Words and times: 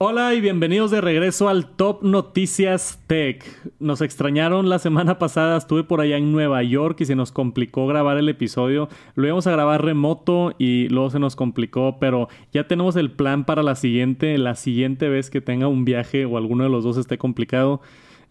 Hola 0.00 0.32
y 0.32 0.40
bienvenidos 0.40 0.92
de 0.92 1.00
regreso 1.00 1.48
al 1.48 1.70
Top 1.70 2.04
Noticias 2.04 3.00
Tech. 3.08 3.44
Nos 3.80 4.00
extrañaron 4.00 4.68
la 4.68 4.78
semana 4.78 5.18
pasada, 5.18 5.58
estuve 5.58 5.82
por 5.82 6.00
allá 6.00 6.16
en 6.16 6.30
Nueva 6.30 6.62
York 6.62 7.00
y 7.00 7.04
se 7.04 7.16
nos 7.16 7.32
complicó 7.32 7.88
grabar 7.88 8.16
el 8.16 8.28
episodio. 8.28 8.88
Lo 9.16 9.26
íbamos 9.26 9.48
a 9.48 9.50
grabar 9.50 9.84
remoto 9.84 10.54
y 10.56 10.88
luego 10.90 11.10
se 11.10 11.18
nos 11.18 11.34
complicó, 11.34 11.96
pero 11.98 12.28
ya 12.52 12.68
tenemos 12.68 12.94
el 12.94 13.10
plan 13.10 13.44
para 13.44 13.64
la 13.64 13.74
siguiente, 13.74 14.38
la 14.38 14.54
siguiente 14.54 15.08
vez 15.08 15.30
que 15.30 15.40
tenga 15.40 15.66
un 15.66 15.84
viaje 15.84 16.26
o 16.26 16.36
alguno 16.36 16.62
de 16.62 16.70
los 16.70 16.84
dos 16.84 16.96
esté 16.96 17.18
complicado. 17.18 17.80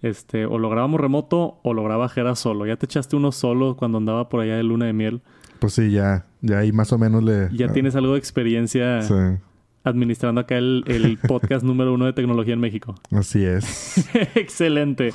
Este, 0.02 0.46
o 0.46 0.60
lo 0.60 0.70
grabamos 0.70 1.02
remoto 1.02 1.60
o 1.64 1.74
lo 1.74 1.84
graba 1.84 2.08
Jera 2.08 2.36
solo. 2.36 2.66
Ya 2.66 2.78
te 2.78 2.86
echaste 2.86 3.18
uno 3.18 3.34
solo 3.34 3.76
cuando 3.76 3.98
andaba 3.98 4.30
por 4.30 4.40
allá 4.40 4.56
de 4.56 4.64
luna 4.64 4.86
de 4.86 4.94
miel. 4.94 5.22
Pues 5.60 5.74
sí, 5.74 5.92
ya, 5.92 6.28
ya 6.40 6.60
ahí 6.60 6.72
más 6.72 6.94
o 6.94 6.98
menos 6.98 7.26
le. 7.26 7.50
Ya 7.52 7.74
tienes 7.74 7.94
algo 7.98 8.14
de 8.14 8.20
experiencia. 8.20 9.02
Sí 9.02 9.14
administrando 9.90 10.42
acá 10.42 10.58
el, 10.58 11.20
podcast 11.28 11.64
número 11.64 11.94
uno 11.94 12.06
de 12.06 12.14
tecnología 12.14 12.54
en 12.54 12.60
México. 12.60 12.96
Así 13.12 13.44
es. 13.44 14.08
Excelente. 14.36 15.12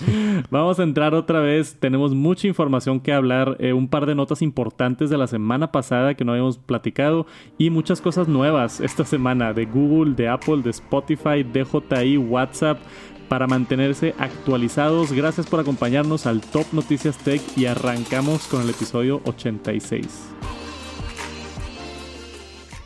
Vamos 0.50 0.80
a 0.80 0.82
entrar 0.82 1.14
otra 1.14 1.40
vez. 1.40 1.76
Tenemos 1.78 2.14
mucha 2.14 2.46
información 2.46 3.00
que 3.00 3.12
hablar, 3.12 3.56
eh, 3.58 3.72
un 3.72 3.88
par 3.88 4.06
de 4.06 4.14
notas 4.14 4.42
importantes 4.42 5.10
de 5.10 5.18
la 5.18 5.26
semana 5.26 5.72
pasada 5.72 6.14
que 6.14 6.24
no 6.24 6.32
habíamos 6.32 6.58
platicado 6.58 7.26
y 7.58 7.70
muchas 7.70 8.00
cosas 8.00 8.28
nuevas 8.28 8.80
esta 8.80 9.04
semana 9.04 9.52
de 9.52 9.66
Google, 9.66 10.14
de 10.14 10.28
Apple, 10.28 10.62
de 10.62 10.70
Spotify, 10.70 11.42
DJI, 11.42 12.18
WhatsApp 12.18 12.78
para 13.28 13.46
mantenerse 13.46 14.14
actualizados. 14.18 15.12
Gracias 15.12 15.46
por 15.46 15.60
acompañarnos 15.60 16.26
al 16.26 16.42
Top 16.42 16.66
Noticias 16.72 17.16
Tech 17.16 17.40
y 17.56 17.64
arrancamos 17.64 18.46
con 18.46 18.60
el 18.60 18.70
episodio 18.70 19.22
86. 19.24 20.61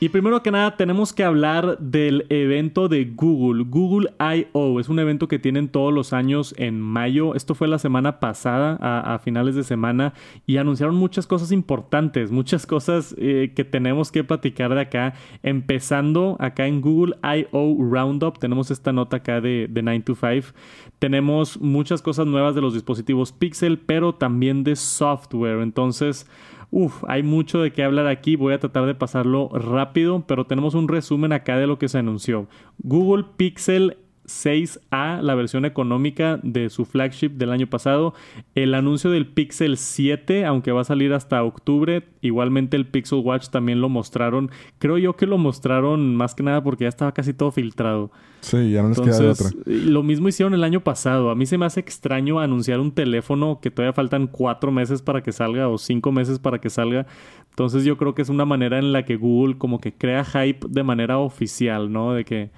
Y 0.07 0.09
primero 0.09 0.41
que 0.41 0.53
nada 0.53 0.77
tenemos 0.77 1.13
que 1.13 1.25
hablar 1.25 1.79
del 1.81 2.27
evento 2.29 2.87
de 2.87 3.07
Google, 3.07 3.65
Google 3.67 4.11
I.O. 4.21 4.79
Es 4.79 4.89
un 4.89 5.01
evento 5.01 5.27
que 5.27 5.41
tienen 5.41 5.69
todos 5.69 5.93
los 5.93 6.13
años 6.13 6.55
en 6.59 6.81
mayo. 6.81 7.35
Esto 7.35 7.57
fue 7.57 7.67
la 7.67 7.81
semana 7.81 8.21
pasada, 8.21 8.79
a, 8.81 9.19
finales 9.19 9.57
de 9.57 9.65
semana, 9.65 10.15
y 10.47 10.59
anunciaron 10.59 10.95
muchas 10.95 11.27
cosas 11.27 11.51
importantes, 11.51 12.31
muchas 12.31 12.67
cosas 12.67 13.17
eh, 13.19 13.51
que 13.57 13.65
tenemos 13.65 14.13
que 14.13 14.23
platicar 14.23 14.73
de 14.77 14.83
acá. 14.83 15.15
Empezando 15.43 16.37
acá 16.39 16.69
en 16.69 16.83
Google 16.83 17.17
I.O. 17.25 17.77
Roundup, 17.77 18.39
tenemos 18.39 18.71
esta 18.71 18.93
nota 18.93 19.17
acá 19.17 19.41
de, 19.41 19.67
de 19.69 19.83
9 19.83 20.05
to 20.07 20.15
5. 20.15 20.57
Tenemos 21.01 21.61
muchas 21.61 22.01
cosas 22.01 22.29
nuevas 22.29 22.55
de 22.55 22.61
los 22.61 22.75
dispositivos 22.75 23.33
Pixel, 23.33 23.81
pero 23.81 24.15
también 24.15 24.63
de 24.63 24.77
software. 24.77 25.63
Entonces, 25.63 26.29
Uf, 26.71 27.05
hay 27.09 27.23
mucho 27.23 27.61
de 27.61 27.73
qué 27.73 27.85
hablar 27.85 28.07
aquí. 28.07 28.37
Voy 28.37 28.55
a 28.55 28.59
tratar 28.59 28.87
de 28.87 28.95
pasarlo 28.95 29.49
rápido, 29.53 30.25
pero 30.27 30.47
tenemos 30.47 30.75
un 30.75 30.89
resumen 30.89 31.33
acá 31.33 31.57
de 31.57 31.67
lo 31.67 31.79
que 31.79 31.89
se 31.89 31.99
anunció. 31.99 32.49
Google 32.79 33.25
Pixel 33.37 33.97
6A, 34.27 35.21
la 35.23 35.35
versión 35.35 35.65
económica 35.65 36.39
de 36.43 36.69
su 36.71 36.85
flagship 36.85 37.31
del 37.31 37.51
año 37.51 37.67
pasado. 37.67 38.15
El 38.55 38.75
anuncio 38.75 39.11
del 39.11 39.27
Pixel 39.27 39.77
7, 39.77 40.45
aunque 40.45 40.73
va 40.73 40.83
a 40.83 40.85
salir 40.85 41.13
hasta 41.13 41.43
octubre. 41.43 42.05
Igualmente 42.21 42.77
el 42.77 42.87
Pixel 42.87 43.21
Watch 43.21 43.49
también 43.49 43.81
lo 43.81 43.89
mostraron. 43.89 44.51
Creo 44.79 44.99
yo 44.99 45.17
que 45.17 45.27
lo 45.27 45.39
mostraron 45.39 46.17
más 46.17 46.35
que 46.35 46.43
nada 46.43 46.63
porque 46.63 46.85
ya 46.85 46.89
estaba 46.89 47.13
casi 47.13 47.33
todo 47.33 47.51
filtrado. 47.51 48.11
Sí, 48.41 48.71
ya 48.71 48.83
no 48.83 48.91
les 48.91 49.01
queda 49.01 49.19
de 49.19 49.29
otra. 49.29 49.51
Lo 49.65 50.03
mismo 50.03 50.29
hicieron 50.29 50.55
el 50.55 50.63
año 50.63 50.81
pasado. 50.81 51.31
A 51.31 51.35
mí 51.35 51.47
se 51.47 51.59
me 51.59 51.67
hace 51.67 51.81
extraño 51.81 52.39
anunciar 52.39 52.81
un 52.81 52.93
teléfono 52.93 53.61
que 53.61 53.71
todavía 53.71 53.93
faltan 53.93 54.27
cuatro 54.27 54.71
meses 54.71 55.03
para 55.03 55.23
que 55.23 55.33
salga 55.33 55.69
o 55.69 55.79
cinco 55.79 56.13
meses 56.13 56.39
para 56.39 56.61
que 56.61 56.71
salga. 56.71 57.07
Entonces 57.51 57.85
yo 57.85 57.97
creo 57.97 58.15
que 58.15 58.23
es 58.23 58.29
una 58.29 58.45
manera 58.45 58.79
en 58.79 58.93
la 58.93 59.05
que 59.05 59.17
Google 59.17 59.57
como 59.57 59.81
que 59.81 59.93
crea 59.93 60.25
hype 60.25 60.67
de 60.69 60.83
manera 60.83 61.19
oficial, 61.19 61.91
¿no? 61.91 62.13
De 62.13 62.25
que 62.25 62.51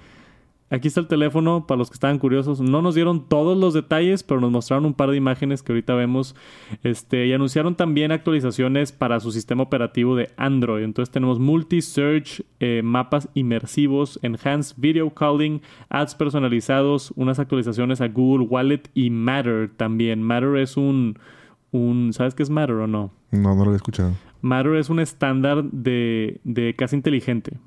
Aquí 0.71 0.87
está 0.87 0.99
el 0.99 1.07
teléfono 1.07 1.65
para 1.65 1.79
los 1.79 1.89
que 1.89 1.95
estaban 1.95 2.19
curiosos. 2.19 2.61
No 2.61 2.83
nos 2.83 2.93
dieron 2.93 3.27
todos 3.27 3.57
los 3.57 3.73
detalles, 3.73 4.21
pero 4.21 4.39
nos 4.39 4.51
mostraron 4.51 4.85
un 4.85 4.93
par 4.93 5.09
de 5.09 5.17
imágenes 5.17 5.63
que 5.63 5.71
ahorita 5.71 5.95
vemos. 5.95 6.35
Este, 6.83 7.25
y 7.25 7.33
anunciaron 7.33 7.75
también 7.75 8.11
actualizaciones 8.11 8.91
para 8.91 9.19
su 9.19 9.31
sistema 9.31 9.63
operativo 9.63 10.15
de 10.15 10.29
Android. 10.37 10.83
Entonces 10.83 11.11
tenemos 11.11 11.39
multi-search, 11.39 12.43
eh, 12.59 12.81
mapas 12.83 13.29
inmersivos, 13.33 14.19
enhanced 14.21 14.75
video 14.77 15.09
calling, 15.11 15.61
ads 15.89 16.13
personalizados, 16.13 17.13
unas 17.15 17.39
actualizaciones 17.39 17.99
a 17.99 18.07
Google 18.07 18.45
Wallet 18.45 18.83
y 18.93 19.09
Matter 19.09 19.71
también. 19.75 20.21
Matter 20.21 20.57
es 20.57 20.77
un, 20.77 21.17
un 21.71 22.13
¿sabes 22.13 22.35
qué 22.35 22.43
es 22.43 22.51
Matter 22.51 22.75
o 22.75 22.87
no? 22.87 23.11
No, 23.31 23.55
no 23.55 23.65
lo 23.65 23.73
he 23.73 23.75
escuchado. 23.75 24.13
Matter 24.41 24.75
es 24.75 24.89
un 24.91 24.99
estándar 24.99 25.63
de, 25.63 26.39
de 26.43 26.75
casa 26.75 26.95
inteligente. 26.95 27.57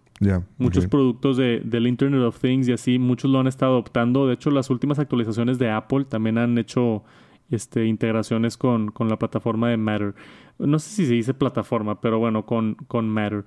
Muchos 0.58 0.86
productos 0.86 1.36
de, 1.36 1.60
del 1.64 1.86
Internet 1.86 2.22
of 2.22 2.38
Things 2.38 2.68
y 2.68 2.72
así, 2.72 2.98
muchos 2.98 3.30
lo 3.30 3.40
han 3.40 3.46
estado 3.46 3.72
adoptando. 3.72 4.26
De 4.26 4.34
hecho, 4.34 4.50
las 4.50 4.70
últimas 4.70 4.98
actualizaciones 4.98 5.58
de 5.58 5.70
Apple 5.70 6.04
también 6.04 6.38
han 6.38 6.56
hecho 6.58 7.02
este, 7.50 7.86
integraciones 7.86 8.56
con, 8.56 8.90
con 8.90 9.08
la 9.08 9.18
plataforma 9.18 9.68
de 9.68 9.76
Matter. 9.76 10.14
No 10.58 10.78
sé 10.78 10.90
si 10.90 11.06
se 11.06 11.14
dice 11.14 11.34
plataforma, 11.34 12.00
pero 12.00 12.18
bueno, 12.18 12.46
con, 12.46 12.76
con 12.86 13.08
Matter. 13.08 13.44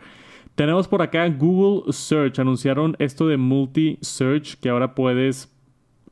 Tenemos 0.55 0.87
por 0.87 1.01
acá 1.01 1.27
Google 1.29 1.91
Search. 1.91 2.39
Anunciaron 2.39 2.95
esto 2.99 3.27
de 3.27 3.37
multi-search, 3.37 4.59
que 4.59 4.69
ahora 4.69 4.95
puedes 4.95 5.51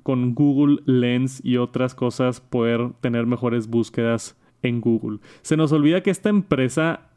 con 0.03 0.35
Google 0.35 0.81
Lens 0.85 1.41
y 1.43 1.57
otras 1.57 1.95
cosas 1.95 2.41
poder 2.41 2.91
tener 2.99 3.25
mejores 3.25 3.67
búsquedas 3.67 4.37
en 4.61 4.81
Google. 4.81 5.19
Se 5.41 5.57
nos 5.57 5.71
olvida 5.71 6.03
que 6.03 6.11
esta 6.11 6.29
empresa 6.29 7.09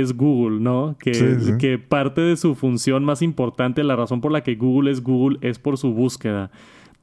es 0.00 0.16
Google, 0.16 0.60
¿no? 0.60 0.96
Que, 0.98 1.56
que 1.58 1.78
parte 1.78 2.20
de 2.20 2.36
su 2.36 2.54
función 2.54 3.04
más 3.04 3.22
importante, 3.22 3.84
la 3.84 3.96
razón 3.96 4.20
por 4.20 4.32
la 4.32 4.42
que 4.42 4.54
Google 4.54 4.90
es 4.90 5.02
Google 5.02 5.38
es 5.40 5.58
por 5.58 5.78
su 5.78 5.92
búsqueda. 5.92 6.50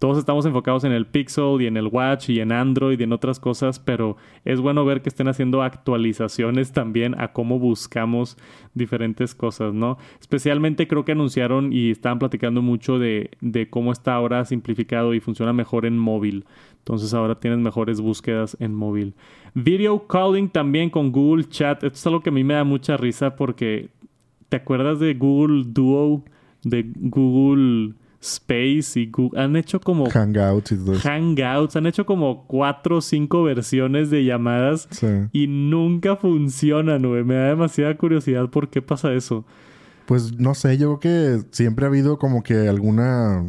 Todos 0.02 0.18
estamos 0.18 0.48
enfocados 0.48 0.84
en 0.84 0.94
el 0.94 1.06
Pixel 1.06 1.62
y 1.62 1.68
en 1.68 1.78
el 1.78 1.86
Watch 1.86 2.32
y 2.32 2.40
en 2.40 2.52
Android 2.52 3.00
y 3.00 3.04
en 3.04 3.14
otras 3.14 3.40
cosas, 3.40 3.78
pero 3.78 4.18
es 4.46 4.60
bueno 4.60 4.84
ver 4.84 5.04
que 5.04 5.10
estén 5.10 5.28
haciendo 5.28 5.62
actualizaciones 5.62 6.72
también 6.72 7.14
a 7.22 7.34
cómo 7.34 7.60
buscamos 7.60 8.36
diferentes 8.74 9.36
cosas, 9.36 9.76
¿no? 9.76 10.00
Especialmente 10.20 10.88
creo 10.88 11.06
que 11.06 11.12
anunciaron 11.12 11.72
y 11.72 11.92
estaban 11.92 12.18
platicando 12.18 12.64
mucho 12.64 12.98
de, 12.98 13.30
cómo 13.70 13.92
está 13.92 14.16
ahora 14.16 14.44
simplificado 14.44 15.14
y 15.14 15.20
funciona 15.20 15.54
mejor 15.54 15.86
en 15.86 16.00
móvil. 16.00 16.46
Entonces 16.80 17.14
ahora 17.14 17.40
tienes 17.40 17.60
mejores 17.60 18.02
búsquedas 18.02 18.58
en 18.60 18.74
móvil. 18.74 19.14
Video 19.54 20.08
calling 20.08 20.50
también 20.50 20.90
con 20.90 21.12
Google 21.12 21.48
Chat. 21.48 21.84
Esto 21.84 21.96
es 21.96 22.08
algo 22.08 22.22
que 22.22 22.32
a 22.32 22.34
mí 22.34 22.44
me 22.44 22.56
da 22.56 22.64
mucha 22.64 22.98
risa 22.98 23.36
porque 23.36 23.90
¿te 24.50 24.58
acuerdas 24.58 25.00
de 25.00 25.14
Google 25.14 25.66
Duo? 25.68 26.24
De 26.64 26.92
Google 26.96 27.94
Space 28.22 29.00
y 29.00 29.09
Google. 29.12 29.42
Han 29.42 29.56
hecho 29.56 29.80
como. 29.80 30.09
Hangouts 30.09 30.72
y 30.72 30.78
todo 30.78 30.96
Hangouts. 30.96 31.76
Han 31.76 31.88
hecho 31.88 32.06
como 32.06 32.46
cuatro 32.48 32.98
o 32.98 33.02
cinco 33.02 33.44
versiones 33.44 34.09
de 34.09 34.24
llamadas. 34.24 34.88
Y 35.32 35.48
nunca 35.48 36.16
funcionan, 36.16 37.02
güey. 37.08 37.24
Me 37.24 37.36
da 37.36 37.48
demasiada 37.50 37.98
curiosidad 37.98 38.50
por 38.50 38.70
qué 38.70 38.82
pasa 38.82 39.14
eso. 39.14 39.46
Pues 40.06 40.40
no 40.40 40.54
sé, 40.54 40.78
yo 40.78 40.98
creo 40.98 41.00
que 41.00 41.46
siempre 41.52 41.86
ha 41.86 41.90
habido 41.90 42.18
como 42.18 42.44
que 42.44 42.68
alguna. 42.68 43.46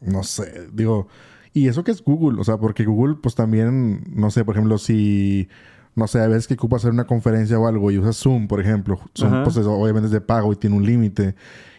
No 0.00 0.22
sé, 0.22 0.68
digo 0.72 1.08
y 1.54 1.68
eso 1.68 1.84
que 1.84 1.92
es 1.92 2.02
Google, 2.02 2.40
o 2.40 2.44
sea, 2.44 2.58
porque 2.58 2.84
Google, 2.84 3.14
pues 3.22 3.36
también, 3.36 4.02
no 4.12 4.32
sé, 4.32 4.44
por 4.44 4.56
ejemplo, 4.56 4.76
si, 4.76 5.48
no 5.94 6.08
sé, 6.08 6.18
a 6.20 6.26
veces 6.26 6.48
que 6.48 6.54
ocupa 6.54 6.76
hacer 6.76 6.90
una 6.90 7.06
conferencia 7.06 7.56
o 7.60 7.68
algo 7.68 7.92
y 7.92 7.98
usas 7.98 8.16
Zoom, 8.16 8.48
por 8.48 8.60
ejemplo, 8.60 8.98
Zoom, 9.16 9.44
pues 9.44 9.56
obviamente 9.58 10.06
es 10.06 10.12
de 10.12 10.20
pago 10.20 10.52
y 10.52 10.56
tiene 10.56 10.76
un 10.76 10.84
límite. 10.84 11.36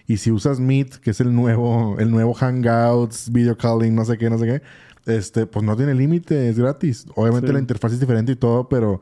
Y 0.08 0.18
si 0.18 0.32
usas 0.32 0.60
Meet, 0.60 0.98
que 0.98 1.12
es 1.12 1.22
el 1.22 1.34
nuevo, 1.34 1.98
el 2.00 2.12
nuevo 2.12 2.34
Hangouts, 2.34 3.32
video 3.32 3.58
calling, 3.58 3.96
no 3.96 4.06
sé 4.06 4.18
qué, 4.18 4.30
no 4.30 4.38
sé 4.38 4.46
qué, 4.46 4.62
este, 5.12 5.46
pues 5.46 5.66
no 5.66 5.76
tiene 5.76 5.96
límite, 5.96 6.50
es 6.50 6.60
gratis. 6.60 7.06
Obviamente 7.16 7.52
la 7.52 7.60
interfaz 7.60 7.94
es 7.94 8.00
diferente 8.00 8.34
y 8.34 8.36
todo, 8.36 8.70
pero 8.70 9.02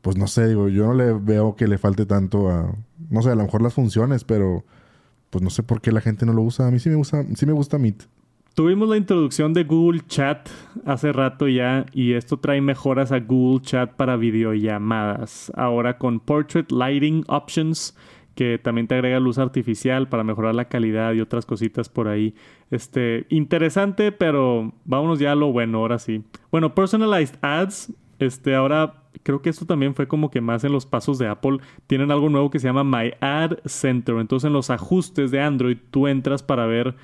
pues 0.00 0.16
no 0.16 0.26
sé, 0.26 0.48
digo, 0.48 0.68
yo 0.68 0.86
no 0.86 0.94
le 0.94 1.12
veo 1.12 1.56
que 1.56 1.68
le 1.68 1.78
falte 1.78 2.06
tanto 2.06 2.50
a, 2.50 2.74
no 3.10 3.22
sé, 3.22 3.30
a 3.30 3.34
lo 3.34 3.44
mejor 3.44 3.60
las 3.62 3.74
funciones, 3.74 4.24
pero 4.24 4.64
pues 5.28 5.42
no 5.42 5.50
sé 5.50 5.62
por 5.62 5.80
qué 5.80 5.92
la 5.92 6.00
gente 6.00 6.24
no 6.26 6.32
lo 6.32 6.42
usa. 6.42 6.66
A 6.66 6.70
mí 6.70 6.78
sí 6.78 6.88
me 6.88 6.96
gusta, 6.96 7.24
sí 7.34 7.46
me 7.46 7.52
gusta 7.52 7.78
Meet. 7.78 8.04
Tuvimos 8.54 8.88
la 8.88 8.96
introducción 8.96 9.52
de 9.52 9.64
Google 9.64 10.02
Chat 10.08 10.48
hace 10.84 11.12
rato 11.12 11.46
ya 11.46 11.86
y 11.92 12.14
esto 12.14 12.38
trae 12.38 12.60
mejoras 12.60 13.12
a 13.12 13.20
Google 13.20 13.62
Chat 13.62 13.92
para 13.92 14.16
videollamadas. 14.16 15.52
Ahora 15.54 15.98
con 15.98 16.18
Portrait 16.18 16.70
Lighting 16.70 17.24
Options 17.28 17.94
que 18.40 18.56
también 18.56 18.86
te 18.86 18.94
agrega 18.94 19.20
luz 19.20 19.36
artificial 19.36 20.08
para 20.08 20.24
mejorar 20.24 20.54
la 20.54 20.64
calidad 20.64 21.12
y 21.12 21.20
otras 21.20 21.44
cositas 21.44 21.90
por 21.90 22.08
ahí. 22.08 22.34
Este, 22.70 23.26
interesante, 23.28 24.12
pero 24.12 24.72
vámonos 24.86 25.18
ya 25.18 25.32
a 25.32 25.34
lo 25.34 25.52
bueno, 25.52 25.76
ahora 25.76 25.98
sí. 25.98 26.24
Bueno, 26.50 26.74
Personalized 26.74 27.36
Ads, 27.42 27.92
este, 28.18 28.54
ahora 28.54 29.02
creo 29.24 29.42
que 29.42 29.50
esto 29.50 29.66
también 29.66 29.94
fue 29.94 30.08
como 30.08 30.30
que 30.30 30.40
más 30.40 30.64
en 30.64 30.72
los 30.72 30.86
pasos 30.86 31.18
de 31.18 31.28
Apple. 31.28 31.58
Tienen 31.86 32.10
algo 32.10 32.30
nuevo 32.30 32.48
que 32.48 32.60
se 32.60 32.66
llama 32.66 32.82
My 32.82 33.12
Ad 33.20 33.58
Center. 33.66 34.16
Entonces 34.16 34.46
en 34.46 34.54
los 34.54 34.70
ajustes 34.70 35.30
de 35.30 35.42
Android 35.42 35.76
tú 35.90 36.08
entras 36.08 36.42
para 36.42 36.64
ver 36.64 36.96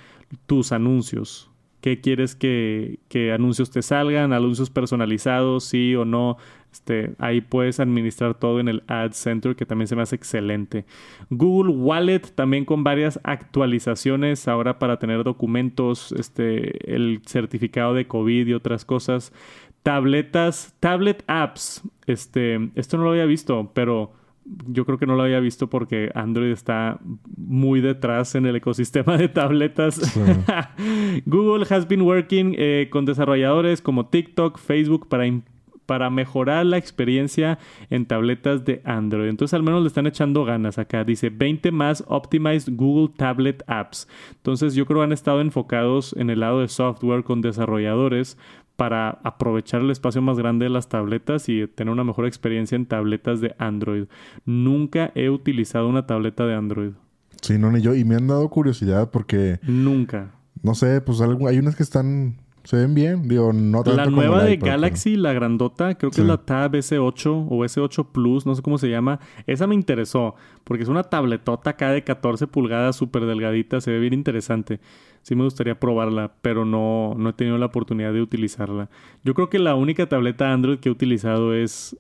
tus 0.47 0.73
anuncios. 0.73 1.51
qué 1.83 2.01
quieres 2.01 2.35
que, 2.35 2.99
que 3.09 3.31
anuncios 3.33 3.71
te 3.71 3.83
salgan, 3.83 4.33
anuncios 4.33 4.71
personalizados, 4.71 5.65
sí 5.65 5.95
o 5.97 6.07
no. 6.07 6.39
Este, 6.77 7.15
ahí 7.19 7.41
puedes 7.41 7.81
administrar 7.81 8.35
todo 8.35 8.61
en 8.61 8.69
el 8.69 8.83
Ad 8.87 9.13
Center, 9.13 9.57
que 9.57 9.65
también 9.65 9.89
se 9.89 9.97
me 9.97 10.03
hace 10.03 10.15
excelente. 10.15 10.85
Google 11.31 11.73
Wallet 11.73 12.21
también 12.35 12.67
con 12.67 12.85
varias 12.85 13.19
actualizaciones 13.25 14.47
ahora 14.47 14.79
para 14.79 14.99
tener 14.99 15.25
documentos, 15.25 16.13
este, 16.13 16.95
el 16.95 17.23
certificado 17.25 17.95
de 17.95 18.07
COVID 18.07 18.47
y 18.47 18.53
otras 18.53 18.85
cosas. 18.85 19.33
Tabletas, 19.83 20.75
tablet 20.79 21.25
apps. 21.29 21.83
Este, 22.07 22.71
esto 22.75 22.99
no 22.99 23.05
lo 23.05 23.11
había 23.13 23.25
visto, 23.25 23.71
pero 23.73 24.13
yo 24.67 24.85
creo 24.85 24.99
que 24.99 25.07
no 25.07 25.17
lo 25.17 25.23
había 25.23 25.41
visto 25.41 25.71
porque 25.71 26.11
Android 26.15 26.51
está 26.51 27.01
muy 27.39 27.81
detrás 27.81 28.35
en 28.35 28.45
el 28.45 28.57
ecosistema 28.57 29.17
de 29.17 29.29
tabletas. 29.29 30.15
Google 31.25 31.67
has 31.71 31.89
been 31.89 32.03
working 32.03 32.55
eh, 32.59 32.89
con 32.91 33.07
desarrolladores 33.07 33.81
como 33.81 34.09
TikTok, 34.09 34.59
Facebook 34.59 35.09
para 35.09 35.27
para 35.87 36.11
mejorar 36.11 36.67
la 36.67 36.77
experiencia 36.77 37.59
en 37.91 38.07
tabletas 38.07 38.65
de 38.65 38.83
Android. 38.85 39.29
Entonces 39.29 39.55
al 39.55 39.63
menos 39.63 39.83
le 39.83 39.89
están 39.89 40.07
echando 40.07 40.45
ganas 40.45 40.79
acá. 40.79 41.05
Dice 41.05 41.31
20 41.31 41.71
más 41.71 42.05
Optimized 42.09 42.75
Google 42.75 43.15
Tablet 43.17 43.63
Apps. 43.67 44.09
Entonces 44.33 44.75
yo 44.75 44.85
creo 44.87 45.01
que 45.01 45.05
han 45.05 45.13
estado 45.13 45.41
enfocados 45.41 46.15
en 46.19 46.31
el 46.31 46.41
lado 46.41 46.61
de 46.61 46.69
software 46.69 47.25
con 47.25 47.41
desarrolladores 47.41 48.37
para 48.77 49.21
aprovechar 49.25 49.81
el 49.81 49.91
espacio 49.91 50.21
más 50.21 50.39
grande 50.39 50.65
de 50.65 50.71
las 50.71 50.89
tabletas 50.89 51.49
y 51.49 51.67
tener 51.67 51.93
una 51.93 52.05
mejor 52.05 52.27
experiencia 52.27 52.77
en 52.77 52.87
tabletas 52.87 53.41
de 53.41 53.55
Android. 53.59 54.05
Nunca 54.45 55.13
he 55.15 55.31
utilizado 55.31 55.89
una 55.89 56.07
tableta 56.07 56.45
de 56.45 56.55
Android. 56.55 56.91
Sí, 57.41 57.59
no, 57.59 57.73
ni 57.73 57.81
yo. 57.81 57.95
Y 57.95 58.05
me 58.05 58.17
han 58.17 58.27
dado 58.27 58.49
curiosidad 58.51 59.11
porque... 59.11 59.61
Nunca. 59.63 60.33
No 60.63 60.75
sé, 60.75 61.01
pues 61.01 61.21
hay 61.21 61.59
unas 61.59 61.77
que 61.77 61.83
están 61.83 62.37
se 62.67 62.77
ven 62.77 62.95
bien. 62.95 63.29
Digo, 63.29 63.53
no 63.53 63.85
tanto 63.85 63.97
La 63.97 64.07
nueva 64.07 64.43
de 64.43 64.57
Galaxy, 64.57 65.15
la 65.15 65.33
grandota, 65.33 65.95
creo 65.95 66.11
que 66.11 66.21
es 66.21 66.27
la 66.27 66.39
Tab 66.39 66.73
S8 66.73 67.47
o 67.49 67.65
S8 67.65 68.09
Plus, 68.11 68.45
no 68.45 68.57
sé 68.57 68.63
cómo 68.63 68.77
se 68.77 68.91
llama. 68.91 69.21
Esa 69.47 69.69
me 69.69 69.77
interesó, 69.77 70.35
porque 70.65 70.83
es 70.83 70.89
una 70.89 71.05
tabletota 71.05 71.71
acá 71.71 71.93
de 71.93 72.03
14 72.03 72.49
pulgadas, 72.49 72.97
súper 72.97 73.25
delgadita, 73.25 73.81
se 73.81 73.93
ve 73.93 74.01
bien 74.01 74.15
interesante. 74.15 74.81
Sí 75.23 75.37
me 75.37 75.45
gustaría 75.45 75.79
probarla, 75.79 76.33
pero 76.43 76.65
no, 76.65 77.15
no 77.17 77.29
he 77.31 77.33
tenido 77.35 77.57
la 77.57 77.67
oportunidad 77.67 78.13
de 78.13 78.21
utilizarla. 78.21 78.91
Yo 79.23 79.35
creo 79.35 79.49
que 79.49 79.61
la 79.61 79.77
única 79.77 80.09
tableta 80.09 80.53
Android 80.53 80.79
que 80.79 80.89
he 80.89 80.93
utilizado 80.93 81.55
es... 81.55 81.97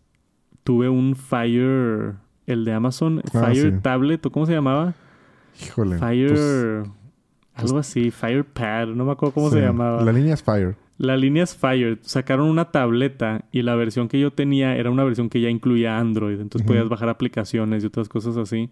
Tuve 0.65 0.89
un 0.89 1.15
Fire... 1.15 2.17
El 2.47 2.65
de 2.65 2.73
Amazon, 2.73 3.23
ah, 3.35 3.47
Fire 3.47 3.81
Tablet, 3.83 4.25
¿o 4.27 4.31
cómo 4.31 4.47
se 4.47 4.53
llamaba? 4.53 4.95
Híjole. 5.61 5.99
Fire... 5.99 6.29
Pues, 6.29 6.96
algo 7.57 7.79
así, 7.79 8.11
FirePad, 8.11 8.89
no 8.89 9.05
me 9.05 9.13
acuerdo 9.13 9.33
cómo 9.35 9.51
se 9.51 9.61
llamaba. 9.61 10.03
La 10.03 10.13
línea 10.13 10.35
es 10.35 10.43
Fire. 10.43 10.77
La 10.99 11.17
línea 11.17 11.43
es 11.43 11.55
Fire. 11.57 11.99
Sacaron 12.03 12.49
una 12.49 12.71
tableta 12.71 13.45
y 13.51 13.63
la 13.63 13.75
versión 13.75 14.09
que 14.09 14.21
yo 14.21 14.31
tenía 14.31 14.77
era 14.77 14.91
una 14.91 15.05
versión 15.05 15.29
que 15.29 15.41
ya 15.41 15.49
incluía 15.49 15.99
Android. 15.99 16.41
Entonces 16.41 16.67
podías 16.67 16.89
bajar 16.89 17.09
aplicaciones 17.09 17.83
y 17.83 17.87
otras 17.87 18.09
cosas 18.09 18.37
así. 18.37 18.71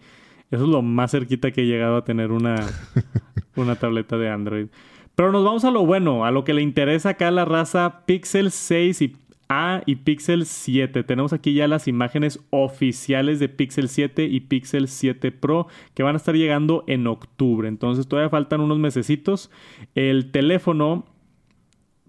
Eso 0.51 0.65
es 0.65 0.69
lo 0.69 0.83
más 0.83 1.11
cerquita 1.11 1.51
que 1.51 1.63
he 1.63 1.67
llegado 1.67 1.97
a 1.97 2.05
tener 2.05 2.31
una, 2.31 2.57
una 3.57 3.77
tableta 3.77 4.19
de 4.19 4.29
Android. 4.29 4.67
Pero 5.15 5.33
nos 5.33 5.45
vamos 5.45 5.65
a 5.65 5.71
lo 5.71 5.87
bueno, 5.87 6.25
a 6.25 6.31
lo 6.31 6.45
que 6.45 6.55
le 6.55 6.63
interesa 6.63 7.11
acá 7.11 7.29
a 7.29 7.31
la 7.31 7.45
raza 7.45 8.03
Pixel 8.05 8.51
6 8.51 9.03
y 9.03 9.17
a 9.49 9.83
y 9.87 9.97
Pixel 9.97 10.47
7. 10.47 11.05
Tenemos 11.05 11.33
aquí 11.33 11.55
ya 11.55 11.69
las 11.69 11.89
imágenes 11.89 12.41
oficiales 12.51 13.39
de 13.39 13.49
Pixel 13.49 13.89
7 13.89 14.25
y 14.25 14.41
Pixel 14.41 14.89
7 14.89 15.33
Pro 15.33 15.67
que 15.95 16.03
van 16.03 16.15
a 16.15 16.19
estar 16.19 16.35
llegando 16.35 16.85
en 16.87 17.07
octubre. 17.07 17.69
Entonces 17.69 18.07
todavía 18.07 18.31
faltan 18.31 18.61
unos 18.61 18.79
mesecitos. 18.79 19.51
El 19.95 20.31
teléfono, 20.31 21.07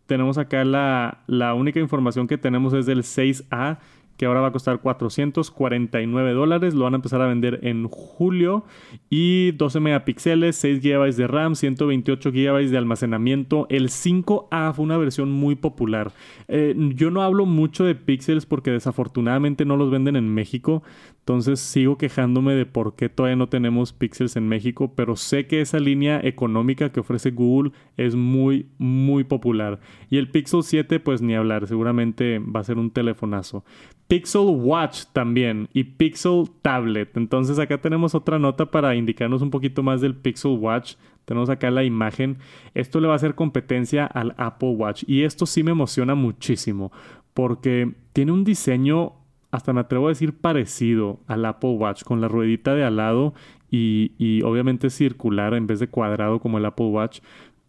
tenemos 0.06 0.38
acá 0.38 0.64
la, 0.64 1.24
la 1.28 1.54
única 1.54 1.80
información 1.80 2.28
que 2.28 2.38
tenemos 2.38 2.74
es 2.74 2.86
del 2.86 3.04
6A 3.04 3.80
que 4.18 4.26
ahora 4.26 4.42
va 4.42 4.48
a 4.48 4.52
costar 4.52 4.80
449 4.80 6.34
dólares. 6.34 6.74
Lo 6.74 6.86
van 6.86 6.94
a 6.94 6.98
empezar 6.98 7.22
a 7.22 7.28
vender 7.28 7.60
en 7.64 7.88
julio. 7.88 8.64
Y 9.10 9.52
12 9.52 9.80
megapíxeles, 9.80 10.56
6 10.58 10.82
GB 10.82 11.16
de 11.16 11.28
RAM, 11.28 11.56
128 11.56 12.32
GB 12.32 12.70
de 12.70 12.78
almacenamiento. 12.78 13.68
El 13.70 13.90
5A 13.90 14.74
fue 14.74 14.86
una 14.86 14.98
versión 14.98 15.32
muy 15.32 15.56
popular. 15.56 16.12
Eh, 16.48 16.76
yo 16.96 17.12
no 17.12 17.22
hablo 17.22 17.46
mucho 17.46 17.84
de 17.84 17.96
píxeles 17.96 18.46
porque 18.46 18.72
desafortunadamente 18.72 19.66
no 19.66 19.78
los 19.78 19.92
venden 19.92 20.16
en 20.16 20.34
México. 20.34 20.84
Entonces 21.26 21.60
sigo 21.60 21.98
quejándome 21.98 22.54
de 22.54 22.68
por 22.68 22.96
qué 22.96 23.10
todavía 23.10 23.36
no 23.36 23.50
tenemos 23.50 23.94
píxeles 23.94 24.36
en 24.36 24.48
México. 24.48 24.94
Pero 24.96 25.16
sé 25.16 25.48
que 25.48 25.60
esa 25.60 25.80
línea 25.80 26.22
económica 26.24 26.92
que 26.92 27.00
ofrece 27.00 27.32
Google 27.32 27.72
es 27.98 28.14
muy, 28.14 28.68
muy 28.78 29.24
popular. 29.24 29.80
Y 30.12 30.18
el 30.18 30.30
Pixel 30.30 30.62
7, 30.62 31.00
pues 31.00 31.24
ni 31.24 31.34
hablar. 31.34 31.66
Seguramente 31.66 32.38
va 32.38 32.60
a 32.60 32.64
ser 32.64 32.78
un 32.78 32.92
telefonazo. 32.92 33.66
Pixel 34.08 34.46
Watch 34.46 35.06
también 35.14 35.68
y 35.74 35.86
Pixel 35.86 36.44
Tablet. 36.62 37.18
Entonces 37.18 37.58
acá 37.58 37.80
tenemos 37.80 38.14
otra 38.14 38.38
nota 38.38 38.68
para 38.68 38.96
indicarnos 38.96 39.42
un 39.42 39.50
poquito 39.50 39.82
más 39.82 40.02
del 40.02 40.14
Pixel 40.14 40.60
Watch. 40.60 40.94
Tenemos 41.26 41.50
acá 41.50 41.72
la 41.72 41.84
imagen. 41.84 42.38
Esto 42.76 43.00
le 43.00 43.08
va 43.08 43.14
a 43.14 43.16
hacer 43.16 43.34
competencia 43.34 44.06
al 44.06 44.36
Apple 44.38 44.76
Watch 44.78 45.06
y 45.08 45.24
esto 45.24 45.48
sí 45.48 45.64
me 45.64 45.72
emociona 45.72 46.14
muchísimo 46.14 46.92
porque 47.36 47.94
tiene 48.14 48.32
un 48.32 48.46
diseño, 48.46 49.14
hasta 49.56 49.74
me 49.74 49.82
atrevo 49.82 50.08
a 50.08 50.10
decir, 50.10 50.34
parecido 50.34 51.20
al 51.28 51.46
Apple 51.46 51.72
Watch 51.72 52.04
con 52.04 52.22
la 52.22 52.28
ruedita 52.28 52.76
de 52.76 52.84
al 52.84 52.98
lado 52.98 53.34
y, 53.72 54.14
y 54.18 54.42
obviamente 54.44 54.90
circular 54.90 55.54
en 55.54 55.68
vez 55.68 55.80
de 55.80 55.88
cuadrado 55.88 56.40
como 56.40 56.58
el 56.58 56.66
Apple 56.66 56.88
Watch 56.88 57.20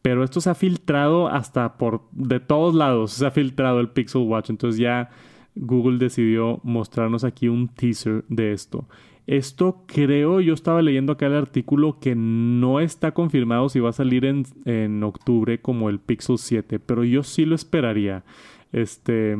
pero 0.02 0.22
esto 0.22 0.40
se 0.40 0.50
ha 0.50 0.54
filtrado 0.54 1.26
hasta 1.28 1.78
por 1.78 2.02
de 2.12 2.38
todos 2.38 2.74
lados 2.74 3.12
se 3.12 3.26
ha 3.26 3.30
filtrado 3.30 3.80
el 3.80 3.88
Pixel 3.88 4.22
Watch 4.22 4.50
entonces 4.50 4.78
ya 4.78 5.10
Google 5.56 5.98
decidió 5.98 6.60
mostrarnos 6.62 7.24
aquí 7.24 7.48
un 7.48 7.68
teaser 7.68 8.24
de 8.28 8.52
esto. 8.52 8.86
Esto 9.26 9.82
creo, 9.86 10.40
yo 10.40 10.54
estaba 10.54 10.82
leyendo 10.82 11.12
acá 11.12 11.26
el 11.26 11.34
artículo 11.34 11.98
que 11.98 12.14
no 12.14 12.78
está 12.78 13.12
confirmado 13.12 13.68
si 13.68 13.80
va 13.80 13.90
a 13.90 13.94
salir 13.94 14.24
en, 14.24 14.44
en 14.66 15.02
octubre 15.02 15.60
como 15.60 15.88
el 15.90 15.98
Pixel 15.98 16.38
7, 16.38 16.78
pero 16.78 17.02
yo 17.02 17.24
sí 17.24 17.44
lo 17.44 17.56
esperaría. 17.56 18.22
Este, 18.70 19.36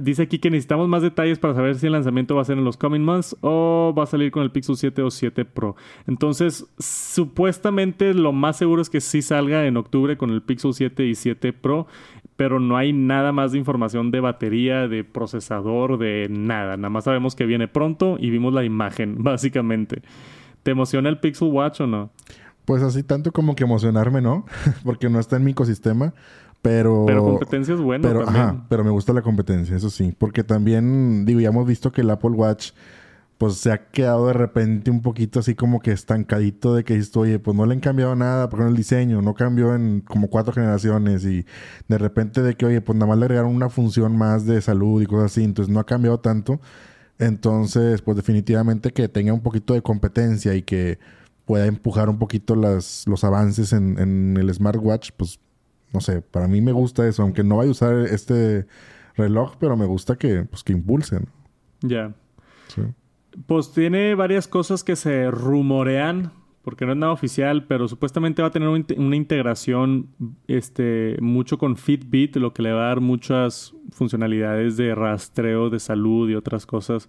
dice 0.00 0.22
aquí 0.22 0.38
que 0.38 0.50
necesitamos 0.50 0.88
más 0.88 1.02
detalles 1.02 1.38
para 1.38 1.54
saber 1.54 1.76
si 1.76 1.86
el 1.86 1.92
lanzamiento 1.92 2.34
va 2.34 2.42
a 2.42 2.44
ser 2.44 2.58
en 2.58 2.64
los 2.64 2.76
coming 2.76 3.00
months 3.00 3.36
o 3.40 3.94
va 3.96 4.04
a 4.04 4.06
salir 4.06 4.30
con 4.30 4.42
el 4.42 4.50
Pixel 4.50 4.76
7 4.76 5.02
o 5.02 5.10
7 5.10 5.44
Pro. 5.44 5.76
Entonces, 6.06 6.66
supuestamente 6.78 8.14
lo 8.14 8.32
más 8.32 8.56
seguro 8.56 8.82
es 8.82 8.90
que 8.90 9.00
sí 9.00 9.22
salga 9.22 9.66
en 9.66 9.76
octubre 9.76 10.16
con 10.16 10.30
el 10.30 10.42
Pixel 10.42 10.74
7 10.74 11.06
y 11.06 11.14
7 11.14 11.52
Pro, 11.52 11.86
pero 12.36 12.60
no 12.60 12.76
hay 12.76 12.92
nada 12.92 13.32
más 13.32 13.52
de 13.52 13.58
información 13.58 14.10
de 14.10 14.20
batería, 14.20 14.88
de 14.88 15.04
procesador, 15.04 15.98
de 15.98 16.28
nada. 16.30 16.76
Nada 16.76 16.90
más 16.90 17.04
sabemos 17.04 17.34
que 17.34 17.46
viene 17.46 17.68
pronto 17.68 18.16
y 18.18 18.30
vimos 18.30 18.52
la 18.52 18.64
imagen, 18.64 19.16
básicamente. 19.22 20.02
¿Te 20.62 20.70
emociona 20.72 21.08
el 21.08 21.18
Pixel 21.18 21.48
Watch 21.48 21.80
o 21.80 21.86
no? 21.86 22.10
Pues 22.64 22.82
así 22.82 23.02
tanto 23.02 23.32
como 23.32 23.56
que 23.56 23.64
emocionarme, 23.64 24.20
¿no? 24.20 24.46
Porque 24.84 25.08
no 25.08 25.18
está 25.18 25.36
en 25.36 25.44
mi 25.44 25.50
ecosistema. 25.52 26.14
Pero. 26.62 27.04
Pero 27.06 27.24
competencia 27.24 27.74
es 27.74 27.80
buena 27.80 28.08
pero, 28.08 28.28
Ajá, 28.28 28.64
pero 28.68 28.84
me 28.84 28.90
gusta 28.90 29.12
la 29.12 29.22
competencia, 29.22 29.76
eso 29.76 29.90
sí. 29.90 30.14
Porque 30.16 30.44
también, 30.44 31.24
digo, 31.26 31.40
ya 31.40 31.48
hemos 31.48 31.66
visto 31.66 31.90
que 31.90 32.02
el 32.02 32.10
Apple 32.10 32.30
Watch, 32.30 32.70
pues 33.36 33.54
se 33.54 33.72
ha 33.72 33.90
quedado 33.90 34.28
de 34.28 34.34
repente 34.34 34.88
un 34.88 35.02
poquito 35.02 35.40
así 35.40 35.56
como 35.56 35.80
que 35.80 35.90
estancadito 35.90 36.76
de 36.76 36.84
que 36.84 36.94
dices, 36.94 37.16
oye, 37.16 37.40
pues 37.40 37.56
no 37.56 37.66
le 37.66 37.74
han 37.74 37.80
cambiado 37.80 38.14
nada, 38.14 38.48
por 38.48 38.60
ejemplo, 38.60 38.70
el 38.70 38.76
diseño, 38.76 39.20
no 39.20 39.34
cambió 39.34 39.74
en 39.74 40.02
como 40.02 40.28
cuatro 40.30 40.52
generaciones. 40.52 41.24
Y 41.24 41.44
de 41.88 41.98
repente 41.98 42.42
de 42.42 42.54
que, 42.54 42.64
oye, 42.64 42.80
pues 42.80 42.96
nada 42.96 43.08
más 43.08 43.18
le 43.18 43.24
agregaron 43.24 43.52
una 43.54 43.68
función 43.68 44.16
más 44.16 44.46
de 44.46 44.60
salud 44.62 45.02
y 45.02 45.06
cosas 45.06 45.32
así. 45.32 45.42
Entonces 45.42 45.74
no 45.74 45.80
ha 45.80 45.84
cambiado 45.86 46.20
tanto. 46.20 46.60
Entonces, 47.18 48.02
pues 48.02 48.16
definitivamente 48.16 48.92
que 48.92 49.08
tenga 49.08 49.32
un 49.32 49.42
poquito 49.42 49.74
de 49.74 49.82
competencia 49.82 50.54
y 50.54 50.62
que 50.62 51.00
pueda 51.44 51.66
empujar 51.66 52.08
un 52.08 52.18
poquito 52.18 52.54
las, 52.54 53.04
los 53.08 53.24
avances 53.24 53.72
en, 53.72 53.98
en 53.98 54.36
el 54.36 54.54
smartwatch, 54.54 55.10
pues 55.16 55.40
no 55.92 56.00
sé, 56.00 56.22
para 56.22 56.48
mí 56.48 56.60
me 56.60 56.72
gusta 56.72 57.06
eso, 57.06 57.22
aunque 57.22 57.44
no 57.44 57.56
vaya 57.58 57.68
a 57.68 57.72
usar 57.72 57.94
este 57.96 58.66
reloj, 59.16 59.56
pero 59.58 59.76
me 59.76 59.86
gusta 59.86 60.16
que, 60.16 60.44
pues, 60.44 60.62
que 60.62 60.72
impulsen. 60.72 61.28
Ya. 61.80 62.14
Pues 63.46 63.72
tiene 63.72 64.14
varias 64.14 64.48
cosas 64.48 64.84
que 64.84 64.96
se 64.96 65.30
rumorean, 65.30 66.32
porque 66.62 66.86
no 66.86 66.92
es 66.92 66.98
nada 66.98 67.12
oficial, 67.12 67.66
pero 67.66 67.88
supuestamente 67.88 68.40
va 68.40 68.48
a 68.48 68.52
tener 68.52 68.68
una 68.68 69.16
integración 69.16 70.08
este, 70.46 71.16
mucho 71.20 71.58
con 71.58 71.76
Fitbit, 71.76 72.36
lo 72.36 72.54
que 72.54 72.62
le 72.62 72.72
va 72.72 72.84
a 72.84 72.88
dar 72.88 73.00
muchas 73.00 73.74
funcionalidades 73.90 74.76
de 74.76 74.94
rastreo 74.94 75.70
de 75.70 75.80
salud 75.80 76.30
y 76.30 76.34
otras 76.34 76.66
cosas 76.66 77.08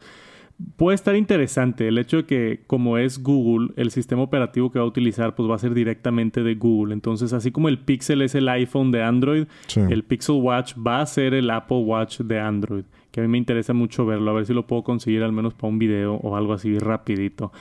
puede 0.75 0.95
estar 0.95 1.15
interesante 1.15 1.87
el 1.87 1.97
hecho 1.97 2.17
de 2.17 2.25
que 2.25 2.63
como 2.67 2.97
es 2.97 3.21
Google, 3.21 3.73
el 3.75 3.91
sistema 3.91 4.21
operativo 4.21 4.71
que 4.71 4.79
va 4.79 4.85
a 4.85 4.87
utilizar 4.87 5.35
pues 5.35 5.49
va 5.49 5.55
a 5.55 5.59
ser 5.59 5.73
directamente 5.73 6.43
de 6.43 6.55
Google. 6.55 6.93
Entonces, 6.93 7.33
así 7.33 7.51
como 7.51 7.69
el 7.69 7.79
Pixel 7.79 8.21
es 8.21 8.35
el 8.35 8.47
iPhone 8.49 8.91
de 8.91 9.03
Android, 9.03 9.45
el 9.75 10.03
Pixel 10.03 10.35
Watch 10.35 10.73
va 10.75 11.01
a 11.01 11.05
ser 11.05 11.33
el 11.33 11.49
Apple 11.49 11.77
Watch 11.77 12.19
de 12.19 12.39
Android. 12.39 12.83
Que 13.13 13.19
a 13.19 13.23
mí 13.23 13.29
me 13.29 13.37
interesa 13.37 13.73
mucho 13.73 14.07
verlo, 14.07 14.31
a 14.31 14.33
ver 14.33 14.47
si 14.47 14.55
lo 14.55 14.65
puedo 14.65 14.83
conseguir 14.83 15.21
al 15.21 15.31
menos 15.31 15.53
para 15.53 15.69
un 15.69 15.77
video 15.77 16.15
o 16.15 16.35
algo 16.35 16.51
así 16.51 16.79
rapidito. 16.79 17.51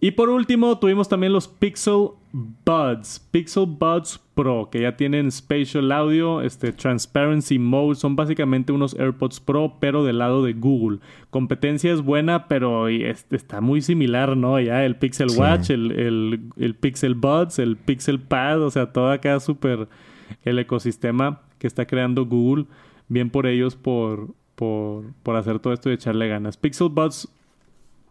Y 0.00 0.10
por 0.10 0.30
último, 0.30 0.80
tuvimos 0.80 1.08
también 1.08 1.32
los 1.32 1.46
Pixel 1.46 2.08
Buds, 2.32 3.20
Pixel 3.30 3.66
Buds 3.66 4.20
Pro, 4.34 4.68
que 4.68 4.80
ya 4.80 4.96
tienen 4.96 5.30
Spatial 5.30 5.92
Audio, 5.92 6.42
este 6.42 6.72
Transparency 6.72 7.56
Mode, 7.60 7.94
son 7.94 8.16
básicamente 8.16 8.72
unos 8.72 8.98
AirPods 8.98 9.38
Pro, 9.38 9.74
pero 9.78 10.02
del 10.02 10.18
lado 10.18 10.42
de 10.42 10.54
Google. 10.54 10.98
Competencia 11.30 11.92
es 11.92 12.02
buena, 12.02 12.48
pero 12.48 12.88
está 12.88 13.60
muy 13.60 13.82
similar, 13.82 14.36
¿no? 14.36 14.58
Ya 14.58 14.84
el 14.84 14.96
Pixel 14.96 15.28
Watch, 15.38 15.70
el, 15.70 16.50
el, 16.56 16.74
Pixel 16.74 17.14
Buds, 17.14 17.60
el 17.60 17.76
Pixel 17.76 18.18
Pad, 18.18 18.60
o 18.60 18.72
sea, 18.72 18.92
todo 18.92 19.12
acá 19.12 19.38
súper 19.38 19.86
el 20.42 20.58
ecosistema 20.58 21.42
que 21.60 21.68
está 21.68 21.86
creando 21.86 22.26
Google. 22.26 22.66
Bien 23.06 23.30
por 23.30 23.46
ellos 23.46 23.76
por, 23.76 24.34
por, 24.56 25.04
por 25.22 25.36
hacer 25.36 25.60
todo 25.60 25.72
esto 25.72 25.90
y 25.90 25.94
echarle 25.94 26.28
ganas. 26.28 26.56
Pixel 26.56 26.88
Buds 26.88 27.28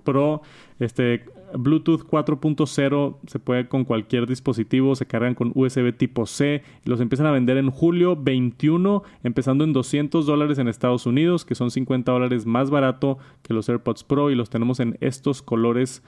Pro, 0.04 0.42
este 0.80 1.26
Bluetooth 1.54 2.02
4.0 2.02 3.18
se 3.28 3.40
puede 3.40 3.68
con 3.68 3.86
cualquier 3.86 4.28
dispositivo, 4.28 4.96
se 4.96 5.06
cargan 5.06 5.36
con 5.36 5.52
USB 5.54 5.96
tipo 5.96 6.26
C 6.26 6.64
los 6.86 7.02
empiezan 7.02 7.28
a 7.28 7.32
vender 7.32 7.58
en 7.58 7.70
julio 7.70 8.16
21, 8.16 9.04
empezando 9.24 9.64
en 9.64 9.74
200 9.74 10.26
dólares 10.26 10.58
en 10.58 10.68
Estados 10.68 11.06
Unidos, 11.06 11.46
que 11.46 11.56
son 11.56 11.72
50 11.72 12.12
dólares 12.12 12.46
más 12.46 12.70
barato 12.70 13.18
que 13.42 13.54
los 13.54 13.70
AirPods 13.70 14.04
Pro 14.04 14.32
y 14.32 14.36
los 14.36 14.50
tenemos 14.50 14.80
en 14.80 14.98
estos 15.02 15.42
colores 15.42 16.04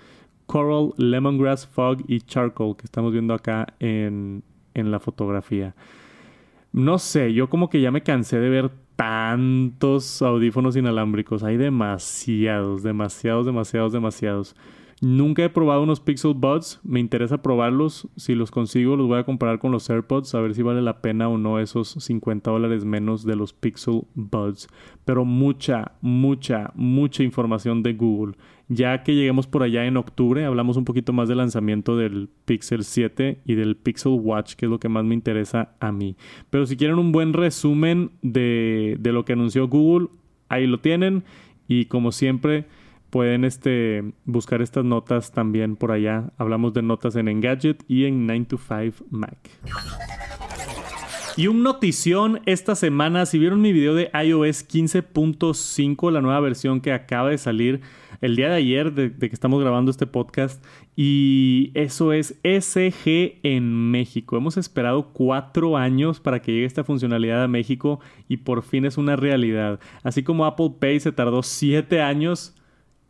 Coral, 0.45 0.93
Lemongrass, 0.97 1.67
Fog 1.67 1.97
y 2.07 2.21
Charcoal 2.21 2.75
que 2.77 2.85
estamos 2.85 3.11
viendo 3.11 3.33
acá 3.33 3.67
en, 3.79 4.43
en 4.73 4.91
la 4.91 4.99
fotografía. 4.99 5.75
No 6.71 6.99
sé, 6.99 7.33
yo 7.33 7.49
como 7.49 7.69
que 7.69 7.81
ya 7.81 7.91
me 7.91 8.01
cansé 8.01 8.39
de 8.39 8.49
ver 8.49 8.71
tantos 8.97 10.21
audífonos 10.21 10.75
inalámbricos. 10.75 11.43
Hay 11.43 11.55
demasiados, 11.55 12.83
demasiados, 12.83 13.45
demasiados, 13.45 13.93
demasiados. 13.93 14.55
Nunca 14.99 15.43
he 15.43 15.49
probado 15.49 15.83
unos 15.83 15.99
Pixel 15.99 16.33
Buds. 16.33 16.79
Me 16.83 16.99
interesa 16.99 17.43
probarlos. 17.43 18.07
Si 18.15 18.33
los 18.33 18.49
consigo, 18.49 18.95
los 18.95 19.07
voy 19.07 19.19
a 19.19 19.25
comparar 19.25 19.59
con 19.59 19.71
los 19.71 19.87
AirPods. 19.89 20.33
A 20.33 20.41
ver 20.41 20.55
si 20.55 20.63
vale 20.63 20.81
la 20.81 21.01
pena 21.01 21.29
o 21.29 21.37
no 21.37 21.59
esos 21.59 21.89
50 21.89 22.49
dólares 22.49 22.83
menos 22.83 23.23
de 23.23 23.35
los 23.35 23.53
Pixel 23.53 24.01
Buds. 24.15 24.67
Pero 25.05 25.23
mucha, 25.23 25.91
mucha, 26.01 26.71
mucha 26.73 27.21
información 27.21 27.83
de 27.83 27.93
Google. 27.93 28.33
Ya 28.69 29.03
que 29.03 29.15
lleguemos 29.15 29.47
por 29.47 29.63
allá 29.63 29.85
en 29.85 29.97
octubre, 29.97 30.43
hablamos 30.43 30.75
un 30.75 30.85
poquito 30.85 31.13
más 31.13 31.29
del 31.29 31.37
lanzamiento 31.37 31.95
del 31.95 32.29
Pixel 32.45 32.83
7 32.83 33.39
y 33.45 33.55
del 33.55 33.77
Pixel 33.77 34.13
Watch, 34.13 34.55
que 34.55 34.65
es 34.65 34.69
lo 34.69 34.79
que 34.79 34.89
más 34.89 35.05
me 35.05 35.15
interesa 35.15 35.75
a 35.79 35.91
mí. 35.91 36.17
Pero 36.49 36.65
si 36.65 36.75
quieren 36.75 36.99
un 36.99 37.11
buen 37.11 37.33
resumen 37.33 38.11
de, 38.21 38.97
de 38.99 39.11
lo 39.13 39.23
que 39.23 39.33
anunció 39.33 39.67
Google, 39.67 40.09
ahí 40.49 40.67
lo 40.67 40.79
tienen. 40.79 41.23
Y 41.69 41.85
como 41.85 42.11
siempre 42.11 42.65
Pueden 43.09 43.45
este, 43.45 44.03
buscar 44.25 44.61
estas 44.61 44.83
notas 44.83 45.31
también 45.31 45.77
por 45.77 45.91
allá. 45.91 46.31
Hablamos 46.37 46.73
de 46.73 46.81
notas 46.81 47.15
en 47.15 47.29
Engadget 47.29 47.83
y 47.87 48.03
en 48.03 48.27
9 48.27 48.45
to 48.49 48.57
5 48.57 49.05
Mac. 49.09 49.37
Y 51.37 51.47
un 51.47 51.63
notición 51.63 52.41
esta 52.45 52.75
semana, 52.75 53.25
si 53.25 53.39
vieron 53.39 53.61
mi 53.61 53.71
video 53.71 53.93
de 53.93 54.09
iOS 54.13 54.67
15.5, 54.67 56.11
la 56.11 56.19
nueva 56.19 56.39
versión 56.41 56.81
que 56.81 56.91
acaba 56.91 57.29
de 57.29 57.37
salir 57.37 57.81
el 58.21 58.35
día 58.35 58.49
de 58.49 58.55
ayer 58.55 58.93
de, 58.93 59.17
que 59.17 59.25
estamos 59.27 59.61
grabando 59.61 59.91
este 59.91 60.07
podcast, 60.07 60.63
y 60.95 61.71
eso 61.73 62.13
es 62.13 62.39
SG 62.43 63.39
en 63.43 63.91
México. 63.91 64.37
Hemos 64.37 64.57
esperado 64.57 65.13
cuatro 65.13 65.77
años 65.77 66.19
para 66.19 66.41
que 66.41 66.51
llegue 66.51 66.65
esta 66.65 66.83
funcionalidad 66.83 67.43
a 67.43 67.47
México 67.47 67.99
y 68.27 68.37
por 68.37 68.63
fin 68.63 68.85
es 68.85 68.97
una 68.97 69.15
realidad. 69.15 69.79
Así 70.03 70.23
como 70.23 70.45
Apple 70.45 70.73
Pay 70.79 70.99
se 70.99 71.11
tardó 71.11 71.43
siete 71.43 72.01
años 72.01 72.55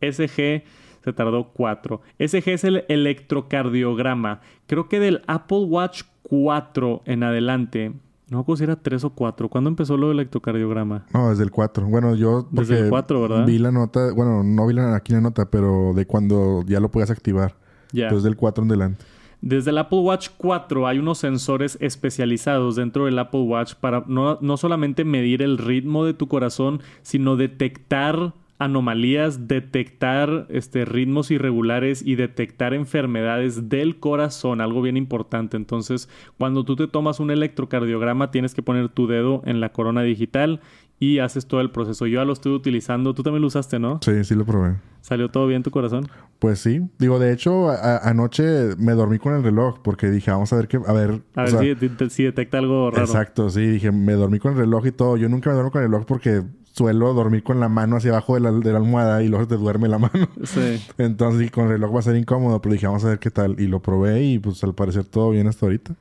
SG 0.00 0.64
se 1.04 1.12
tardó 1.12 1.52
4. 1.52 2.00
SG 2.18 2.48
es 2.50 2.64
el 2.64 2.84
electrocardiograma. 2.88 4.40
Creo 4.66 4.88
que 4.88 5.00
del 5.00 5.22
Apple 5.26 5.64
Watch 5.64 6.02
4 6.22 7.02
en 7.06 7.22
adelante. 7.22 7.92
No 8.30 8.44
si 8.56 8.64
era 8.64 8.76
3 8.76 9.04
o 9.04 9.10
4. 9.10 9.48
¿Cuándo 9.48 9.68
empezó 9.68 9.96
lo 9.96 10.08
del 10.08 10.18
electrocardiograma? 10.18 11.06
No, 11.14 11.30
desde 11.30 11.44
el 11.44 11.50
4. 11.50 11.86
Bueno, 11.86 12.14
yo. 12.14 12.46
Desde 12.50 12.80
el 12.80 12.90
4, 12.90 13.22
¿verdad? 13.22 13.46
Vi 13.46 13.58
la 13.58 13.72
nota. 13.72 14.12
Bueno, 14.12 14.42
no 14.42 14.66
vi 14.66 14.74
la, 14.74 14.94
aquí 14.94 15.12
la 15.12 15.20
nota, 15.20 15.50
pero 15.50 15.92
de 15.94 16.06
cuando 16.06 16.62
ya 16.66 16.78
lo 16.78 16.90
puedes 16.90 17.10
activar. 17.10 17.54
Ya. 17.92 18.10
Desde 18.10 18.28
el 18.28 18.36
4 18.36 18.64
en 18.64 18.70
adelante. 18.70 19.04
Desde 19.40 19.70
el 19.70 19.78
Apple 19.78 20.00
Watch 20.00 20.30
4 20.36 20.86
hay 20.86 20.98
unos 20.98 21.18
sensores 21.18 21.78
especializados 21.80 22.76
dentro 22.76 23.04
del 23.04 23.18
Apple 23.18 23.42
Watch 23.42 23.74
para 23.74 24.02
no, 24.08 24.36
no 24.40 24.56
solamente 24.56 25.04
medir 25.04 25.42
el 25.42 25.58
ritmo 25.58 26.04
de 26.04 26.12
tu 26.12 26.26
corazón, 26.26 26.82
sino 27.02 27.36
detectar 27.36 28.34
anomalías, 28.58 29.46
detectar 29.46 30.46
este, 30.50 30.84
ritmos 30.84 31.30
irregulares 31.30 32.02
y 32.04 32.16
detectar 32.16 32.74
enfermedades 32.74 33.68
del 33.68 34.00
corazón, 34.00 34.60
algo 34.60 34.82
bien 34.82 34.96
importante. 34.96 35.56
Entonces, 35.56 36.08
cuando 36.38 36.64
tú 36.64 36.74
te 36.74 36.88
tomas 36.88 37.20
un 37.20 37.30
electrocardiograma, 37.30 38.30
tienes 38.30 38.54
que 38.54 38.62
poner 38.62 38.88
tu 38.88 39.06
dedo 39.06 39.42
en 39.46 39.60
la 39.60 39.70
corona 39.70 40.02
digital 40.02 40.60
y 41.00 41.20
haces 41.20 41.46
todo 41.46 41.60
el 41.60 41.70
proceso. 41.70 42.06
Yo 42.06 42.20
ya 42.20 42.24
lo 42.24 42.32
estoy 42.32 42.52
utilizando. 42.52 43.14
Tú 43.14 43.22
también 43.22 43.42
lo 43.42 43.46
usaste, 43.46 43.78
¿no? 43.78 44.00
Sí, 44.02 44.24
sí 44.24 44.34
lo 44.34 44.44
probé. 44.44 44.76
¿Salió 45.00 45.30
todo 45.30 45.46
bien 45.46 45.62
tu 45.62 45.70
corazón? 45.70 46.08
Pues 46.40 46.58
sí. 46.58 46.80
Digo, 46.98 47.20
de 47.20 47.32
hecho, 47.32 47.70
anoche 48.02 48.74
me 48.76 48.92
dormí 48.92 49.18
con 49.18 49.34
el 49.34 49.44
reloj 49.44 49.78
porque 49.82 50.10
dije, 50.10 50.32
vamos 50.32 50.52
a 50.52 50.56
ver 50.56 50.66
qué... 50.66 50.80
A 50.84 50.92
ver... 50.92 51.22
A 51.36 51.44
ver 51.44 52.10
si, 52.10 52.24
detecta 52.24 52.58
algo 52.58 52.90
raro. 52.90 53.04
Exacto, 53.04 53.48
sí. 53.48 53.64
Dije, 53.64 53.92
me 53.92 54.14
dormí 54.14 54.40
con 54.40 54.52
el 54.52 54.58
reloj 54.58 54.86
y 54.86 54.92
todo. 54.92 55.16
Yo 55.16 55.28
nunca 55.28 55.50
me 55.50 55.54
duermo 55.54 55.70
con 55.70 55.82
el 55.82 55.88
reloj 55.88 56.04
porque 56.04 56.42
suelo 56.78 57.12
dormir 57.12 57.42
con 57.42 57.60
la 57.60 57.68
mano 57.68 57.96
hacia 57.96 58.12
abajo 58.12 58.34
de 58.34 58.40
la, 58.40 58.52
de 58.52 58.72
la 58.72 58.78
almohada 58.78 59.22
y 59.22 59.28
luego 59.28 59.46
te 59.46 59.56
duerme 59.56 59.88
la 59.88 59.98
mano. 59.98 60.28
Sí. 60.44 60.80
Entonces, 60.96 61.50
con 61.50 61.64
el 61.64 61.72
reloj 61.72 61.94
va 61.94 61.98
a 61.98 62.02
ser 62.02 62.16
incómodo, 62.16 62.60
pero 62.62 62.72
dije, 62.72 62.86
vamos 62.86 63.04
a 63.04 63.08
ver 63.08 63.18
qué 63.18 63.30
tal. 63.30 63.60
Y 63.60 63.66
lo 63.66 63.80
probé 63.80 64.22
y 64.22 64.38
pues 64.38 64.62
al 64.64 64.74
parecer 64.74 65.04
todo 65.04 65.30
bien 65.30 65.46
hasta 65.48 65.66
ahorita. 65.66 65.94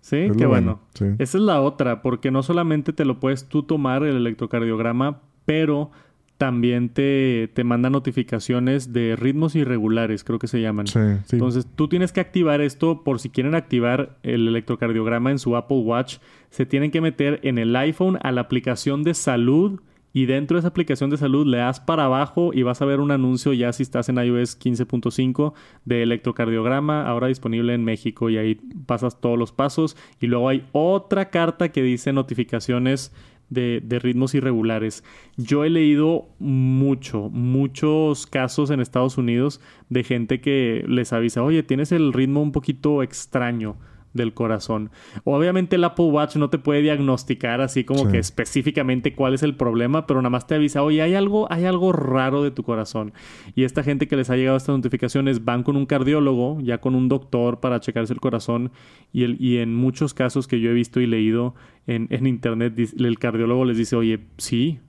Sí, 0.00 0.28
qué 0.36 0.46
bueno. 0.46 0.80
Esa 1.18 1.38
es 1.38 1.42
la 1.42 1.60
otra, 1.60 2.02
porque 2.02 2.30
no 2.30 2.42
solamente 2.42 2.92
te 2.92 3.04
lo 3.04 3.20
puedes 3.20 3.46
tú 3.46 3.62
tomar 3.62 4.02
el 4.02 4.16
electrocardiograma, 4.16 5.20
pero 5.44 5.90
también 6.38 6.88
te, 6.88 7.50
te 7.52 7.64
manda 7.64 7.90
notificaciones 7.90 8.94
de 8.94 9.14
ritmos 9.14 9.54
irregulares, 9.54 10.24
creo 10.24 10.38
que 10.38 10.46
se 10.46 10.60
llaman. 10.60 10.86
Sí, 10.86 10.98
sí. 11.26 11.36
Entonces, 11.36 11.66
tú 11.76 11.86
tienes 11.86 12.12
que 12.12 12.20
activar 12.20 12.62
esto 12.62 13.04
por 13.04 13.20
si 13.20 13.28
quieren 13.28 13.54
activar 13.54 14.16
el 14.22 14.48
electrocardiograma 14.48 15.30
en 15.30 15.38
su 15.38 15.54
Apple 15.54 15.80
Watch. 15.80 16.16
Se 16.48 16.64
tienen 16.64 16.90
que 16.90 17.02
meter 17.02 17.38
en 17.42 17.58
el 17.58 17.76
iPhone 17.76 18.18
a 18.22 18.32
la 18.32 18.40
aplicación 18.40 19.02
de 19.04 19.12
salud 19.12 19.80
y 20.12 20.26
dentro 20.26 20.56
de 20.56 20.60
esa 20.60 20.68
aplicación 20.68 21.10
de 21.10 21.16
salud 21.16 21.46
le 21.46 21.58
das 21.58 21.80
para 21.80 22.04
abajo 22.04 22.50
y 22.52 22.62
vas 22.62 22.82
a 22.82 22.84
ver 22.84 23.00
un 23.00 23.10
anuncio 23.10 23.52
ya 23.52 23.72
si 23.72 23.82
estás 23.82 24.08
en 24.08 24.16
iOS 24.16 24.58
15.5 24.58 25.52
de 25.84 26.02
electrocardiograma, 26.02 27.06
ahora 27.06 27.28
disponible 27.28 27.74
en 27.74 27.84
México 27.84 28.30
y 28.30 28.36
ahí 28.36 28.56
pasas 28.86 29.20
todos 29.20 29.38
los 29.38 29.52
pasos 29.52 29.96
y 30.20 30.26
luego 30.26 30.48
hay 30.48 30.66
otra 30.72 31.30
carta 31.30 31.70
que 31.70 31.82
dice 31.82 32.12
notificaciones 32.12 33.12
de, 33.48 33.80
de, 33.84 33.98
ritmos 33.98 34.34
irregulares. 34.36 35.02
Yo 35.36 35.64
he 35.64 35.70
leído 35.70 36.28
mucho, 36.38 37.30
muchos 37.30 38.28
casos 38.28 38.70
en 38.70 38.78
Estados 38.78 39.18
Unidos 39.18 39.60
de 39.88 40.04
gente 40.04 40.40
que 40.40 40.84
les 40.86 41.12
avisa, 41.12 41.42
oye, 41.42 41.64
tienes 41.64 41.90
el 41.90 42.12
ritmo 42.12 42.42
un 42.42 42.52
poquito 42.52 43.02
extraño 43.02 43.76
del 44.12 44.34
corazón. 44.34 44.90
Obviamente 45.24 45.76
el 45.76 45.84
Apple 45.84 46.06
Watch 46.06 46.36
no 46.36 46.50
te 46.50 46.58
puede 46.58 46.82
diagnosticar 46.82 47.60
así 47.60 47.84
como 47.84 48.10
que 48.10 48.18
específicamente 48.18 49.14
cuál 49.14 49.34
es 49.34 49.42
el 49.42 49.54
problema, 49.54 50.06
pero 50.06 50.20
nada 50.20 50.30
más 50.30 50.46
te 50.46 50.56
avisa, 50.56 50.82
oye, 50.82 51.02
hay 51.02 51.14
algo, 51.14 51.50
hay 51.50 51.64
algo 51.64 51.92
raro 51.92 52.42
de 52.42 52.50
tu 52.50 52.62
corazón. 52.62 53.12
Y 53.54 53.64
esta 53.64 53.82
gente 53.82 54.08
que 54.08 54.16
les 54.16 54.30
ha 54.30 54.36
llegado 54.36 54.56
estas 54.56 54.76
notificaciones 54.76 55.44
van 55.44 55.62
con 55.62 55.76
un 55.76 55.86
cardiólogo, 55.86 56.58
ya 56.60 56.78
con 56.78 56.94
un 56.94 57.08
doctor 57.08 57.60
para 57.60 57.80
checarse 57.80 58.12
el 58.12 58.20
corazón 58.20 58.72
y, 59.12 59.24
el, 59.24 59.36
y 59.40 59.58
en 59.58 59.74
muchos 59.74 60.14
casos 60.14 60.46
que 60.46 60.60
yo 60.60 60.70
he 60.70 60.74
visto 60.74 61.00
y 61.00 61.06
leído 61.06 61.54
en, 61.86 62.08
en 62.10 62.26
internet, 62.26 62.74
el 62.78 63.18
cardiólogo 63.18 63.64
les 63.64 63.76
dice, 63.76 63.96
oye, 63.96 64.20
sí, 64.38 64.80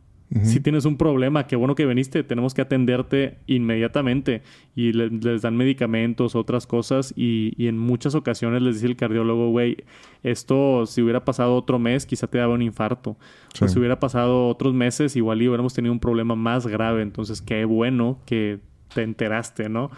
si 0.43 0.61
tienes 0.61 0.85
un 0.85 0.95
problema, 0.95 1.45
qué 1.45 1.57
bueno 1.57 1.75
que 1.75 1.85
viniste, 1.85 2.23
tenemos 2.23 2.53
que 2.53 2.61
atenderte 2.61 3.38
inmediatamente. 3.47 4.43
Y 4.75 4.93
les 4.93 5.41
dan 5.41 5.57
medicamentos, 5.57 6.35
otras 6.35 6.67
cosas, 6.67 7.13
y, 7.17 7.53
y, 7.57 7.67
en 7.67 7.77
muchas 7.77 8.15
ocasiones 8.15 8.61
les 8.61 8.75
dice 8.75 8.88
el 8.88 8.95
cardiólogo, 8.95 9.50
güey, 9.50 9.83
esto 10.23 10.85
si 10.85 11.01
hubiera 11.01 11.25
pasado 11.25 11.55
otro 11.55 11.79
mes, 11.79 12.05
quizá 12.05 12.27
te 12.27 12.38
daba 12.38 12.53
un 12.53 12.61
infarto. 12.61 13.17
O 13.59 13.67
si 13.67 13.77
hubiera 13.77 14.00
pasado 14.00 14.47
otros 14.47 14.73
meses, 14.73 15.15
igual 15.15 15.41
y 15.41 15.47
hubiéramos 15.50 15.73
tenido 15.73 15.91
un 15.91 16.00
problema 16.00 16.35
más 16.35 16.65
grave. 16.65 17.01
Entonces, 17.01 17.41
qué 17.41 17.65
bueno 17.65 18.19
que 18.25 18.59
te 18.93 19.03
enteraste, 19.03 19.67
¿no? 19.67 19.91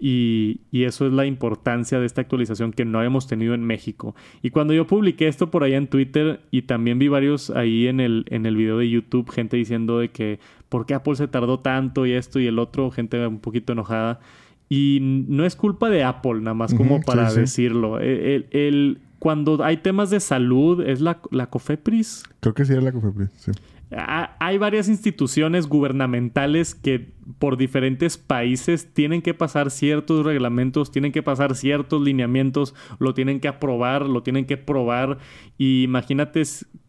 Y, 0.00 0.60
eso 0.72 1.06
es 1.06 1.12
la 1.12 1.26
importancia 1.26 1.98
de 1.98 2.06
esta 2.06 2.20
actualización 2.20 2.72
que 2.72 2.84
no 2.84 2.98
habíamos 2.98 3.26
tenido 3.26 3.54
en 3.54 3.64
México. 3.64 4.14
Y 4.42 4.50
cuando 4.50 4.72
yo 4.72 4.86
publiqué 4.86 5.28
esto 5.28 5.50
por 5.50 5.64
allá 5.64 5.76
en 5.76 5.88
Twitter 5.88 6.40
y 6.50 6.62
también 6.62 6.98
vi 6.98 7.08
varios 7.08 7.50
ahí 7.50 7.88
en 7.88 8.00
el, 8.00 8.24
en 8.28 8.46
el 8.46 8.56
video 8.56 8.78
de 8.78 8.88
YouTube, 8.88 9.30
gente 9.30 9.56
diciendo 9.56 9.98
de 9.98 10.10
que 10.10 10.38
por 10.68 10.86
qué 10.86 10.94
Apple 10.94 11.16
se 11.16 11.28
tardó 11.28 11.60
tanto 11.60 12.06
y 12.06 12.12
esto 12.12 12.38
y 12.38 12.46
el 12.46 12.58
otro, 12.58 12.90
gente 12.90 13.26
un 13.26 13.40
poquito 13.40 13.72
enojada. 13.72 14.20
Y 14.68 14.98
no 15.28 15.44
es 15.44 15.56
culpa 15.56 15.90
de 15.90 16.04
Apple, 16.04 16.40
nada 16.40 16.54
más 16.54 16.74
como 16.74 17.00
para 17.00 17.32
decirlo. 17.32 17.98
El, 18.00 19.00
cuando 19.18 19.64
hay 19.64 19.78
temas 19.78 20.10
de 20.10 20.20
salud, 20.20 20.80
¿es 20.86 21.00
la, 21.00 21.20
la 21.30 21.48
COFEPRIS? 21.48 22.24
Creo 22.40 22.54
que 22.54 22.64
sí 22.64 22.74
es 22.74 22.82
la 22.82 22.92
COFEPRIS, 22.92 23.30
sí. 23.34 23.52
Hay 23.90 24.58
varias 24.58 24.88
instituciones 24.88 25.66
gubernamentales 25.66 26.74
que 26.74 27.10
por 27.38 27.56
diferentes 27.56 28.18
países 28.18 28.92
tienen 28.92 29.22
que 29.22 29.32
pasar 29.32 29.70
ciertos 29.70 30.26
reglamentos, 30.26 30.90
tienen 30.90 31.10
que 31.10 31.22
pasar 31.22 31.54
ciertos 31.54 32.02
lineamientos, 32.02 32.74
lo 32.98 33.14
tienen 33.14 33.40
que 33.40 33.48
aprobar, 33.48 34.02
lo 34.02 34.22
tienen 34.22 34.44
que 34.44 34.58
probar. 34.58 35.18
Y 35.56 35.84
imagínate 35.84 36.42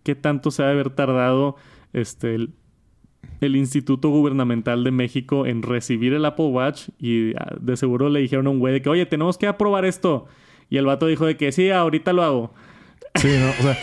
qué 0.03 0.15
tanto 0.15 0.51
se 0.51 0.63
ha 0.63 0.65
de 0.65 0.73
haber 0.73 0.89
tardado 0.89 1.55
este, 1.93 2.35
el, 2.35 2.53
el 3.39 3.55
Instituto 3.55 4.09
Gubernamental 4.09 4.83
de 4.83 4.91
México 4.91 5.45
en 5.45 5.61
recibir 5.61 6.13
el 6.13 6.25
Apple 6.25 6.47
Watch 6.47 6.89
y 6.99 7.33
ah, 7.37 7.55
de 7.61 7.77
seguro 7.77 8.09
le 8.09 8.19
dijeron 8.19 8.47
a 8.47 8.49
un 8.49 8.59
güey 8.59 8.73
de 8.73 8.81
que, 8.81 8.89
oye, 8.89 9.05
tenemos 9.05 9.37
que 9.37 9.47
aprobar 9.47 9.85
esto. 9.85 10.27
Y 10.69 10.77
el 10.77 10.85
vato 10.85 11.07
dijo 11.07 11.25
de 11.25 11.37
que 11.37 11.51
sí, 11.51 11.69
ahorita 11.69 12.13
lo 12.13 12.23
hago. 12.23 12.53
Sí, 13.15 13.27
no, 13.39 13.49
o 13.49 13.63
sea, 13.63 13.77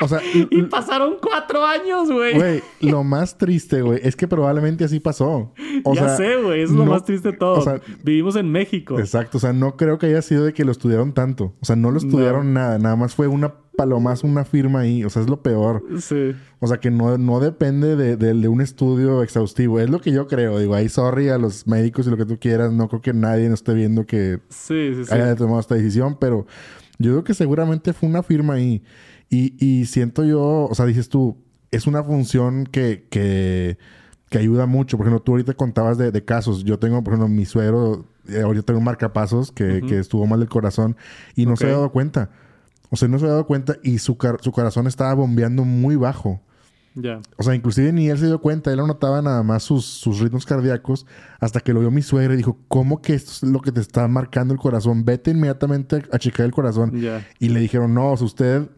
o 0.00 0.08
sea 0.08 0.20
y, 0.50 0.62
pasaron 0.62 1.16
cuatro 1.20 1.64
años, 1.64 2.10
güey. 2.10 2.34
Güey, 2.34 2.62
lo 2.80 3.04
más 3.04 3.38
triste, 3.38 3.82
güey, 3.82 4.00
es 4.02 4.16
que 4.16 4.28
probablemente 4.28 4.84
así 4.84 5.00
pasó. 5.00 5.52
O 5.84 5.94
ya 5.94 6.16
sé, 6.16 6.36
güey, 6.36 6.62
es 6.62 6.70
lo 6.70 6.84
más 6.84 7.04
triste 7.04 7.32
de 7.32 7.38
todo. 7.38 7.58
O 7.58 7.62
sea, 7.62 7.80
Vivimos 8.02 8.36
en 8.36 8.50
México. 8.50 8.98
Exacto, 8.98 9.38
o 9.38 9.40
sea, 9.40 9.52
no 9.52 9.76
creo 9.76 9.98
que 9.98 10.06
haya 10.06 10.22
sido 10.22 10.44
de 10.44 10.52
que 10.52 10.64
lo 10.64 10.72
estudiaron 10.72 11.12
tanto. 11.12 11.54
O 11.60 11.64
sea, 11.64 11.76
no 11.76 11.90
lo 11.90 11.98
estudiaron 11.98 12.52
nada, 12.52 12.78
nada 12.78 12.96
más 12.96 13.14
fue 13.14 13.26
una 13.28 13.54
palomazo, 13.76 14.26
una 14.26 14.44
firma 14.44 14.80
ahí. 14.80 15.04
O 15.04 15.10
sea, 15.10 15.22
es 15.22 15.28
lo 15.28 15.42
peor. 15.42 15.82
Sí. 15.98 16.34
O 16.60 16.66
sea, 16.66 16.78
que 16.78 16.90
no, 16.90 17.18
no 17.18 17.40
depende 17.40 17.96
de, 17.96 18.16
de, 18.16 18.48
un 18.48 18.60
estudio 18.60 19.22
exhaustivo. 19.22 19.80
Es 19.80 19.90
lo 19.90 20.00
que 20.00 20.12
yo 20.12 20.26
creo. 20.26 20.58
Digo, 20.58 20.74
ahí 20.74 20.88
sorry 20.88 21.28
a 21.28 21.38
los 21.38 21.66
médicos 21.66 22.06
y 22.06 22.10
lo 22.10 22.16
que 22.16 22.26
tú 22.26 22.38
quieras. 22.38 22.72
No 22.72 22.88
creo 22.88 23.00
que 23.00 23.12
nadie 23.12 23.48
no 23.48 23.54
esté 23.54 23.74
viendo 23.74 24.06
que 24.06 24.40
sí, 24.48 24.92
sí, 25.04 25.12
haya 25.12 25.34
tomado 25.36 25.60
esta 25.60 25.74
decisión, 25.74 26.16
pero 26.18 26.46
yo 27.02 27.12
creo 27.12 27.24
que 27.24 27.34
seguramente 27.34 27.92
fue 27.92 28.08
una 28.08 28.22
firma 28.22 28.54
ahí. 28.54 28.82
Y, 29.28 29.54
y 29.64 29.86
siento 29.86 30.24
yo, 30.24 30.68
o 30.70 30.74
sea, 30.74 30.86
dices 30.86 31.08
tú, 31.08 31.36
es 31.70 31.86
una 31.86 32.04
función 32.04 32.64
que, 32.64 33.06
que, 33.10 33.78
que 34.28 34.38
ayuda 34.38 34.66
mucho. 34.66 34.96
Por 34.96 35.06
ejemplo, 35.06 35.22
tú 35.22 35.32
ahorita 35.32 35.54
contabas 35.54 35.98
de, 35.98 36.12
de, 36.12 36.24
casos. 36.24 36.64
Yo 36.64 36.78
tengo, 36.78 37.02
por 37.02 37.14
ejemplo, 37.14 37.28
mi 37.28 37.46
suegro, 37.46 38.06
eh, 38.28 38.42
ahorita 38.42 38.66
tengo 38.66 38.78
un 38.78 38.84
marcapasos 38.84 39.50
que, 39.50 39.80
que 39.88 39.98
estuvo 39.98 40.26
mal 40.26 40.40
del 40.40 40.48
corazón 40.48 40.96
y 41.34 41.46
no 41.46 41.56
se 41.56 41.64
había 41.64 41.76
dado 41.76 41.92
cuenta. 41.92 42.30
O 42.90 42.96
sea, 42.96 43.08
no 43.08 43.18
se 43.18 43.24
había 43.24 43.32
dado 43.32 43.46
cuenta 43.46 43.76
y 43.82 43.98
su, 43.98 44.18
su 44.40 44.52
corazón 44.52 44.86
estaba 44.86 45.14
bombeando 45.14 45.64
muy 45.64 45.96
bajo. 45.96 46.42
Ya. 46.94 47.20
O 47.38 47.42
sea, 47.42 47.54
inclusive 47.54 47.92
ni 47.92 48.08
él 48.08 48.18
se 48.18 48.26
dio 48.26 48.40
cuenta, 48.40 48.70
él 48.70 48.76
no 48.76 48.86
notaba 48.86 49.22
nada 49.22 49.42
más 49.42 49.62
sus, 49.62 49.84
sus, 49.84 50.20
ritmos 50.20 50.44
cardíacos 50.44 51.06
hasta 51.40 51.60
que 51.60 51.72
lo 51.72 51.80
vio 51.80 51.90
mi 51.90 52.02
suegra 52.02 52.34
y 52.34 52.36
dijo, 52.36 52.58
¿cómo 52.68 53.00
que 53.00 53.14
esto 53.14 53.32
es 53.32 53.42
lo 53.42 53.60
que 53.60 53.72
te 53.72 53.80
está 53.80 54.06
marcando 54.08 54.52
el 54.52 54.60
corazón? 54.60 55.04
Vete 55.04 55.30
inmediatamente 55.30 56.02
a 56.12 56.18
checar 56.18 56.46
el 56.46 56.52
corazón. 56.52 56.92
Y 57.38 57.48
le 57.48 57.60
dijeron, 57.60 57.94
no, 57.94 58.12
o 58.12 58.16
sea, 58.16 58.26
usted 58.26 58.68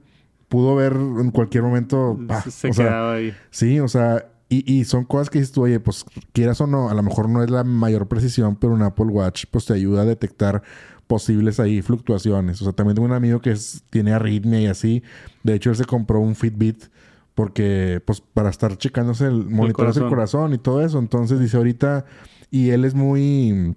pudo 0.49 0.77
ver 0.77 0.93
en 0.93 1.31
cualquier 1.31 1.65
momento... 1.65 2.19
se 2.49 2.71
quedaba 2.71 3.15
ahí. 3.15 3.35
Sí, 3.51 3.81
o 3.81 3.89
sea, 3.89 4.31
y, 4.49 4.73
y, 4.73 4.85
son 4.85 5.05
cosas 5.05 5.31
que 5.31 5.39
dices 5.39 5.53
tú, 5.53 5.63
oye, 5.63 5.81
pues 5.81 6.05
quieras 6.33 6.61
o 6.61 6.67
no, 6.67 6.91
a 6.91 6.95
lo 6.95 7.03
mejor 7.03 7.29
no 7.29 7.43
es 7.43 7.51
la 7.51 7.65
mayor 7.65 8.07
precisión, 8.07 8.57
pero 8.57 8.75
un 8.75 8.83
Apple 8.83 9.07
Watch 9.07 9.47
pues 9.51 9.65
te 9.65 9.73
ayuda 9.73 10.03
a 10.03 10.05
detectar 10.05 10.63
posibles 11.07 11.61
ahí 11.61 11.83
fluctuaciones. 11.83 12.61
O 12.61 12.65
sea, 12.65 12.73
también 12.73 12.95
tengo 12.95 13.07
un 13.07 13.15
amigo 13.15 13.41
que 13.41 13.55
tiene 13.91 14.13
arritmia 14.13 14.61
y 14.61 14.67
así. 14.67 15.03
De 15.43 15.55
hecho, 15.55 15.71
él 15.71 15.77
se 15.77 15.85
compró 15.85 16.21
un 16.21 16.35
Fitbit 16.35 16.85
porque, 17.35 18.01
pues, 18.05 18.21
para 18.21 18.51
estar 18.51 18.77
checándose 18.77 19.27
el 19.27 19.47
monitor 19.47 19.93
del 19.93 20.09
corazón 20.09 20.55
y 20.55 20.59
todo 20.59 20.83
eso. 20.83 20.99
Entonces 20.99 21.41
dice 21.41 21.57
ahorita, 21.57 22.05
y 22.51 22.71
él 22.71 22.85
es 22.85 22.95
muy, 22.95 23.77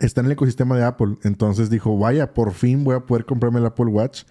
está 0.00 0.20
en 0.20 0.26
el 0.26 0.32
ecosistema 0.32 0.76
de 0.76 0.84
Apple. 0.84 1.16
Entonces 1.24 1.70
dijo, 1.70 1.98
vaya, 1.98 2.32
por 2.32 2.52
fin 2.52 2.84
voy 2.84 2.96
a 2.96 3.00
poder 3.00 3.24
comprarme 3.24 3.58
el 3.58 3.66
Apple 3.66 3.86
Watch 3.86 4.24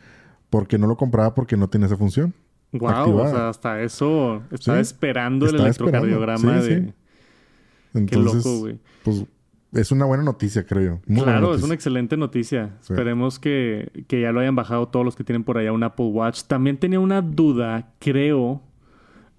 porque 0.50 0.78
no 0.78 0.88
lo 0.88 0.98
compraba 0.98 1.34
porque 1.36 1.58
no 1.58 1.70
tiene 1.70 1.88
esa 1.88 1.98
función. 1.98 2.34
Wow, 2.72 3.18
o 3.18 3.28
sea, 3.28 3.50
hasta 3.50 3.82
eso 3.82 4.42
estaba 4.50 4.80
esperando 4.80 5.48
el 5.48 5.56
electrocardiograma 5.56 6.62
de. 6.62 6.94
Entonces, 7.94 8.10
Qué 8.10 8.38
loco, 8.38 8.60
güey. 8.62 8.80
Pues 9.04 9.26
es 9.74 9.92
una 9.92 10.06
buena 10.06 10.24
noticia, 10.24 10.66
creo 10.66 11.02
claro, 11.08 11.56
es 11.56 11.64
una 11.64 11.74
excelente 11.74 12.16
noticia. 12.18 12.78
Esperemos 12.82 13.40
que, 13.40 14.06
que, 14.08 14.22
ya 14.22 14.32
lo 14.32 14.40
hayan 14.40 14.56
bajado 14.56 14.88
todos 14.88 15.06
los 15.06 15.16
que 15.16 15.24
tienen 15.24 15.44
por 15.44 15.58
allá 15.58 15.72
un 15.72 15.84
Apple 15.84 16.06
Watch. 16.06 16.44
También 16.44 16.78
tenía 16.78 17.00
una 17.00 17.22
duda, 17.22 17.92
creo, 18.00 18.62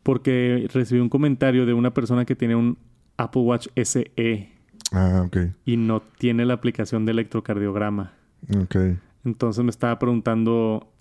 porque 0.03 0.69
recibí 0.73 1.00
un 1.00 1.09
comentario 1.09 1.67
de 1.67 1.73
una 1.73 1.95
persona 1.95 2.25
que 2.25 2.35
tiene 2.35 2.57
un 2.57 2.79
Apple 3.17 3.43
Watch 3.43 3.69
SE. 3.83 4.50
Ah, 4.93 5.23
ok. 5.26 5.37
Y 5.64 5.76
no 5.76 6.03
tiene 6.19 6.45
la 6.45 6.55
aplicación 6.55 7.07
de 7.07 7.12
electrocardiograma. 7.12 8.12
Ok. 8.61 8.76
Entonces 9.25 9.64
me 9.64 9.71
estaba 9.71 9.99
preguntando 9.99 10.94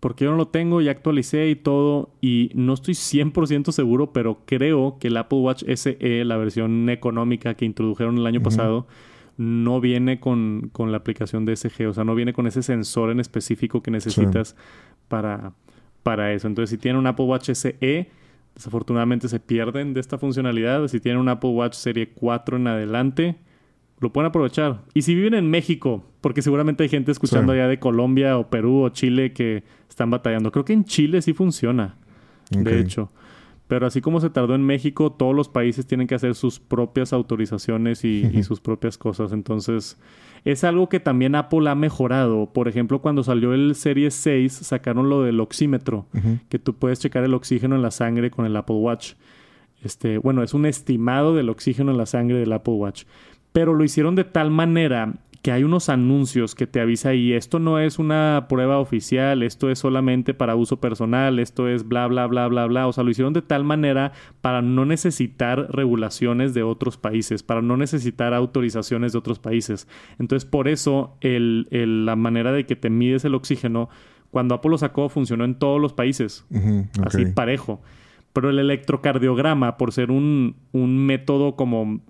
porque 0.00 0.24
yo 0.24 0.30
no 0.30 0.38
lo 0.38 0.48
tengo, 0.48 0.80
ya 0.80 0.90
actualicé 0.90 1.50
y 1.50 1.56
todo, 1.56 2.10
y 2.22 2.50
no 2.54 2.72
estoy 2.72 2.94
100% 2.94 3.70
seguro, 3.70 4.12
pero 4.12 4.40
creo 4.46 4.96
que 4.98 5.08
el 5.08 5.16
Apple 5.18 5.38
Watch 5.38 5.64
SE, 5.74 6.24
la 6.24 6.38
versión 6.38 6.88
económica 6.88 7.54
que 7.54 7.66
introdujeron 7.66 8.16
el 8.16 8.26
año 8.26 8.42
pasado, 8.42 8.86
no 9.36 9.80
viene 9.80 10.18
con, 10.18 10.70
con, 10.72 10.90
la 10.90 10.98
aplicación 10.98 11.44
de 11.44 11.54
SG, 11.54 11.88
o 11.88 11.92
sea, 11.92 12.04
no 12.04 12.14
viene 12.14 12.32
con 12.32 12.46
ese 12.46 12.62
sensor 12.62 13.10
en 13.10 13.20
específico 13.20 13.82
que 13.82 13.90
necesitas 13.90 14.56
para, 15.08 15.52
para 16.02 16.32
eso. 16.32 16.46
Entonces, 16.46 16.70
si 16.70 16.78
tienen 16.78 16.98
un 16.98 17.06
Apple 17.06 17.26
Watch 17.26 17.50
SE, 17.50 18.10
desafortunadamente 18.54 19.28
se 19.28 19.40
pierden 19.40 19.94
de 19.94 20.00
esta 20.00 20.18
funcionalidad. 20.18 20.86
Si 20.88 21.00
tienen 21.00 21.20
un 21.20 21.28
Apple 21.28 21.50
Watch 21.50 21.74
Serie 21.74 22.10
4 22.10 22.56
en 22.56 22.66
adelante, 22.66 23.36
lo 24.00 24.12
pueden 24.12 24.28
aprovechar. 24.28 24.82
Y 24.94 25.02
si 25.02 25.14
viven 25.14 25.34
en 25.34 25.50
México, 25.50 26.04
porque 26.20 26.42
seguramente 26.42 26.82
hay 26.82 26.88
gente 26.88 27.12
escuchando 27.12 27.52
allá 27.52 27.68
de 27.68 27.78
Colombia 27.78 28.38
o 28.38 28.48
Perú 28.48 28.82
o 28.82 28.88
Chile 28.88 29.32
que 29.32 29.62
están 29.88 30.10
batallando. 30.10 30.50
Creo 30.50 30.64
que 30.64 30.72
en 30.72 30.84
Chile 30.84 31.22
sí 31.22 31.32
funciona, 31.32 31.96
de 32.50 32.80
hecho. 32.80 33.10
Pero 33.70 33.86
así 33.86 34.00
como 34.00 34.20
se 34.20 34.30
tardó 34.30 34.56
en 34.56 34.64
México, 34.64 35.12
todos 35.12 35.32
los 35.32 35.48
países 35.48 35.86
tienen 35.86 36.08
que 36.08 36.16
hacer 36.16 36.34
sus 36.34 36.58
propias 36.58 37.12
autorizaciones 37.12 38.04
y, 38.04 38.42
sus 38.42 38.60
propias 38.60 38.98
cosas. 38.98 39.32
Entonces, 39.32 39.96
es 40.44 40.64
algo 40.64 40.88
que 40.88 40.98
también 40.98 41.36
Apple 41.36 41.70
ha 41.70 41.76
mejorado. 41.76 42.52
Por 42.52 42.66
ejemplo, 42.66 43.00
cuando 43.00 43.22
salió 43.22 43.54
el 43.54 43.76
Series 43.76 44.14
6, 44.14 44.52
sacaron 44.52 45.08
lo 45.08 45.22
del 45.22 45.38
oxímetro, 45.38 46.06
que 46.48 46.58
tú 46.58 46.74
puedes 46.74 46.98
checar 46.98 47.22
el 47.22 47.32
oxígeno 47.32 47.76
en 47.76 47.82
la 47.82 47.92
sangre 47.92 48.32
con 48.32 48.44
el 48.44 48.56
Apple 48.56 48.74
Watch. 48.74 49.12
Este, 49.84 50.18
bueno, 50.18 50.42
es 50.42 50.52
un 50.52 50.66
estimado 50.66 51.34
del 51.34 51.48
oxígeno 51.48 51.92
en 51.92 51.96
la 51.96 52.06
sangre 52.06 52.38
del 52.38 52.52
Apple 52.52 52.74
Watch. 52.74 53.04
Pero 53.52 53.74
lo 53.74 53.84
hicieron 53.84 54.14
de 54.14 54.24
tal 54.24 54.50
manera 54.50 55.14
que 55.42 55.52
hay 55.52 55.64
unos 55.64 55.88
anuncios 55.88 56.54
que 56.54 56.66
te 56.66 56.80
avisa 56.80 57.14
y 57.14 57.32
esto 57.32 57.58
no 57.58 57.78
es 57.78 57.98
una 57.98 58.46
prueba 58.48 58.78
oficial, 58.78 59.42
esto 59.42 59.70
es 59.70 59.78
solamente 59.78 60.34
para 60.34 60.54
uso 60.54 60.80
personal, 60.80 61.38
esto 61.38 61.66
es 61.66 61.88
bla, 61.88 62.06
bla, 62.08 62.26
bla, 62.26 62.46
bla, 62.48 62.66
bla. 62.66 62.86
O 62.86 62.92
sea, 62.92 63.04
lo 63.04 63.10
hicieron 63.10 63.32
de 63.32 63.40
tal 63.40 63.64
manera 63.64 64.12
para 64.42 64.60
no 64.60 64.84
necesitar 64.84 65.68
regulaciones 65.70 66.52
de 66.52 66.62
otros 66.62 66.98
países, 66.98 67.42
para 67.42 67.62
no 67.62 67.78
necesitar 67.78 68.34
autorizaciones 68.34 69.12
de 69.12 69.18
otros 69.18 69.38
países. 69.38 69.88
Entonces, 70.18 70.48
por 70.48 70.68
eso 70.68 71.16
el, 71.22 71.66
la 72.04 72.16
manera 72.16 72.52
de 72.52 72.66
que 72.66 72.76
te 72.76 72.90
mides 72.90 73.24
el 73.24 73.34
oxígeno, 73.34 73.88
cuando 74.30 74.54
Apple 74.54 74.72
lo 74.72 74.78
sacó, 74.78 75.08
funcionó 75.08 75.44
en 75.44 75.54
todos 75.54 75.80
los 75.80 75.94
países, 75.94 76.44
así 77.02 77.24
parejo. 77.26 77.80
Pero 78.34 78.50
el 78.50 78.58
electrocardiograma, 78.58 79.76
por 79.76 79.92
ser 79.92 80.10
un, 80.10 80.54
un 80.70 80.98
método 80.98 81.56
como 81.56 82.00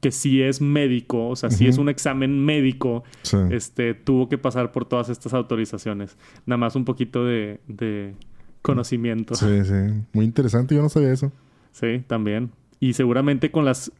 que 0.00 0.10
si 0.10 0.42
es 0.42 0.60
médico, 0.60 1.28
o 1.28 1.36
sea, 1.36 1.50
si 1.50 1.66
es 1.66 1.78
un 1.78 1.88
examen 1.88 2.44
médico, 2.44 3.04
este, 3.50 3.94
tuvo 3.94 4.28
que 4.28 4.38
pasar 4.38 4.72
por 4.72 4.84
todas 4.84 5.08
estas 5.08 5.34
autorizaciones. 5.34 6.16
Nada 6.46 6.58
más 6.58 6.76
un 6.76 6.84
poquito 6.84 7.24
de, 7.24 7.60
de 7.68 8.14
conocimiento. 8.62 9.34
Sí, 9.34 9.64
sí. 9.64 10.02
Muy 10.12 10.24
interesante, 10.24 10.74
yo 10.74 10.82
no 10.82 10.88
sabía 10.88 11.12
eso. 11.12 11.32
Sí, 11.72 12.02
también. 12.06 12.50
Y 12.80 12.94
seguramente 12.94 13.50
con 13.50 13.64
las 13.64 13.92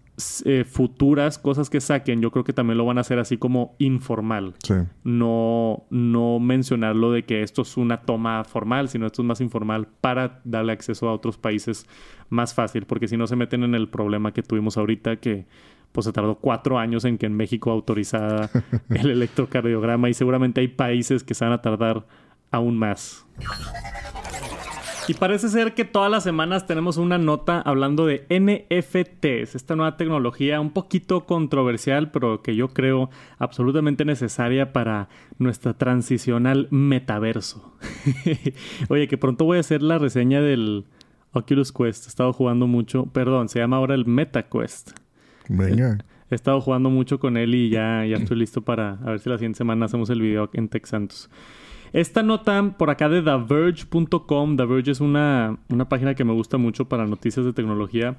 eh, 0.45 0.65
futuras 0.65 1.39
cosas 1.39 1.71
que 1.71 1.81
saquen, 1.81 2.21
yo 2.21 2.31
creo 2.31 2.45
que 2.45 2.53
también 2.53 2.77
lo 2.77 2.85
van 2.85 2.99
a 2.99 3.03
hacer 3.03 3.19
así 3.19 3.39
como 3.39 3.77
informal. 3.79 4.55
Sí. 4.63 4.75
No, 5.05 5.85
no 5.91 6.41
mencionarlo 6.41 7.13
de 7.13 7.25
que 7.25 7.43
esto 7.43 7.63
es 7.63 7.77
una 7.77 8.03
toma 8.03 8.45
formal, 8.45 8.89
sino 8.89 9.07
esto 9.07 9.23
es 9.23 9.27
más 9.27 9.41
informal 9.41 9.89
para 10.01 10.41
darle 10.45 10.73
acceso 10.73 11.09
a 11.09 11.13
otros 11.13 11.39
países 11.39 11.87
más 12.31 12.55
fácil, 12.55 12.85
porque 12.85 13.09
si 13.09 13.17
no 13.17 13.27
se 13.27 13.37
meten 13.37 13.63
en 13.63 13.75
el 13.75 13.89
problema 13.89 14.33
que 14.33 14.43
tuvimos 14.43 14.77
ahorita, 14.77 15.17
que 15.17 15.47
pues 15.93 16.05
se 16.05 16.13
tardó 16.13 16.37
cuatro 16.37 16.79
años 16.79 17.05
en 17.05 17.17
que 17.17 17.27
en 17.27 17.35
México 17.35 17.71
autorizara 17.71 18.51
el 18.91 19.11
electrocardiograma 19.11 20.09
y 20.11 20.15
seguramente 20.15 20.61
hay 20.61 20.69
países 20.69 21.25
que 21.25 21.35
se 21.35 21.45
van 21.45 21.55
a 21.55 21.63
tardar 21.63 22.07
aún 22.51 22.77
más. 22.77 23.27
Y 25.09 25.15
parece 25.15 25.49
ser 25.49 25.73
que 25.73 25.87
todas 25.87 26.11
las 26.11 26.23
semanas 26.23 26.67
tenemos 26.67 26.99
una 26.99 27.17
nota 27.17 27.63
hablando 27.63 28.05
de 28.05 28.27
NFTs, 28.29 29.55
esta 29.55 29.75
nueva 29.75 29.97
tecnología 29.97 30.61
un 30.61 30.71
poquito 30.71 31.25
controversial, 31.25 32.11
pero 32.11 32.43
que 32.43 32.55
yo 32.55 32.69
creo 32.69 33.09
absolutamente 33.39 34.05
necesaria 34.05 34.75
para 34.75 35.09
nuestra 35.39 35.73
transición 35.73 36.47
al 36.47 36.69
metaverso. 36.71 37.73
Oye, 38.91 39.09
que 39.09 39.17
pronto 39.17 39.47
voy 39.47 39.57
a 39.57 39.61
hacer 39.61 39.83
la 39.83 39.97
reseña 39.97 40.43
del 40.43 40.85
Oculus 41.33 41.73
Quest. 41.73 42.05
He 42.05 42.09
estado 42.09 42.35
jugando 42.35 42.67
mucho, 42.67 43.07
perdón, 43.07 43.49
se 43.49 43.61
llama 43.61 43.79
ahora 43.79 43.95
el 43.95 44.05
MetaQuest. 44.05 44.91
Venga. 45.49 46.05
He, 46.31 46.35
estado 46.35 46.61
jugando 46.61 46.91
mucho 46.91 47.19
con 47.19 47.39
él 47.39 47.55
y 47.55 47.71
ya, 47.71 48.05
ya 48.05 48.17
estoy 48.17 48.37
listo 48.37 48.61
para 48.61 48.99
a 49.03 49.13
ver 49.13 49.21
si 49.21 49.31
la 49.31 49.39
siguiente 49.39 49.57
semana 49.57 49.87
hacemos 49.87 50.11
el 50.11 50.21
video 50.21 50.51
en 50.53 50.69
Texantos. 50.69 51.31
Esta 51.93 52.23
nota 52.23 52.75
por 52.77 52.91
acá 52.91 53.09
de 53.09 53.23
TheVerge.com, 53.23 54.57
The 54.57 54.65
Verge 54.65 54.91
es 54.91 55.01
una, 55.01 55.59
una 55.69 55.89
página 55.89 56.15
que 56.15 56.25
me 56.25 56.33
gusta 56.33 56.59
mucho 56.59 56.89
para 56.89 57.07
noticias 57.07 57.45
de 57.47 57.53
tecnología. 57.53 58.17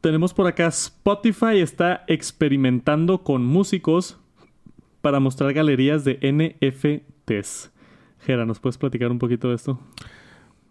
Tenemos 0.00 0.32
por 0.32 0.46
acá 0.46 0.68
Spotify 0.68 1.58
está 1.58 2.04
experimentando 2.06 3.24
con 3.24 3.44
músicos 3.44 4.18
para 5.00 5.20
mostrar 5.20 5.52
galerías 5.52 6.04
de 6.04 6.18
NFTs. 6.22 7.70
Gera, 8.20 8.46
¿nos 8.46 8.58
puedes 8.60 8.78
platicar 8.78 9.10
un 9.10 9.18
poquito 9.18 9.48
de 9.48 9.56
esto? 9.56 9.78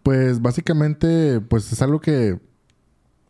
Pues 0.02 0.40
básicamente, 0.40 1.40
pues 1.40 1.72
es 1.72 1.82
algo 1.82 2.00
que, 2.00 2.38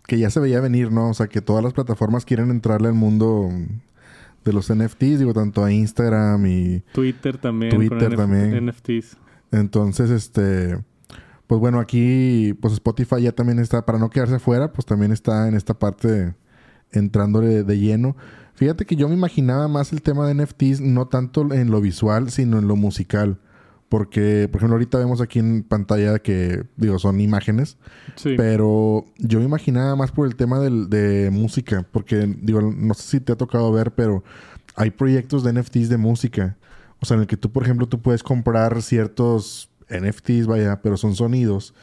que 0.06 0.18
ya 0.18 0.30
se 0.30 0.40
veía 0.40 0.60
venir, 0.60 0.92
¿no? 0.92 1.10
O 1.10 1.14
sea, 1.14 1.28
que 1.28 1.40
todas 1.40 1.62
las 1.62 1.72
plataformas 1.72 2.24
quieren 2.24 2.50
entrarle 2.50 2.88
al 2.88 2.94
mundo 2.94 3.48
de 4.46 4.52
los 4.52 4.72
NFTs, 4.72 5.18
digo, 5.18 5.34
tanto 5.34 5.64
a 5.64 5.72
Instagram 5.72 6.46
y... 6.46 6.80
Twitter 6.92 7.36
también. 7.36 7.74
Twitter 7.74 8.16
también. 8.16 8.66
NFTs. 8.66 9.18
Entonces, 9.50 10.10
este... 10.10 10.78
Pues 11.46 11.60
bueno, 11.60 11.78
aquí, 11.78 12.54
pues 12.60 12.74
Spotify 12.74 13.22
ya 13.22 13.32
también 13.32 13.58
está, 13.58 13.84
para 13.84 13.98
no 13.98 14.10
quedarse 14.10 14.36
afuera, 14.36 14.72
pues 14.72 14.84
también 14.84 15.12
está 15.12 15.46
en 15.46 15.54
esta 15.54 15.74
parte 15.74 16.34
entrándole 16.90 17.62
de 17.62 17.78
lleno. 17.78 18.16
Fíjate 18.54 18.84
que 18.84 18.96
yo 18.96 19.08
me 19.08 19.14
imaginaba 19.14 19.68
más 19.68 19.92
el 19.92 20.02
tema 20.02 20.26
de 20.26 20.34
NFTs, 20.34 20.80
no 20.80 21.06
tanto 21.06 21.52
en 21.52 21.70
lo 21.70 21.80
visual, 21.80 22.30
sino 22.30 22.58
en 22.58 22.66
lo 22.66 22.74
musical. 22.74 23.38
Porque, 23.88 24.48
por 24.50 24.58
ejemplo, 24.58 24.74
ahorita 24.74 24.98
vemos 24.98 25.20
aquí 25.20 25.38
en 25.38 25.62
pantalla 25.62 26.18
que, 26.18 26.64
digo, 26.76 26.98
son 26.98 27.20
imágenes. 27.20 27.78
Sí. 28.16 28.34
Pero 28.36 29.04
yo 29.18 29.38
me 29.38 29.44
imaginaba 29.44 29.94
más 29.94 30.10
por 30.10 30.26
el 30.26 30.34
tema 30.34 30.58
de 30.58 31.30
música. 31.32 31.86
Porque, 31.92 32.34
digo, 32.40 32.60
no 32.62 32.94
sé 32.94 33.02
si 33.02 33.20
te 33.20 33.32
ha 33.32 33.36
tocado 33.36 33.70
ver, 33.72 33.92
pero 33.92 34.24
hay 34.74 34.90
proyectos 34.90 35.44
de 35.44 35.52
NFTs 35.52 35.88
de 35.88 35.98
música. 35.98 36.56
O 37.00 37.06
sea, 37.06 37.14
en 37.16 37.22
el 37.22 37.26
que 37.26 37.36
tú, 37.36 37.52
por 37.52 37.62
ejemplo, 37.62 37.86
tú 37.86 38.00
puedes 38.00 38.22
comprar 38.22 38.82
ciertos 38.82 39.70
NFTs, 39.88 40.46
vaya, 40.46 40.80
pero 40.82 40.96
son 40.96 41.14
sonidos. 41.14 41.74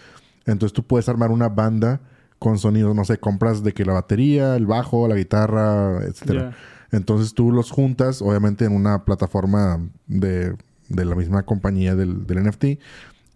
Entonces 0.46 0.74
tú 0.74 0.84
puedes 0.84 1.08
armar 1.08 1.32
una 1.32 1.50
banda 1.50 2.02
con 2.40 2.60
sonidos, 2.60 2.94
no 2.94 3.06
sé, 3.06 3.18
compras 3.18 3.64
de 3.64 3.74
que 3.74 3.86
la 3.86 3.94
batería, 3.94 4.58
el 4.58 4.66
bajo, 4.66 5.08
la 5.08 5.16
guitarra, 5.16 6.04
etcétera. 6.04 6.54
Entonces 6.92 7.34
tú 7.34 7.52
los 7.52 7.72
juntas, 7.72 8.22
obviamente, 8.22 8.66
en 8.66 8.74
una 8.74 9.06
plataforma 9.06 9.80
de, 10.08 10.56
de 10.90 11.06
la 11.06 11.16
misma 11.16 11.44
compañía 11.44 11.96
del, 11.96 12.26
del, 12.26 12.44
NFT 12.44 12.66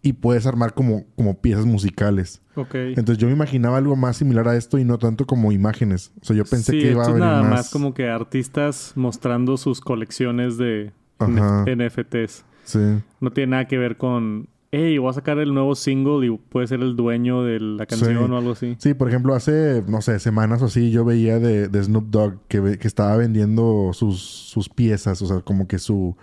y 0.01 0.13
puedes 0.13 0.45
armar 0.45 0.73
como, 0.73 1.05
como 1.15 1.39
piezas 1.39 1.65
musicales. 1.65 2.41
Ok. 2.55 2.75
Entonces 2.75 3.17
yo 3.17 3.27
me 3.27 3.33
imaginaba 3.33 3.77
algo 3.77 3.95
más 3.95 4.17
similar 4.17 4.47
a 4.47 4.55
esto 4.55 4.77
y 4.77 4.85
no 4.85 4.97
tanto 4.97 5.25
como 5.25 5.51
imágenes. 5.51 6.11
O 6.21 6.25
sea, 6.25 6.35
yo 6.35 6.45
pensé 6.45 6.73
que 6.73 6.91
iba 6.91 7.03
a 7.03 7.07
haber 7.07 7.19
nada 7.19 7.43
más... 7.43 7.69
como 7.69 7.93
que 7.93 8.07
artistas 8.07 8.93
mostrando 8.95 9.57
sus 9.57 9.81
colecciones 9.81 10.57
de 10.57 10.91
NFTs. 11.19 12.45
Sí. 12.63 12.79
No 13.19 13.31
tiene 13.31 13.51
nada 13.51 13.67
que 13.67 13.77
ver 13.77 13.97
con 13.97 14.47
hey, 14.71 14.97
voy 14.97 15.09
a 15.09 15.13
sacar 15.13 15.39
el 15.39 15.53
nuevo 15.53 15.75
single 15.75 16.27
y 16.27 16.37
puede 16.37 16.67
ser 16.67 16.81
el 16.81 16.95
dueño 16.95 17.43
de 17.43 17.59
la 17.59 17.85
canción 17.85 18.31
o 18.31 18.37
algo 18.37 18.51
así. 18.51 18.75
Sí, 18.79 18.93
por 18.93 19.07
ejemplo, 19.07 19.33
hace, 19.33 19.83
no 19.87 20.01
sé, 20.01 20.19
semanas 20.19 20.61
o 20.61 20.65
así, 20.65 20.91
yo 20.91 21.05
veía 21.05 21.39
de, 21.39 21.83
Snoop 21.83 22.09
Dogg 22.09 22.39
que, 22.47 22.77
que 22.77 22.87
estaba 22.87 23.15
vendiendo 23.17 23.91
sus, 23.93 24.21
sus 24.21 24.69
piezas, 24.69 25.21
o 25.21 25.27
sea, 25.27 25.39
como 25.41 25.67
que 25.67 25.79
su 25.79 26.15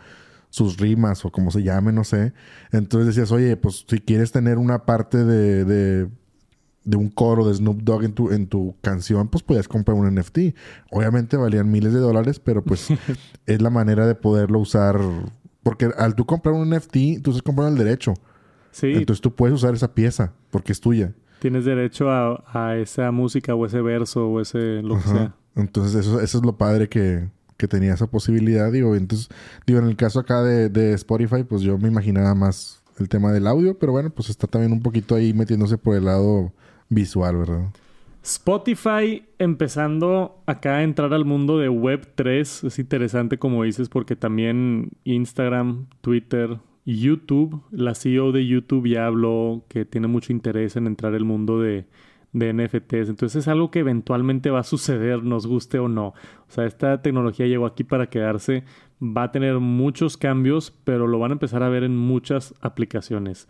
sus 0.54 0.78
rimas 0.78 1.24
o 1.24 1.32
como 1.32 1.50
se 1.50 1.64
llame, 1.64 1.90
no 1.90 2.04
sé. 2.04 2.32
Entonces 2.70 3.08
decías, 3.08 3.32
oye, 3.32 3.56
pues 3.56 3.84
si 3.88 3.98
quieres 3.98 4.30
tener 4.30 4.56
una 4.56 4.84
parte 4.84 5.24
de, 5.24 5.64
de, 5.64 6.08
de, 6.84 6.96
un 6.96 7.10
coro 7.10 7.48
de 7.48 7.54
Snoop 7.54 7.82
Dogg 7.82 8.04
en 8.04 8.12
tu, 8.12 8.30
en 8.30 8.46
tu 8.46 8.76
canción, 8.80 9.26
pues 9.26 9.42
puedes 9.42 9.66
comprar 9.66 9.96
un 9.96 10.14
NFT. 10.14 10.54
Obviamente 10.92 11.36
valían 11.36 11.72
miles 11.72 11.92
de 11.92 11.98
dólares, 11.98 12.38
pero 12.38 12.62
pues 12.62 12.86
es 13.46 13.62
la 13.62 13.70
manera 13.70 14.06
de 14.06 14.14
poderlo 14.14 14.60
usar. 14.60 15.00
Porque 15.64 15.90
al 15.98 16.14
tú 16.14 16.24
comprar 16.24 16.54
un 16.54 16.70
NFT, 16.70 17.20
tú 17.20 17.30
estás 17.30 17.42
comprando 17.42 17.76
el 17.76 17.84
derecho. 17.84 18.14
Sí. 18.70 18.92
Entonces 18.94 19.20
tú 19.20 19.34
puedes 19.34 19.56
usar 19.56 19.74
esa 19.74 19.92
pieza 19.92 20.34
porque 20.52 20.70
es 20.70 20.80
tuya. 20.80 21.14
Tienes 21.40 21.64
derecho 21.64 22.10
a, 22.10 22.76
esa 22.76 23.10
música 23.10 23.56
o 23.56 23.66
ese 23.66 23.80
verso 23.80 24.28
o 24.28 24.40
ese 24.40 24.82
lo 24.82 24.98
que 24.98 25.08
sea. 25.08 25.34
Entonces 25.56 25.96
eso, 25.96 26.20
eso 26.20 26.38
es 26.38 26.44
lo 26.44 26.56
padre 26.56 26.88
que, 26.88 27.28
que 27.56 27.68
tenía 27.68 27.94
esa 27.94 28.06
posibilidad. 28.06 28.70
Digo, 28.72 28.94
entonces, 28.96 29.28
digo, 29.66 29.78
en 29.78 29.86
el 29.86 29.96
caso 29.96 30.20
acá 30.20 30.42
de, 30.42 30.92
Spotify, 30.94 31.44
pues 31.44 31.62
yo 31.62 31.78
me 31.78 31.88
imaginaba 31.88 32.34
más 32.34 32.82
el 32.98 33.08
tema 33.08 33.32
del 33.32 33.46
audio, 33.46 33.78
pero 33.78 33.92
bueno, 33.92 34.10
pues 34.10 34.30
está 34.30 34.46
también 34.46 34.72
un 34.72 34.82
poquito 34.82 35.14
ahí 35.14 35.32
metiéndose 35.32 35.78
por 35.78 35.96
el 35.96 36.04
lado 36.04 36.52
visual, 36.88 37.36
¿verdad? 37.36 37.70
Spotify 38.22 39.26
empezando 39.38 40.42
acá 40.46 40.76
a 40.76 40.82
entrar 40.82 41.12
al 41.12 41.26
mundo 41.26 41.58
de 41.58 41.68
Web 41.68 42.12
3 42.14 42.64
es 42.64 42.78
interesante 42.78 43.36
como 43.36 43.64
dices 43.64 43.90
porque 43.90 44.16
también 44.16 44.92
Instagram, 45.04 45.88
Twitter, 46.00 46.58
YouTube, 46.86 47.62
la 47.70 47.94
CEO 47.94 48.32
de 48.32 48.46
YouTube 48.46 48.88
ya 48.88 49.06
habló 49.06 49.64
que 49.68 49.84
tiene 49.84 50.06
mucho 50.06 50.32
interés 50.32 50.76
en 50.76 50.86
entrar 50.86 51.14
al 51.14 51.26
mundo 51.26 51.60
de, 51.60 51.84
de 52.34 52.52
NFTs. 52.52 53.08
Entonces 53.08 53.36
es 53.36 53.48
algo 53.48 53.70
que 53.70 53.78
eventualmente 53.78 54.50
va 54.50 54.60
a 54.60 54.64
suceder, 54.64 55.22
nos 55.22 55.46
guste 55.46 55.78
o 55.78 55.88
no. 55.88 56.08
O 56.08 56.14
sea, 56.48 56.66
esta 56.66 57.00
tecnología 57.00 57.46
llegó 57.46 57.64
aquí 57.64 57.84
para 57.84 58.10
quedarse, 58.10 58.64
va 59.00 59.24
a 59.24 59.32
tener 59.32 59.60
muchos 59.60 60.18
cambios, 60.18 60.70
pero 60.84 61.06
lo 61.06 61.18
van 61.18 61.30
a 61.30 61.34
empezar 61.34 61.62
a 61.62 61.70
ver 61.70 61.84
en 61.84 61.96
muchas 61.96 62.54
aplicaciones. 62.60 63.48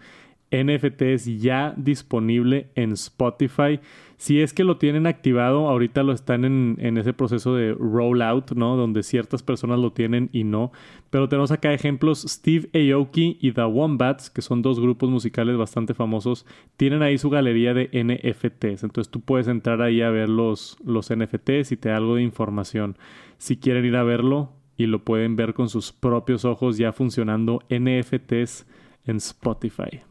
NFTs 0.50 1.40
ya 1.40 1.74
disponible 1.76 2.68
en 2.74 2.92
Spotify. 2.92 3.80
Si 4.16 4.40
es 4.40 4.54
que 4.54 4.64
lo 4.64 4.78
tienen 4.78 5.06
activado, 5.06 5.68
ahorita 5.68 6.02
lo 6.02 6.12
están 6.12 6.44
en, 6.44 6.76
en, 6.80 6.96
ese 6.96 7.12
proceso 7.12 7.54
de 7.54 7.74
rollout, 7.74 8.52
¿no? 8.52 8.76
Donde 8.76 9.02
ciertas 9.02 9.42
personas 9.42 9.80
lo 9.80 9.92
tienen 9.92 10.30
y 10.32 10.44
no. 10.44 10.72
Pero 11.10 11.28
tenemos 11.28 11.50
acá 11.50 11.72
ejemplos, 11.72 12.24
Steve 12.28 12.68
Aoki 12.72 13.38
y 13.40 13.52
The 13.52 13.64
Wombats, 13.64 14.30
que 14.30 14.40
son 14.40 14.62
dos 14.62 14.80
grupos 14.80 15.10
musicales 15.10 15.56
bastante 15.56 15.94
famosos, 15.94 16.46
tienen 16.76 17.02
ahí 17.02 17.18
su 17.18 17.28
galería 17.28 17.74
de 17.74 17.90
NFTs. 17.92 18.84
Entonces 18.84 19.10
tú 19.10 19.20
puedes 19.20 19.48
entrar 19.48 19.82
ahí 19.82 20.00
a 20.00 20.10
ver 20.10 20.28
los, 20.28 20.78
los 20.84 21.12
NFTs 21.14 21.72
y 21.72 21.76
te 21.76 21.88
da 21.88 21.96
algo 21.96 22.14
de 22.14 22.22
información. 22.22 22.96
Si 23.38 23.56
quieren 23.56 23.84
ir 23.84 23.96
a 23.96 24.04
verlo 24.04 24.52
y 24.76 24.86
lo 24.86 25.04
pueden 25.04 25.36
ver 25.36 25.54
con 25.54 25.68
sus 25.68 25.92
propios 25.92 26.44
ojos 26.44 26.78
ya 26.78 26.92
funcionando 26.92 27.62
NFTs 27.68 28.66
en 29.06 29.16
Spotify. 29.16 30.02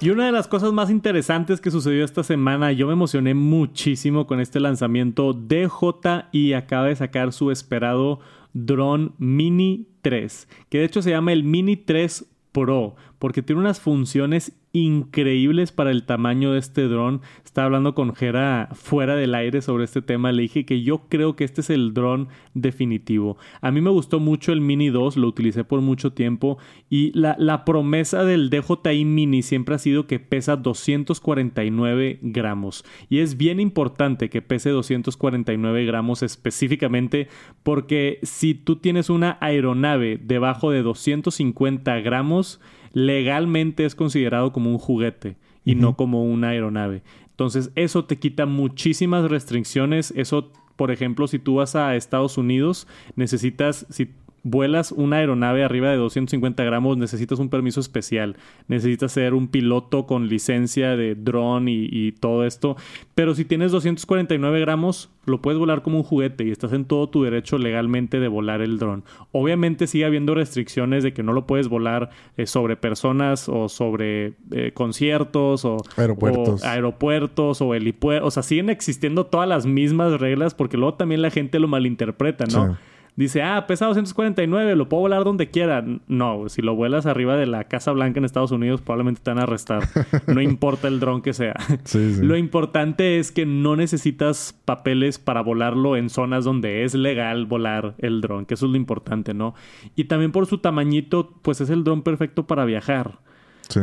Y 0.00 0.10
una 0.10 0.26
de 0.26 0.32
las 0.32 0.46
cosas 0.46 0.72
más 0.72 0.90
interesantes 0.90 1.60
que 1.60 1.70
sucedió 1.70 2.04
esta 2.04 2.22
semana, 2.22 2.72
yo 2.72 2.86
me 2.86 2.92
emocioné 2.92 3.32
muchísimo 3.32 4.26
con 4.26 4.40
este 4.40 4.60
lanzamiento. 4.60 5.32
DJI 5.32 6.52
acaba 6.52 6.86
de 6.86 6.96
sacar 6.96 7.32
su 7.32 7.50
esperado 7.50 8.20
drone 8.52 9.10
Mini 9.18 9.88
3, 10.02 10.48
que 10.68 10.78
de 10.78 10.84
hecho 10.84 11.00
se 11.00 11.10
llama 11.10 11.32
el 11.32 11.44
Mini 11.44 11.76
3 11.76 12.26
Pro, 12.52 12.96
porque 13.18 13.42
tiene 13.42 13.60
unas 13.60 13.80
funciones 13.80 14.52
increíbles 14.72 15.72
para 15.72 15.90
el 15.90 16.04
tamaño 16.04 16.52
de 16.52 16.58
este 16.58 16.82
dron. 16.82 17.22
Estaba 17.44 17.66
hablando 17.66 17.94
con 17.94 18.14
Jera 18.14 18.68
fuera 18.74 19.16
del 19.16 19.34
aire 19.34 19.62
sobre 19.62 19.84
este 19.84 20.02
tema. 20.02 20.32
Le 20.32 20.42
dije 20.42 20.66
que 20.66 20.82
yo 20.82 21.08
creo 21.08 21.34
que 21.34 21.44
este 21.44 21.62
es 21.62 21.70
el 21.70 21.94
dron 21.94 22.28
definitivo. 22.52 23.38
A 23.62 23.70
mí 23.70 23.80
me 23.80 23.88
gustó 23.90 24.20
mucho 24.20 24.52
el 24.52 24.60
Mini 24.60 24.90
2, 24.90 25.16
lo 25.16 25.28
utilicé 25.28 25.64
por 25.64 25.80
mucho 25.80 26.12
tiempo. 26.12 26.58
Y 26.90 27.10
la, 27.18 27.36
la 27.38 27.64
promesa 27.64 28.24
del 28.24 28.50
DJI 28.50 29.04
Mini 29.06 29.42
siempre 29.42 29.74
ha 29.74 29.78
sido 29.78 30.06
que 30.06 30.20
pesa 30.20 30.56
249 30.56 32.18
gramos. 32.20 32.84
Y 33.08 33.20
es 33.20 33.38
bien 33.38 33.60
importante 33.60 34.28
que 34.28 34.42
pese 34.42 34.70
249 34.70 35.86
gramos 35.86 36.22
específicamente 36.22 37.28
porque 37.62 38.18
si 38.22 38.54
tú 38.54 38.76
tienes 38.76 39.08
una 39.08 39.38
aeronave 39.40 40.18
debajo 40.22 40.70
de 40.70 40.82
250 40.82 41.98
gramos, 42.00 42.60
legalmente 42.92 43.84
es 43.84 43.94
considerado 43.94 44.52
como 44.52 44.70
un 44.70 44.78
juguete 44.78 45.36
y 45.64 45.74
no 45.74 45.96
como 45.96 46.24
una 46.24 46.50
aeronave. 46.50 47.02
Entonces, 47.30 47.70
eso 47.74 48.04
te 48.04 48.18
quita 48.18 48.46
muchísimas 48.46 49.28
restricciones. 49.28 50.12
Eso, 50.16 50.52
por 50.76 50.90
ejemplo, 50.90 51.26
si 51.26 51.38
tú 51.38 51.56
vas 51.56 51.76
a 51.76 51.96
Estados 51.96 52.38
Unidos, 52.38 52.86
necesitas, 53.16 53.86
si 53.90 54.10
vuelas 54.46 54.92
una 54.92 55.16
aeronave 55.16 55.64
arriba 55.64 55.90
de 55.90 55.96
250 55.96 56.62
gramos, 56.62 56.96
necesitas 56.96 57.40
un 57.40 57.48
permiso 57.48 57.80
especial, 57.80 58.36
necesitas 58.68 59.10
ser 59.10 59.34
un 59.34 59.48
piloto 59.48 60.06
con 60.06 60.28
licencia 60.28 60.96
de 60.96 61.16
dron 61.16 61.66
y, 61.68 62.12
todo 62.12 62.46
esto. 62.46 62.76
Pero 63.14 63.34
si 63.34 63.44
tienes 63.44 63.72
249 63.72 64.60
gramos, 64.60 65.10
lo 65.24 65.42
puedes 65.42 65.58
volar 65.58 65.82
como 65.82 65.98
un 65.98 66.04
juguete 66.04 66.44
y 66.44 66.50
estás 66.52 66.72
en 66.72 66.84
todo 66.84 67.08
tu 67.08 67.24
derecho 67.24 67.58
legalmente 67.58 68.20
de 68.20 68.28
volar 68.28 68.60
el 68.60 68.78
dron. 68.78 69.02
Obviamente 69.32 69.88
sigue 69.88 70.04
habiendo 70.04 70.34
restricciones 70.34 71.02
de 71.02 71.12
que 71.12 71.24
no 71.24 71.32
lo 71.32 71.46
puedes 71.46 71.68
volar 71.68 72.10
eh, 72.36 72.46
sobre 72.46 72.76
personas 72.76 73.48
o 73.48 73.68
sobre 73.68 74.34
eh, 74.52 74.70
conciertos 74.72 75.64
o 75.64 75.78
aeropuertos 75.96 76.62
o, 76.62 76.66
aeropuertos 76.66 77.60
o 77.60 77.74
helipuertos. 77.74 78.28
O 78.28 78.30
sea, 78.30 78.44
siguen 78.44 78.70
existiendo 78.70 79.26
todas 79.26 79.48
las 79.48 79.66
mismas 79.66 80.20
reglas 80.20 80.54
porque 80.54 80.76
luego 80.76 80.94
también 80.94 81.20
la 81.20 81.30
gente 81.30 81.58
lo 81.58 81.66
malinterpreta, 81.66 82.44
¿no? 82.46 82.78
Dice, 83.16 83.42
ah, 83.42 83.66
pesa 83.66 83.86
249, 83.86 84.76
lo 84.76 84.88
puedo 84.88 85.02
volar 85.02 85.24
donde 85.24 85.50
quiera. 85.50 85.84
No, 86.06 86.48
si 86.48 86.62
lo 86.62 86.74
vuelas 86.76 87.06
arriba 87.06 87.36
de 87.36 87.46
la 87.46 87.64
Casa 87.64 87.92
Blanca 87.92 88.18
en 88.18 88.24
Estados 88.24 88.52
Unidos, 88.52 88.82
probablemente 88.82 89.20
te 89.22 89.30
van 89.30 89.40
a 89.40 89.42
arrestar. 89.44 89.82
No 90.26 90.40
importa 90.40 90.88
el 90.88 91.00
dron 91.00 91.22
que 91.22 91.32
sea. 91.32 91.54
Lo 92.20 92.36
importante 92.36 93.18
es 93.18 93.32
que 93.32 93.46
no 93.46 93.76
necesitas 93.76 94.58
papeles 94.64 95.18
para 95.18 95.40
volarlo 95.40 95.96
en 95.96 96.10
zonas 96.10 96.44
donde 96.44 96.84
es 96.84 96.94
legal 96.94 97.46
volar 97.46 97.94
el 97.98 98.20
dron, 98.20 98.44
que 98.44 98.54
eso 98.54 98.66
es 98.66 98.72
lo 98.72 98.76
importante, 98.76 99.34
¿no? 99.34 99.54
Y 99.94 100.04
también 100.04 100.32
por 100.32 100.46
su 100.46 100.58
tamañito, 100.58 101.34
pues 101.42 101.60
es 101.60 101.70
el 101.70 101.84
dron 101.84 102.02
perfecto 102.02 102.46
para 102.46 102.64
viajar. 102.64 103.20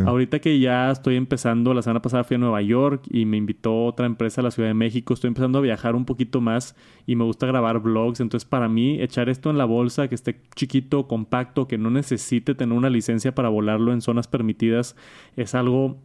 Ahorita 0.06 0.40
que 0.40 0.60
ya 0.60 0.92
estoy 0.92 1.16
empezando, 1.16 1.74
la 1.74 1.82
semana 1.82 2.02
pasada 2.02 2.24
fui 2.24 2.36
a 2.36 2.38
Nueva 2.38 2.62
York 2.62 3.04
y 3.10 3.26
me 3.26 3.38
invitó 3.38 3.86
otra 3.86 4.06
empresa 4.06 4.42
a 4.42 4.44
la 4.44 4.52
Ciudad 4.52 4.70
de 4.70 4.74
México. 4.74 5.14
Estoy 5.14 5.28
empezando 5.30 5.60
a 5.60 5.62
viajar 5.62 5.96
un 5.96 6.06
poquito 6.06 6.42
más 6.42 6.76
y 7.06 7.16
me 7.16 7.24
gusta 7.24 7.48
grabar 7.48 7.80
vlogs. 7.80 8.20
Entonces, 8.20 8.48
para 8.48 8.70
mí, 8.70 9.02
echar 9.02 9.30
esto 9.30 9.50
en 9.50 9.58
la 9.58 9.66
bolsa, 9.66 10.08
que 10.08 10.16
esté 10.16 10.42
chiquito, 10.56 11.08
compacto, 11.08 11.68
que 11.68 11.78
no 11.78 11.90
necesite 11.90 12.56
tener 12.56 12.78
una 12.78 12.90
licencia 12.90 13.36
para 13.36 13.50
volarlo 13.50 13.94
en 13.94 14.02
zonas 14.02 14.28
permitidas, 14.28 14.96
es 15.36 15.56
algo, 15.56 15.98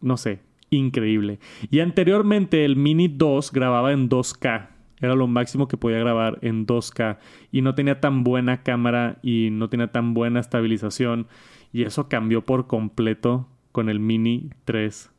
no 0.00 0.16
sé, 0.16 0.40
increíble. 0.70 1.38
Y 1.70 1.80
anteriormente 1.80 2.64
el 2.64 2.76
Mini 2.76 3.08
2 3.08 3.52
grababa 3.52 3.92
en 3.92 4.08
2K. 4.08 4.68
Era 5.00 5.14
lo 5.14 5.26
máximo 5.26 5.68
que 5.68 5.76
podía 5.76 5.98
grabar 5.98 6.38
en 6.40 6.66
2K 6.66 7.18
y 7.52 7.60
no 7.62 7.74
tenía 7.74 8.00
tan 8.00 8.24
buena 8.24 8.62
cámara 8.62 9.18
y 9.22 9.50
no 9.50 9.68
tenía 9.68 9.88
tan 9.88 10.14
buena 10.14 10.40
estabilización. 10.40 11.26
Y 11.74 11.82
eso 11.82 12.08
cambió 12.08 12.44
por 12.44 12.68
completo 12.68 13.48
con 13.72 13.88
el 13.88 13.98
Mini 13.98 14.50
3 14.64 15.10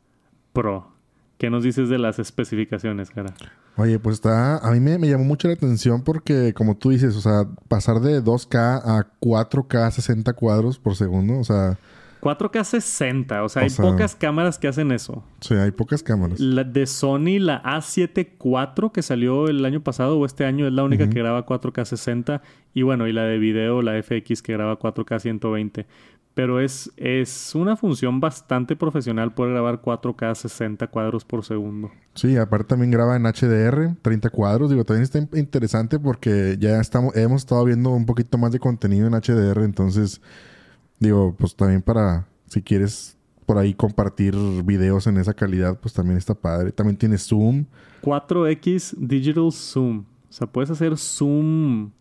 Pro. 0.54 0.90
¿Qué 1.36 1.50
nos 1.50 1.62
dices 1.62 1.90
de 1.90 1.98
las 1.98 2.18
especificaciones, 2.18 3.10
cara? 3.10 3.34
Oye, 3.76 3.98
pues 3.98 4.14
está. 4.14 4.56
A 4.56 4.70
mí 4.70 4.80
me, 4.80 4.98
llamó 5.06 5.24
mucho 5.24 5.48
la 5.48 5.54
atención 5.54 6.02
porque, 6.02 6.54
como 6.54 6.74
tú 6.78 6.88
dices, 6.88 7.14
o 7.14 7.20
sea, 7.20 7.46
pasar 7.68 8.00
de 8.00 8.24
2K 8.24 8.80
a 8.82 9.06
4K 9.20 9.90
60 9.90 10.32
cuadros 10.32 10.78
por 10.78 10.96
segundo, 10.96 11.38
o 11.38 11.44
sea. 11.44 11.78
4K 12.22 12.64
60, 12.64 13.44
o 13.44 13.48
sea, 13.50 13.62
hay 13.62 13.70
pocas 13.70 14.16
cámaras 14.16 14.58
que 14.58 14.66
hacen 14.66 14.90
eso. 14.92 15.22
Sí, 15.40 15.52
hay 15.54 15.70
pocas 15.72 16.02
cámaras. 16.02 16.40
La 16.40 16.64
de 16.64 16.86
Sony, 16.86 17.38
la 17.38 17.62
A7 17.62 18.30
IV 18.42 18.92
que 18.92 19.02
salió 19.02 19.46
el 19.46 19.62
año 19.64 19.82
pasado 19.82 20.18
o 20.18 20.24
este 20.24 20.46
año 20.46 20.66
es 20.66 20.72
la 20.72 20.82
única 20.82 21.08
que 21.10 21.18
graba 21.18 21.44
4K 21.44 21.84
60 21.84 22.40
y 22.72 22.82
bueno, 22.82 23.06
y 23.06 23.12
la 23.12 23.24
de 23.24 23.38
video, 23.38 23.82
la 23.82 24.02
FX 24.02 24.42
que 24.42 24.54
graba 24.54 24.78
4K 24.78 25.20
120 25.20 25.86
pero 26.36 26.60
es, 26.60 26.92
es 26.98 27.54
una 27.54 27.78
función 27.78 28.20
bastante 28.20 28.76
profesional 28.76 29.32
poder 29.32 29.54
grabar 29.54 29.80
4K 29.80 30.34
60 30.34 30.86
cuadros 30.88 31.24
por 31.24 31.42
segundo. 31.42 31.90
Sí, 32.12 32.36
aparte 32.36 32.66
también 32.66 32.90
graba 32.90 33.16
en 33.16 33.22
HDR 33.22 33.96
30 34.02 34.28
cuadros. 34.28 34.68
Digo, 34.68 34.84
también 34.84 35.04
está 35.04 35.18
interesante 35.32 35.98
porque 35.98 36.58
ya 36.60 36.78
estamos, 36.78 37.16
hemos 37.16 37.40
estado 37.40 37.64
viendo 37.64 37.88
un 37.88 38.04
poquito 38.04 38.36
más 38.36 38.52
de 38.52 38.58
contenido 38.58 39.06
en 39.06 39.14
HDR. 39.14 39.62
Entonces, 39.62 40.20
digo, 40.98 41.34
pues 41.38 41.56
también 41.56 41.80
para 41.80 42.26
si 42.48 42.60
quieres 42.60 43.16
por 43.46 43.56
ahí 43.56 43.72
compartir 43.72 44.36
videos 44.62 45.06
en 45.06 45.16
esa 45.16 45.32
calidad, 45.32 45.80
pues 45.80 45.94
también 45.94 46.18
está 46.18 46.34
padre. 46.34 46.70
También 46.70 46.98
tiene 46.98 47.16
zoom. 47.16 47.64
4X 48.02 48.94
Digital 48.98 49.50
Zoom. 49.52 50.00
O 50.28 50.32
sea, 50.32 50.46
puedes 50.46 50.68
hacer 50.68 50.98
zoom 50.98 51.92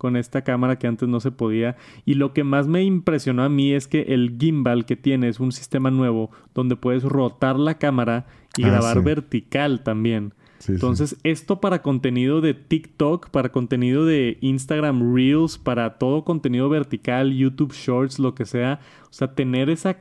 con 0.00 0.16
esta 0.16 0.42
cámara 0.42 0.78
que 0.78 0.86
antes 0.86 1.10
no 1.10 1.20
se 1.20 1.30
podía. 1.30 1.76
Y 2.06 2.14
lo 2.14 2.32
que 2.32 2.42
más 2.42 2.66
me 2.66 2.82
impresionó 2.82 3.44
a 3.44 3.50
mí 3.50 3.74
es 3.74 3.86
que 3.86 4.00
el 4.14 4.38
gimbal 4.40 4.86
que 4.86 4.96
tiene 4.96 5.28
es 5.28 5.40
un 5.40 5.52
sistema 5.52 5.90
nuevo 5.90 6.30
donde 6.54 6.74
puedes 6.74 7.02
rotar 7.02 7.58
la 7.58 7.76
cámara 7.76 8.26
y 8.56 8.64
ah, 8.64 8.68
grabar 8.68 9.02
vertical 9.02 9.82
también. 9.82 10.32
Entonces, 10.68 11.16
esto 11.22 11.60
para 11.60 11.82
contenido 11.82 12.40
de 12.40 12.54
TikTok, 12.54 13.28
para 13.28 13.50
contenido 13.50 14.06
de 14.06 14.38
Instagram 14.40 15.14
Reels, 15.14 15.58
para 15.58 15.98
todo 15.98 16.24
contenido 16.24 16.70
vertical, 16.70 17.34
YouTube 17.34 17.74
Shorts, 17.74 18.18
lo 18.18 18.34
que 18.34 18.46
sea, 18.46 18.80
o 19.04 19.12
sea, 19.12 19.34
tener 19.34 19.68
esa 19.68 19.98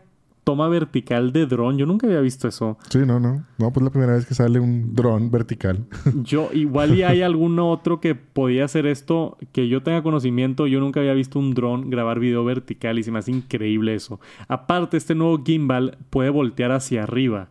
toma 0.49 0.67
vertical 0.67 1.31
de 1.31 1.45
dron. 1.45 1.77
Yo 1.77 1.85
nunca 1.85 2.07
había 2.07 2.21
visto 2.21 2.47
eso. 2.47 2.79
Sí, 2.89 2.97
no, 3.05 3.19
no. 3.19 3.45
No, 3.59 3.71
pues 3.71 3.83
la 3.83 3.91
primera 3.91 4.13
vez 4.13 4.25
que 4.25 4.33
sale 4.33 4.59
un 4.59 4.95
dron 4.95 5.29
vertical. 5.29 5.85
Yo, 6.23 6.49
igual 6.53 6.95
y 6.95 7.03
hay 7.03 7.21
alguno 7.21 7.69
otro 7.69 8.01
que 8.01 8.15
podía 8.15 8.65
hacer 8.65 8.87
esto, 8.87 9.37
que 9.51 9.67
yo 9.67 9.83
tenga 9.83 10.01
conocimiento. 10.01 10.65
Yo 10.65 10.79
nunca 10.79 11.01
había 11.01 11.13
visto 11.13 11.37
un 11.37 11.53
dron 11.53 11.91
grabar 11.91 12.19
video 12.19 12.43
vertical 12.43 12.97
y 12.97 13.03
se 13.03 13.11
me 13.11 13.19
hace 13.19 13.29
increíble 13.29 13.93
eso. 13.93 14.19
Aparte, 14.47 14.97
este 14.97 15.13
nuevo 15.13 15.43
gimbal 15.45 15.99
puede 16.09 16.31
voltear 16.31 16.71
hacia 16.71 17.03
arriba. 17.03 17.49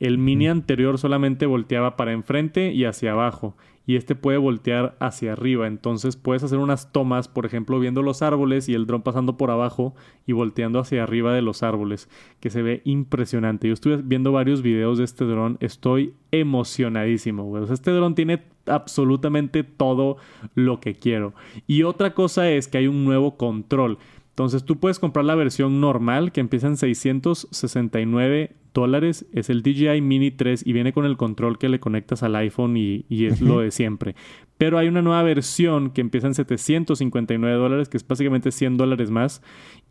El 0.00 0.18
mini 0.18 0.48
anterior 0.48 0.98
solamente 0.98 1.46
volteaba 1.46 1.96
para 1.96 2.10
enfrente 2.10 2.72
y 2.72 2.84
hacia 2.84 3.12
abajo 3.12 3.54
y 3.90 3.96
este 3.96 4.14
puede 4.14 4.38
voltear 4.38 4.96
hacia 5.00 5.32
arriba. 5.32 5.66
Entonces 5.66 6.14
puedes 6.14 6.44
hacer 6.44 6.58
unas 6.58 6.92
tomas, 6.92 7.26
por 7.26 7.44
ejemplo, 7.44 7.80
viendo 7.80 8.02
los 8.02 8.22
árboles 8.22 8.68
y 8.68 8.74
el 8.74 8.86
dron 8.86 9.02
pasando 9.02 9.36
por 9.36 9.50
abajo 9.50 9.96
y 10.28 10.32
volteando 10.32 10.78
hacia 10.78 11.02
arriba 11.02 11.34
de 11.34 11.42
los 11.42 11.64
árboles, 11.64 12.08
que 12.38 12.50
se 12.50 12.62
ve 12.62 12.82
impresionante. 12.84 13.66
Yo 13.66 13.74
estuve 13.74 13.96
viendo 13.96 14.30
varios 14.30 14.62
videos 14.62 14.98
de 14.98 15.02
este 15.02 15.24
dron, 15.24 15.56
estoy 15.58 16.14
emocionadísimo, 16.30 17.58
este 17.58 17.90
dron 17.90 18.14
tiene 18.14 18.44
absolutamente 18.66 19.64
todo 19.64 20.18
lo 20.54 20.78
que 20.78 20.94
quiero. 20.94 21.34
Y 21.66 21.82
otra 21.82 22.14
cosa 22.14 22.48
es 22.48 22.68
que 22.68 22.78
hay 22.78 22.86
un 22.86 23.04
nuevo 23.04 23.36
control. 23.36 23.98
Entonces 24.40 24.64
tú 24.64 24.78
puedes 24.78 24.98
comprar 24.98 25.26
la 25.26 25.34
versión 25.34 25.82
normal 25.82 26.32
que 26.32 26.40
empieza 26.40 26.66
en 26.66 26.78
669 26.78 28.56
dólares. 28.72 29.26
Es 29.34 29.50
el 29.50 29.62
DJI 29.62 30.00
Mini 30.00 30.30
3 30.30 30.66
y 30.66 30.72
viene 30.72 30.94
con 30.94 31.04
el 31.04 31.18
control 31.18 31.58
que 31.58 31.68
le 31.68 31.78
conectas 31.78 32.22
al 32.22 32.34
iPhone 32.36 32.74
y, 32.74 33.04
es 33.10 33.42
lo 33.42 33.60
de 33.60 33.70
siempre. 33.70 34.14
Pero 34.56 34.78
hay 34.78 34.88
una 34.88 35.02
nueva 35.02 35.22
versión 35.24 35.90
que 35.90 36.00
empieza 36.00 36.26
en 36.26 36.32
759 36.32 37.54
dólares, 37.54 37.90
que 37.90 37.98
es 37.98 38.08
básicamente 38.08 38.50
100 38.50 38.78
dólares 38.78 39.10
más. 39.10 39.42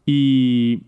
Y... 0.07 0.81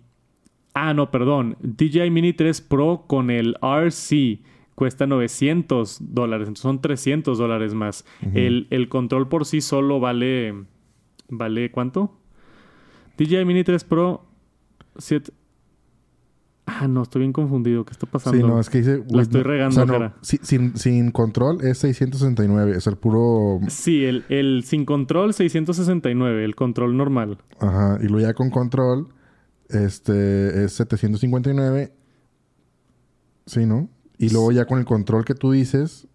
Ah, 0.73 0.95
no, 0.95 1.11
perdón. 1.11 1.55
DJI 1.61 2.09
Mini 2.09 2.33
3 2.33 2.61
Pro 2.61 3.03
con 3.05 3.29
el 3.29 3.57
RC 3.61 4.39
cuesta 4.73 5.05
900 5.05 6.15
dólares, 6.15 6.47
entonces 6.47 6.63
son 6.63 6.81
300 6.81 7.37
dólares 7.37 7.75
más. 7.75 8.07
el, 8.33 8.65
el 8.71 8.89
control 8.89 9.27
por 9.29 9.45
sí 9.45 9.61
solo 9.61 9.99
vale... 9.99 10.55
¿Vale 11.29 11.69
cuánto? 11.69 12.20
DJI 13.21 13.45
Mini 13.45 13.63
3 13.63 13.83
Pro 13.83 14.25
7. 14.97 15.31
Ah, 16.65 16.87
no, 16.87 17.03
estoy 17.03 17.19
bien 17.21 17.33
confundido. 17.33 17.85
¿Qué 17.85 17.91
está 17.91 18.07
pasando? 18.07 18.37
Sí, 18.37 18.43
no, 18.43 18.59
es 18.59 18.69
que 18.69 18.79
dice... 18.79 19.03
La 19.09 19.21
estoy 19.21 19.43
regando, 19.43 19.85
cara. 19.85 20.15
sin, 20.21 20.75
sin, 20.77 21.11
control 21.11 21.59
es 21.61 21.79
669. 21.79 22.77
Es 22.77 22.87
el 22.87 22.97
puro... 22.97 23.59
Sí, 23.67 24.05
el, 24.05 24.23
el 24.29 24.63
sin 24.63 24.85
control 24.85 25.33
669. 25.33 26.45
El 26.45 26.55
control 26.55 26.95
normal. 26.95 27.39
Ajá. 27.59 27.99
Y 28.01 28.07
luego 28.07 28.27
ya 28.27 28.33
con 28.33 28.49
control 28.49 29.09
este 29.69 30.63
es 30.63 30.73
759. 30.73 31.93
Sí, 33.45 33.65
¿no? 33.65 33.89
Y 34.17 34.29
luego 34.29 34.51
ya 34.51 34.65
con 34.65 34.79
el 34.79 34.85
control 34.85 35.25
que 35.25 35.35
tú 35.35 35.51
dices... 35.51 36.07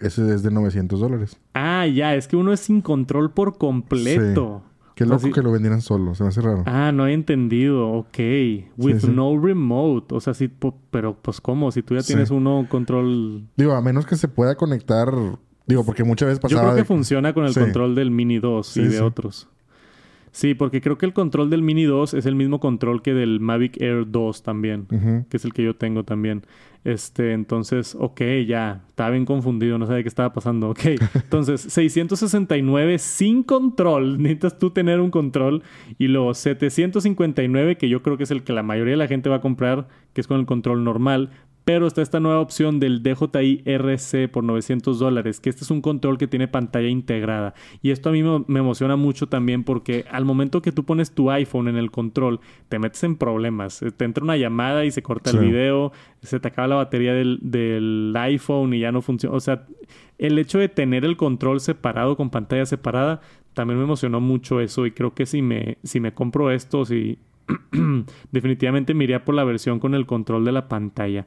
Ese 0.00 0.34
es 0.34 0.42
de 0.42 0.50
900 0.50 0.98
dólares. 0.98 1.38
Ah, 1.52 1.86
ya. 1.86 2.14
Es 2.14 2.26
que 2.26 2.36
uno 2.36 2.52
es 2.52 2.60
sin 2.60 2.80
control 2.80 3.32
por 3.32 3.58
completo. 3.58 4.62
Qué 5.00 5.06
loco 5.06 5.30
que 5.30 5.40
lo 5.40 5.50
vendieran 5.50 5.80
solo, 5.80 6.14
se 6.14 6.22
me 6.22 6.28
hace 6.28 6.42
raro. 6.42 6.62
Ah, 6.66 6.92
no 6.92 7.06
he 7.06 7.14
entendido, 7.14 7.90
ok. 7.90 8.18
With 8.76 9.04
no 9.04 9.40
remote, 9.40 10.14
o 10.14 10.20
sea, 10.20 10.34
sí, 10.34 10.52
pero 10.90 11.16
pues 11.22 11.40
¿cómo? 11.40 11.72
Si 11.72 11.82
tú 11.82 11.94
ya 11.94 12.02
tienes 12.02 12.30
uno 12.30 12.66
control... 12.68 13.46
Digo, 13.56 13.72
a 13.72 13.80
menos 13.80 14.04
que 14.04 14.16
se 14.16 14.28
pueda 14.28 14.56
conectar, 14.56 15.10
digo, 15.66 15.86
porque 15.86 16.04
muchas 16.04 16.26
veces 16.26 16.40
pasaba... 16.40 16.60
Yo 16.60 16.68
creo 16.68 16.82
que 16.82 16.84
funciona 16.84 17.32
con 17.32 17.46
el 17.46 17.54
control 17.54 17.94
del 17.94 18.10
Mini 18.10 18.40
2 18.40 18.76
y 18.76 18.88
de 18.88 19.00
otros. 19.00 19.48
Sí, 20.32 20.54
porque 20.54 20.80
creo 20.80 20.96
que 20.96 21.06
el 21.06 21.12
control 21.12 21.50
del 21.50 21.62
Mini 21.62 21.84
2 21.84 22.14
es 22.14 22.26
el 22.26 22.36
mismo 22.36 22.60
control 22.60 23.02
que 23.02 23.14
del 23.14 23.40
Mavic 23.40 23.80
Air 23.80 24.04
2 24.08 24.42
también, 24.42 24.86
que 25.28 25.36
es 25.36 25.44
el 25.44 25.52
que 25.52 25.64
yo 25.64 25.74
tengo 25.74 26.04
también. 26.04 26.42
Este, 26.82 27.32
entonces, 27.32 27.94
ok, 27.98 28.22
ya, 28.46 28.84
estaba 28.88 29.10
bien 29.10 29.26
confundido, 29.26 29.76
no 29.76 29.86
sabía 29.86 30.02
qué 30.02 30.08
estaba 30.08 30.32
pasando. 30.32 30.70
Ok, 30.70 30.80
entonces, 31.14 31.60
669 31.60 32.98
sin 32.98 33.42
control, 33.42 34.22
necesitas 34.22 34.58
tú 34.58 34.70
tener 34.70 35.00
un 35.00 35.10
control. 35.10 35.62
Y 35.98 36.08
luego 36.08 36.32
759, 36.32 37.76
que 37.76 37.88
yo 37.88 38.02
creo 38.02 38.16
que 38.16 38.22
es 38.22 38.30
el 38.30 38.42
que 38.42 38.52
la 38.52 38.62
mayoría 38.62 38.92
de 38.92 38.98
la 38.98 39.08
gente 39.08 39.28
va 39.28 39.36
a 39.36 39.40
comprar, 39.40 39.88
que 40.14 40.20
es 40.20 40.26
con 40.26 40.40
el 40.40 40.46
control 40.46 40.84
normal, 40.84 41.30
pero 41.72 41.86
está 41.86 42.02
esta 42.02 42.18
nueva 42.18 42.40
opción 42.40 42.80
del 42.80 43.00
DJI 43.00 43.62
RC 43.64 44.26
por 44.26 44.42
900 44.42 44.98
dólares, 44.98 45.38
que 45.38 45.50
este 45.50 45.62
es 45.62 45.70
un 45.70 45.80
control 45.80 46.18
que 46.18 46.26
tiene 46.26 46.48
pantalla 46.48 46.88
integrada. 46.88 47.54
Y 47.80 47.92
esto 47.92 48.08
a 48.08 48.12
mí 48.12 48.24
me, 48.24 48.58
emociona 48.58 48.96
mucho 48.96 49.28
también 49.28 49.62
porque 49.62 50.04
al 50.10 50.24
momento 50.24 50.62
que 50.62 50.72
tú 50.72 50.82
pones 50.84 51.12
tu 51.12 51.30
iPhone 51.30 51.68
en 51.68 51.76
el 51.76 51.92
control, 51.92 52.40
te 52.68 52.80
metes 52.80 53.04
en 53.04 53.14
problemas. 53.14 53.82
Eh, 53.82 53.92
te 53.92 54.04
entra 54.04 54.24
una 54.24 54.36
llamada 54.36 54.84
y 54.84 54.90
se 54.90 55.00
corta 55.00 55.30
el 55.30 55.38
video, 55.38 55.92
se 56.22 56.40
te 56.40 56.48
acaba 56.48 56.66
la 56.66 56.74
batería 56.74 57.14
del, 57.14 57.38
del 57.40 58.12
iPhone 58.16 58.74
y 58.74 58.80
ya 58.80 58.90
no 58.90 59.00
funciona. 59.00 59.36
O 59.36 59.40
sea, 59.40 59.64
el 60.18 60.36
hecho 60.40 60.58
de 60.58 60.68
tener 60.68 61.04
el 61.04 61.16
control 61.16 61.60
separado 61.60 62.16
con 62.16 62.30
pantalla 62.30 62.66
separada 62.66 63.20
también 63.54 63.78
me 63.78 63.84
emocionó 63.84 64.20
mucho 64.20 64.60
eso 64.60 64.86
y 64.86 64.90
creo 64.90 65.14
que 65.14 65.24
si 65.24 65.40
me, 65.40 65.78
si 65.84 66.00
me 66.00 66.12
compro 66.12 66.50
esto, 66.50 66.84
si 66.84 67.20
definitivamente 68.32 68.92
me 68.92 69.04
iría 69.04 69.24
por 69.24 69.36
la 69.36 69.44
versión 69.44 69.78
con 69.78 69.94
el 69.94 70.06
control 70.06 70.44
de 70.44 70.52
la 70.52 70.68
pantalla. 70.68 71.26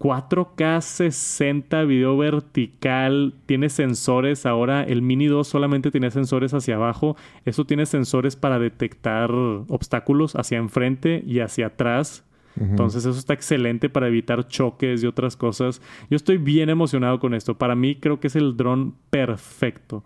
4K 0.00 0.80
60, 0.80 1.84
video 1.84 2.16
vertical, 2.16 3.34
tiene 3.44 3.68
sensores. 3.68 4.46
Ahora 4.46 4.82
el 4.82 5.02
Mini 5.02 5.26
2 5.26 5.46
solamente 5.46 5.90
tiene 5.90 6.10
sensores 6.10 6.54
hacia 6.54 6.76
abajo. 6.76 7.16
Eso 7.44 7.66
tiene 7.66 7.84
sensores 7.84 8.34
para 8.34 8.58
detectar 8.58 9.30
obstáculos 9.30 10.36
hacia 10.36 10.56
enfrente 10.56 11.22
y 11.26 11.40
hacia 11.40 11.66
atrás. 11.66 12.24
Entonces 12.58 13.04
eso 13.04 13.18
está 13.18 13.34
excelente 13.34 13.90
para 13.90 14.08
evitar 14.08 14.48
choques 14.48 15.02
y 15.02 15.06
otras 15.06 15.36
cosas. 15.36 15.82
Yo 16.08 16.16
estoy 16.16 16.38
bien 16.38 16.70
emocionado 16.70 17.20
con 17.20 17.34
esto. 17.34 17.58
Para 17.58 17.74
mí 17.74 17.94
creo 17.96 18.20
que 18.20 18.28
es 18.28 18.36
el 18.36 18.56
dron 18.56 18.94
perfecto. 19.10 20.02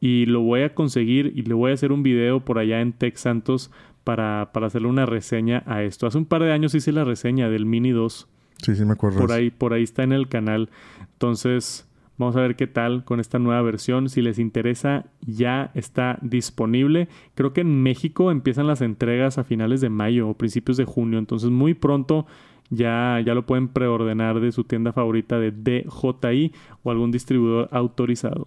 Y 0.00 0.26
lo 0.26 0.40
voy 0.40 0.62
a 0.62 0.74
conseguir 0.74 1.32
y 1.34 1.42
le 1.42 1.54
voy 1.54 1.72
a 1.72 1.74
hacer 1.74 1.90
un 1.90 2.04
video 2.04 2.44
por 2.44 2.58
allá 2.58 2.80
en 2.80 2.92
Tech 2.92 3.16
Santos 3.16 3.72
para, 4.04 4.50
para 4.52 4.68
hacerle 4.68 4.88
una 4.88 5.04
reseña 5.04 5.64
a 5.66 5.82
esto. 5.82 6.06
Hace 6.06 6.18
un 6.18 6.26
par 6.26 6.42
de 6.42 6.52
años 6.52 6.76
hice 6.76 6.92
la 6.92 7.04
reseña 7.04 7.48
del 7.48 7.66
Mini 7.66 7.90
2 7.90 8.28
Sí, 8.62 8.74
sí 8.74 8.84
me 8.84 8.92
acuerdo. 8.92 9.18
Por 9.18 9.32
ahí, 9.32 9.50
por 9.50 9.74
ahí 9.74 9.82
está 9.82 10.02
en 10.02 10.12
el 10.12 10.28
canal. 10.28 10.70
Entonces, 11.12 11.86
vamos 12.16 12.36
a 12.36 12.40
ver 12.40 12.56
qué 12.56 12.66
tal 12.66 13.04
con 13.04 13.20
esta 13.20 13.38
nueva 13.38 13.60
versión. 13.62 14.08
Si 14.08 14.22
les 14.22 14.38
interesa, 14.38 15.06
ya 15.26 15.70
está 15.74 16.18
disponible. 16.22 17.08
Creo 17.34 17.52
que 17.52 17.62
en 17.62 17.82
México 17.82 18.30
empiezan 18.30 18.66
las 18.66 18.80
entregas 18.80 19.38
a 19.38 19.44
finales 19.44 19.80
de 19.80 19.90
mayo 19.90 20.28
o 20.28 20.34
principios 20.34 20.76
de 20.76 20.84
junio. 20.84 21.18
Entonces, 21.18 21.50
muy 21.50 21.74
pronto 21.74 22.26
ya, 22.70 23.20
ya 23.24 23.34
lo 23.34 23.44
pueden 23.44 23.68
preordenar 23.68 24.40
de 24.40 24.50
su 24.52 24.64
tienda 24.64 24.92
favorita 24.92 25.38
de 25.38 25.50
DJI 25.50 26.52
o 26.82 26.90
algún 26.90 27.10
distribuidor 27.10 27.68
autorizado. 27.70 28.46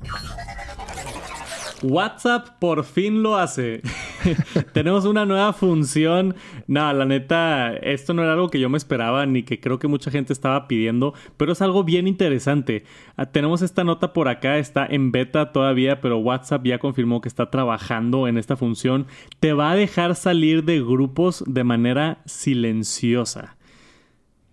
WhatsApp 1.83 2.59
por 2.59 2.83
fin 2.83 3.21
lo 3.21 3.37
hace. 3.37 3.81
Tenemos 4.73 5.05
una 5.05 5.25
nueva 5.25 5.53
función. 5.53 6.35
No, 6.67 6.91
la 6.93 7.05
neta, 7.05 7.73
esto 7.75 8.13
no 8.13 8.23
era 8.23 8.33
algo 8.33 8.49
que 8.49 8.59
yo 8.59 8.69
me 8.69 8.77
esperaba 8.77 9.25
ni 9.25 9.43
que 9.43 9.59
creo 9.59 9.79
que 9.79 9.87
mucha 9.87 10.11
gente 10.11 10.33
estaba 10.33 10.67
pidiendo, 10.67 11.13
pero 11.37 11.51
es 11.51 11.61
algo 11.61 11.83
bien 11.83 12.07
interesante. 12.07 12.85
Ah, 13.17 13.25
tenemos 13.25 13.61
esta 13.61 13.83
nota 13.83 14.13
por 14.13 14.27
acá, 14.27 14.57
está 14.57 14.85
en 14.85 15.11
beta 15.11 15.51
todavía, 15.51 16.01
pero 16.01 16.17
WhatsApp 16.17 16.65
ya 16.65 16.79
confirmó 16.79 17.21
que 17.21 17.29
está 17.29 17.49
trabajando 17.49 18.27
en 18.27 18.37
esta 18.37 18.55
función. 18.55 19.07
Te 19.39 19.53
va 19.53 19.71
a 19.71 19.75
dejar 19.75 20.15
salir 20.15 20.63
de 20.63 20.79
grupos 20.81 21.43
de 21.47 21.63
manera 21.63 22.19
silenciosa. 22.25 23.55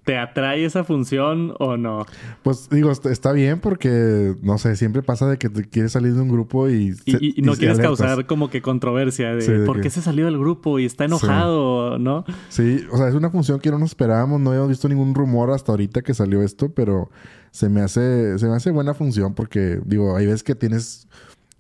¿Te 0.04 0.18
atrae 0.18 0.64
esa 0.64 0.82
función 0.82 1.54
o 1.60 1.76
no? 1.76 2.06
Pues 2.42 2.68
digo, 2.70 2.90
está 2.90 3.30
bien 3.30 3.60
porque, 3.60 4.34
no 4.42 4.58
sé, 4.58 4.74
siempre 4.74 5.00
pasa 5.02 5.28
de 5.28 5.38
que 5.38 5.48
te 5.48 5.64
quieres 5.64 5.92
salir 5.92 6.14
de 6.14 6.20
un 6.20 6.28
grupo 6.28 6.68
y... 6.68 6.96
y, 7.04 7.40
no 7.42 7.54
quieres 7.54 7.78
causar 7.78 8.26
como 8.26 8.50
que 8.50 8.62
controversia 8.62 9.36
de, 9.36 9.64
por 9.64 9.80
qué 9.80 9.90
se 9.90 10.02
salió 10.02 10.24
del 10.24 10.38
grupo 10.38 10.80
y 10.80 10.86
está 10.86 11.04
enojado, 11.04 12.00
¿no? 12.00 12.24
Sí, 12.48 12.84
o 12.90 12.96
sea, 12.96 13.08
es 13.08 13.14
una 13.14 13.30
función 13.30 13.60
que 13.60 13.70
no 13.70 13.78
nos 13.78 13.90
esperábamos, 13.90 14.40
no 14.40 14.50
habíamos 14.50 14.70
visto 14.70 14.88
ningún 14.88 15.14
rumor 15.14 15.52
hasta 15.52 15.70
ahorita 15.70 16.02
que 16.02 16.14
salió 16.14 16.42
esto, 16.42 16.72
pero 16.72 17.10
se 17.52 17.68
me 17.68 17.80
hace, 17.80 18.38
se 18.40 18.46
me 18.48 18.56
hace 18.56 18.72
buena 18.72 18.94
función 18.94 19.34
porque, 19.34 19.80
digo, 19.84 20.16
hay 20.16 20.26
veces 20.26 20.42
que 20.42 20.56
tienes 20.56 21.06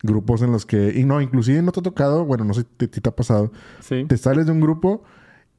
grupos 0.02 0.42
en 0.42 0.50
los 0.50 0.66
que... 0.66 0.92
Y 0.98 1.04
no, 1.04 1.20
inclusive 1.20 1.62
no 1.62 1.70
te 1.70 1.78
ha 1.78 1.82
tocado, 1.84 2.24
bueno, 2.24 2.44
no 2.44 2.54
sé 2.54 2.62
si 2.62 2.88
te, 2.88 2.88
te 2.88 3.08
ha 3.08 3.14
pasado. 3.14 3.52
Sí. 3.80 4.04
Te 4.08 4.16
sales 4.16 4.46
de 4.46 4.52
un 4.52 4.60
grupo 4.60 5.04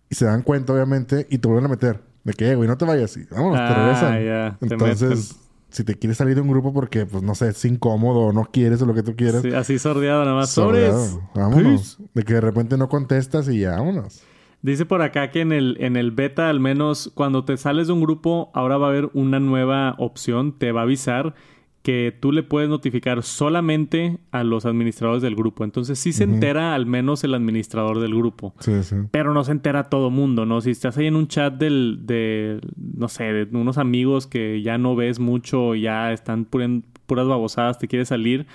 y 0.10 0.16
se 0.16 0.26
dan 0.26 0.42
cuenta, 0.42 0.74
obviamente, 0.74 1.28
y 1.30 1.38
te 1.38 1.48
vuelven 1.48 1.66
a 1.66 1.70
meter. 1.70 2.13
De 2.24 2.34
que, 2.34 2.56
güey, 2.56 2.68
no 2.68 2.78
te 2.78 2.86
vayas. 2.86 3.18
Vámonos, 3.32 3.58
te 3.58 3.64
ah, 3.64 3.76
regresan. 3.76 4.58
Entonces, 4.62 5.36
si 5.70 5.84
te 5.84 5.96
quieres 5.96 6.18
salir 6.18 6.36
de 6.36 6.42
un 6.42 6.48
grupo 6.50 6.74
porque, 6.74 7.06
pues, 7.06 7.24
no 7.24 7.36
sé, 7.36 7.50
es 7.50 7.66
incómodo 7.66 8.28
o 8.28 8.34
no 8.34 8.46
quieres 8.46 8.82
o 8.82 8.86
lo 8.86 8.94
que 8.94 9.04
tú 9.04 9.16
quieras. 9.16 9.42
Sí, 9.42 9.54
así 9.54 9.80
sordeado 9.80 10.24
nada 10.24 10.36
más. 10.36 10.52
Sobres. 10.52 11.18
Vámonos. 11.36 11.98
De 12.14 12.24
que 12.24 12.34
de 12.36 12.42
repente 12.42 12.78
no 12.78 12.88
contestas 12.90 13.50
y 13.50 13.60
ya, 13.60 13.72
vámonos. 13.72 14.24
Dice 14.62 14.86
por 14.86 15.02
acá 15.02 15.30
que 15.30 15.42
en 15.42 15.52
el, 15.52 15.76
en 15.82 15.98
el 15.98 16.12
beta, 16.12 16.48
al 16.50 16.62
menos, 16.62 17.12
cuando 17.16 17.44
te 17.44 17.58
sales 17.58 17.88
de 17.88 17.94
un 17.94 18.02
grupo, 18.02 18.50
ahora 18.54 18.78
va 18.78 18.88
a 18.88 18.90
haber 18.92 19.10
una 19.14 19.42
nueva 19.42 19.96
opción. 19.98 20.58
Te 20.58 20.72
va 20.72 20.82
a 20.82 20.84
avisar 20.84 21.36
que 21.84 22.18
tú 22.18 22.32
le 22.32 22.44
puedes 22.44 22.70
notificar 22.70 23.24
solamente 23.24 24.18
a 24.32 24.46
los 24.46 24.66
administradores 24.66 25.22
del 25.22 25.36
grupo. 25.36 25.66
Entonces 25.66 26.00
sí 26.00 26.14
se 26.14 26.24
entera 26.24 26.74
al 26.74 26.86
menos 26.86 27.26
el 27.26 27.34
administrador 27.34 28.00
del 28.00 28.16
grupo. 28.16 28.56
Sí, 28.60 28.84
sí. 28.84 28.96
Pero 29.12 29.34
no 29.34 29.44
se 29.44 29.52
entera 29.52 29.90
todo 29.90 30.10
mundo, 30.10 30.46
¿no? 30.46 30.62
Si 30.62 30.72
estás 30.72 30.98
ahí 30.98 31.08
en 31.08 31.18
un 31.18 31.28
chat 31.28 31.54
del, 31.54 32.00
de, 32.04 32.62
no 32.78 33.10
sé, 33.10 33.26
de 33.26 33.58
unos 33.58 33.78
amigos 33.78 34.28
que 34.28 34.62
ya 34.62 34.78
no 34.78 34.96
ves 34.96 35.20
mucho, 35.20 35.76
ya 35.76 36.14
están 36.14 36.46
poniendo 36.46 36.88
puras 37.14 37.28
babosadas, 37.28 37.78
te 37.78 37.88
quiere 37.88 38.06
salir, 38.06 38.48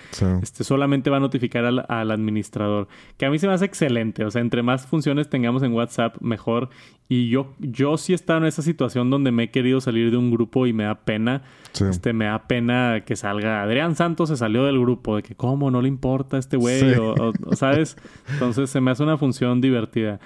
este, 0.43 0.65
solamente 0.65 1.11
va 1.11 1.19
a 1.19 1.21
notificar 1.21 1.65
al, 1.65 2.11
administrador. 2.11 2.89
Que 3.17 3.25
a 3.25 3.31
mí 3.31 3.39
se 3.39 3.47
me 3.47 3.53
hace 3.53 3.67
excelente. 3.67 4.25
O 4.25 4.33
sea, 4.33 4.41
entre 4.41 4.65
más 4.65 4.85
funciones 4.85 5.31
tengamos 5.31 5.63
en 5.63 5.73
WhatsApp, 5.73 6.17
mejor. 6.21 6.71
Y 7.09 7.29
yo, 7.29 7.55
yo 7.61 7.97
sí 7.99 8.11
he 8.11 8.17
estado 8.17 8.41
en 8.41 8.47
esa 8.47 8.63
situación 8.63 9.11
donde 9.11 9.31
me 9.31 9.45
he 9.45 9.51
querido 9.53 9.81
salir 9.81 10.11
de 10.11 10.17
un 10.17 10.33
grupo 10.33 10.67
y 10.67 10.73
me 10.73 10.85
da 10.85 10.97
pena. 10.97 11.43
Este, 11.89 12.13
me 12.13 12.25
da 12.25 12.49
pena 12.49 13.05
que 13.07 13.15
salga. 13.15 13.63
Adrián 13.63 13.95
Santos 13.95 14.29
se 14.29 14.37
salió 14.37 14.65
del 14.65 14.81
grupo. 14.81 15.15
De 15.15 15.23
que, 15.23 15.37
¿cómo? 15.37 15.71
No 15.71 15.81
le 15.81 15.87
importa 15.87 16.37
a 16.37 16.41
este 16.41 16.57
güey. 16.57 16.97
o, 16.97 17.33
¿sabes? 17.55 17.97
Entonces 18.33 18.71
se 18.71 18.81
me 18.81 18.91
hace 18.91 19.05
una 19.05 19.19
función 19.19 19.61
divertida. 19.61 20.19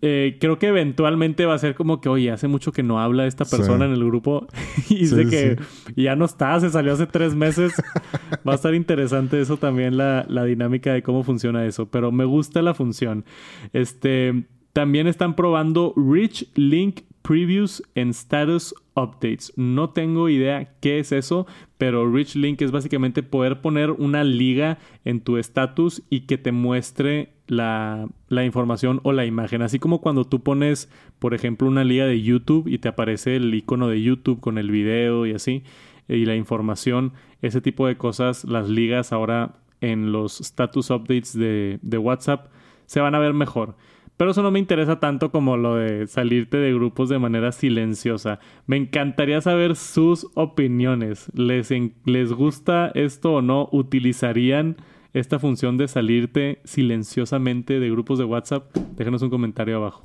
Eh, 0.00 0.38
creo 0.40 0.58
que 0.58 0.68
eventualmente 0.68 1.44
va 1.44 1.54
a 1.54 1.58
ser 1.58 1.74
como 1.74 2.00
que, 2.00 2.08
oye, 2.08 2.30
hace 2.30 2.48
mucho 2.48 2.72
que 2.72 2.82
no 2.82 3.00
habla 3.00 3.26
esta 3.26 3.44
persona 3.44 3.84
en 3.84 3.92
el 3.92 4.04
grupo 4.04 4.46
y 4.88 4.96
dice 4.96 5.26
que 5.28 5.56
ya 6.00 6.16
no 6.16 6.24
está, 6.24 6.58
se 6.60 6.70
salió 6.70 6.92
hace 6.92 7.06
tres 7.06 7.34
meses. 7.34 7.72
va 8.46 8.52
a 8.52 8.54
estar 8.56 8.74
interesante 8.74 9.40
eso 9.40 9.56
también, 9.56 9.96
la, 9.96 10.24
la, 10.28 10.44
dinámica 10.44 10.92
de 10.92 11.02
cómo 11.02 11.22
funciona 11.24 11.66
eso, 11.66 11.86
pero 11.86 12.12
me 12.12 12.24
gusta 12.24 12.62
la 12.62 12.74
función. 12.74 13.24
Este, 13.72 14.44
también 14.72 15.06
están 15.06 15.34
probando 15.34 15.94
Rich 15.96 16.48
Link 16.54 17.00
Previews 17.22 17.82
en 17.94 18.10
Status 18.10 18.74
Updates. 18.94 19.52
No 19.56 19.90
tengo 19.90 20.28
idea 20.28 20.74
qué 20.80 20.98
es 20.98 21.12
eso, 21.12 21.46
pero 21.78 22.10
Rich 22.10 22.36
Link 22.36 22.60
es 22.62 22.70
básicamente 22.70 23.22
poder 23.22 23.60
poner 23.60 23.90
una 23.90 24.24
liga 24.24 24.78
en 25.04 25.20
tu 25.20 25.38
status 25.38 26.02
y 26.10 26.22
que 26.22 26.38
te 26.38 26.52
muestre 26.52 27.32
la, 27.46 28.08
la, 28.32 28.44
información 28.44 29.00
o 29.02 29.12
la 29.12 29.24
imagen. 29.24 29.62
Así 29.62 29.78
como 29.78 30.00
cuando 30.00 30.24
tú 30.24 30.42
pones, 30.42 30.90
por 31.18 31.34
ejemplo, 31.34 31.68
una 31.68 31.84
liga 31.84 32.06
de 32.06 32.20
YouTube 32.20 32.68
y 32.68 32.78
te 32.78 32.88
aparece 32.88 33.36
el 33.36 33.54
icono 33.54 33.88
de 33.88 34.02
YouTube 34.02 34.40
con 34.40 34.58
el 34.58 34.70
video 34.70 35.26
y 35.26 35.32
así, 35.32 35.62
y 36.08 36.24
la 36.24 36.34
información, 36.34 37.12
ese 37.42 37.60
tipo 37.60 37.86
de 37.86 37.96
cosas, 37.96 38.44
las 38.44 38.68
ligas 38.68 39.12
ahora 39.12 39.56
en 39.80 40.12
los 40.12 40.40
status 40.40 40.90
updates 40.90 41.36
de, 41.36 41.78
de 41.82 41.98
WhatsApp 41.98 42.48
se 42.86 43.00
van 43.00 43.14
a 43.14 43.18
ver 43.18 43.34
mejor. 43.34 43.76
Pero 44.16 44.30
eso 44.30 44.42
no 44.42 44.50
me 44.50 44.58
interesa 44.58 45.00
tanto 45.00 45.32
como 45.32 45.56
lo 45.56 45.76
de 45.76 46.06
salirte 46.06 46.56
de 46.56 46.72
grupos 46.72 47.08
de 47.08 47.18
manera 47.18 47.50
silenciosa. 47.50 48.38
Me 48.66 48.76
encantaría 48.76 49.40
saber 49.40 49.74
sus 49.74 50.28
opiniones. 50.34 51.30
¿Les, 51.34 51.70
¿Les 52.04 52.32
gusta 52.32 52.92
esto 52.94 53.34
o 53.34 53.42
no? 53.42 53.68
¿Utilizarían 53.72 54.76
esta 55.12 55.38
función 55.38 55.76
de 55.76 55.88
salirte 55.88 56.60
silenciosamente 56.64 57.80
de 57.80 57.90
grupos 57.90 58.18
de 58.18 58.24
WhatsApp? 58.24 58.74
Déjenos 58.96 59.22
un 59.22 59.30
comentario 59.30 59.76
abajo. 59.76 60.02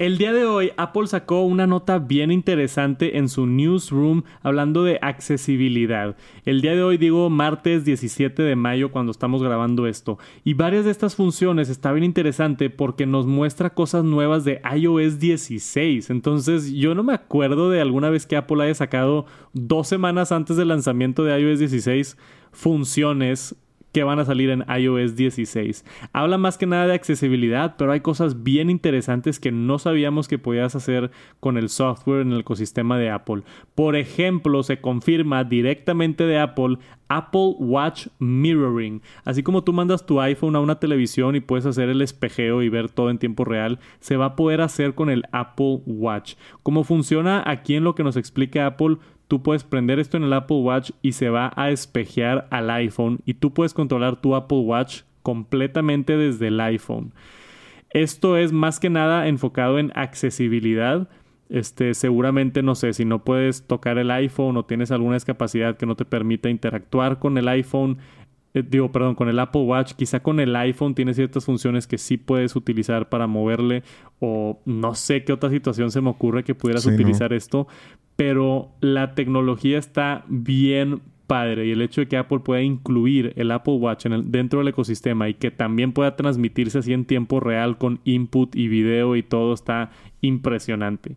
El 0.00 0.18
día 0.18 0.32
de 0.32 0.44
hoy 0.44 0.72
Apple 0.76 1.06
sacó 1.06 1.42
una 1.42 1.68
nota 1.68 2.00
bien 2.00 2.32
interesante 2.32 3.16
en 3.16 3.28
su 3.28 3.46
newsroom 3.46 4.24
hablando 4.42 4.82
de 4.82 4.98
accesibilidad. 5.00 6.16
El 6.44 6.62
día 6.62 6.72
de 6.72 6.82
hoy 6.82 6.98
digo 6.98 7.30
martes 7.30 7.84
17 7.84 8.42
de 8.42 8.56
mayo 8.56 8.90
cuando 8.90 9.12
estamos 9.12 9.40
grabando 9.40 9.86
esto. 9.86 10.18
Y 10.42 10.54
varias 10.54 10.84
de 10.84 10.90
estas 10.90 11.14
funciones 11.14 11.68
está 11.68 11.92
bien 11.92 12.02
interesante 12.02 12.70
porque 12.70 13.06
nos 13.06 13.26
muestra 13.26 13.70
cosas 13.70 14.02
nuevas 14.02 14.44
de 14.44 14.60
iOS 14.76 15.20
16. 15.20 16.10
Entonces 16.10 16.72
yo 16.72 16.96
no 16.96 17.04
me 17.04 17.14
acuerdo 17.14 17.70
de 17.70 17.80
alguna 17.80 18.10
vez 18.10 18.26
que 18.26 18.36
Apple 18.36 18.64
haya 18.64 18.74
sacado 18.74 19.26
dos 19.52 19.86
semanas 19.86 20.32
antes 20.32 20.56
del 20.56 20.68
lanzamiento 20.68 21.22
de 21.22 21.38
iOS 21.38 21.60
16 21.60 22.18
funciones 22.50 23.54
que 23.94 24.02
van 24.02 24.18
a 24.18 24.24
salir 24.24 24.50
en 24.50 24.64
iOS 24.68 25.14
16. 25.14 25.84
Habla 26.12 26.36
más 26.36 26.58
que 26.58 26.66
nada 26.66 26.88
de 26.88 26.94
accesibilidad, 26.94 27.76
pero 27.78 27.92
hay 27.92 28.00
cosas 28.00 28.42
bien 28.42 28.68
interesantes 28.68 29.38
que 29.38 29.52
no 29.52 29.78
sabíamos 29.78 30.26
que 30.26 30.36
podías 30.36 30.74
hacer 30.74 31.12
con 31.38 31.56
el 31.56 31.68
software 31.68 32.22
en 32.22 32.32
el 32.32 32.40
ecosistema 32.40 32.98
de 32.98 33.10
Apple. 33.10 33.44
Por 33.76 33.94
ejemplo, 33.94 34.64
se 34.64 34.80
confirma 34.80 35.44
directamente 35.44 36.26
de 36.26 36.40
Apple 36.40 36.78
Apple 37.08 37.54
Watch 37.58 38.08
Mirroring. 38.18 39.02
Así 39.24 39.42
como 39.42 39.62
tú 39.62 39.72
mandas 39.72 40.06
tu 40.06 40.20
iPhone 40.20 40.56
a 40.56 40.60
una 40.60 40.80
televisión 40.80 41.36
y 41.36 41.40
puedes 41.40 41.66
hacer 41.66 41.88
el 41.88 42.02
espejeo 42.02 42.62
y 42.62 42.68
ver 42.68 42.90
todo 42.90 43.10
en 43.10 43.18
tiempo 43.18 43.44
real, 43.44 43.78
se 44.00 44.16
va 44.16 44.26
a 44.26 44.36
poder 44.36 44.60
hacer 44.60 44.94
con 44.94 45.10
el 45.10 45.24
Apple 45.30 45.80
Watch. 45.86 46.34
¿Cómo 46.62 46.82
funciona? 46.82 47.42
Aquí 47.46 47.76
en 47.76 47.84
lo 47.84 47.94
que 47.94 48.04
nos 48.04 48.16
explica 48.16 48.66
Apple, 48.66 48.98
tú 49.28 49.42
puedes 49.42 49.64
prender 49.64 49.98
esto 49.98 50.16
en 50.16 50.24
el 50.24 50.32
Apple 50.32 50.58
Watch 50.58 50.90
y 51.02 51.12
se 51.12 51.30
va 51.30 51.52
a 51.56 51.70
espejear 51.70 52.46
al 52.50 52.70
iPhone 52.70 53.20
y 53.24 53.34
tú 53.34 53.52
puedes 53.52 53.74
controlar 53.74 54.16
tu 54.16 54.34
Apple 54.34 54.58
Watch 54.58 55.02
completamente 55.22 56.16
desde 56.16 56.48
el 56.48 56.60
iPhone. 56.60 57.12
Esto 57.90 58.36
es 58.36 58.52
más 58.52 58.80
que 58.80 58.90
nada 58.90 59.28
enfocado 59.28 59.78
en 59.78 59.92
accesibilidad. 59.94 61.08
Este, 61.48 61.94
seguramente, 61.94 62.62
no 62.62 62.74
sé, 62.74 62.92
si 62.92 63.04
no 63.04 63.24
puedes 63.24 63.66
tocar 63.66 63.98
el 63.98 64.10
iPhone 64.10 64.56
o 64.56 64.64
tienes 64.64 64.90
alguna 64.90 65.14
discapacidad 65.14 65.76
que 65.76 65.86
no 65.86 65.94
te 65.94 66.04
permita 66.04 66.50
interactuar 66.50 67.18
con 67.18 67.38
el 67.38 67.48
iPhone, 67.48 67.98
eh, 68.54 68.62
digo, 68.66 68.92
perdón, 68.92 69.16
con 69.16 69.28
el 69.28 69.38
Apple 69.40 69.62
Watch, 69.62 69.92
quizá 69.94 70.20
con 70.20 70.38
el 70.38 70.54
iPhone 70.54 70.94
tiene 70.94 71.12
ciertas 71.12 71.44
funciones 71.44 71.86
que 71.88 71.98
sí 71.98 72.16
puedes 72.16 72.54
utilizar 72.54 73.08
para 73.08 73.26
moverle 73.26 73.82
o 74.20 74.60
no 74.64 74.94
sé 74.94 75.24
qué 75.24 75.32
otra 75.32 75.50
situación 75.50 75.90
se 75.90 76.00
me 76.00 76.10
ocurre 76.10 76.44
que 76.44 76.54
pudieras 76.54 76.86
utilizar 76.86 77.32
esto, 77.32 77.66
pero 78.14 78.70
la 78.80 79.14
tecnología 79.14 79.76
está 79.76 80.24
bien 80.28 81.02
padre 81.26 81.66
y 81.66 81.72
el 81.72 81.82
hecho 81.82 82.02
de 82.02 82.06
que 82.06 82.16
Apple 82.16 82.40
pueda 82.40 82.62
incluir 82.62 83.32
el 83.36 83.50
Apple 83.50 83.74
Watch 83.74 84.06
en 84.06 84.12
el, 84.12 84.30
dentro 84.30 84.60
del 84.60 84.68
ecosistema 84.68 85.28
y 85.28 85.34
que 85.34 85.50
también 85.50 85.92
pueda 85.92 86.14
transmitirse 86.14 86.78
así 86.78 86.92
en 86.92 87.06
tiempo 87.06 87.40
real 87.40 87.76
con 87.76 88.00
input 88.04 88.54
y 88.54 88.68
video 88.68 89.16
y 89.16 89.22
todo 89.22 89.54
está 89.54 89.90
impresionante. 90.20 91.16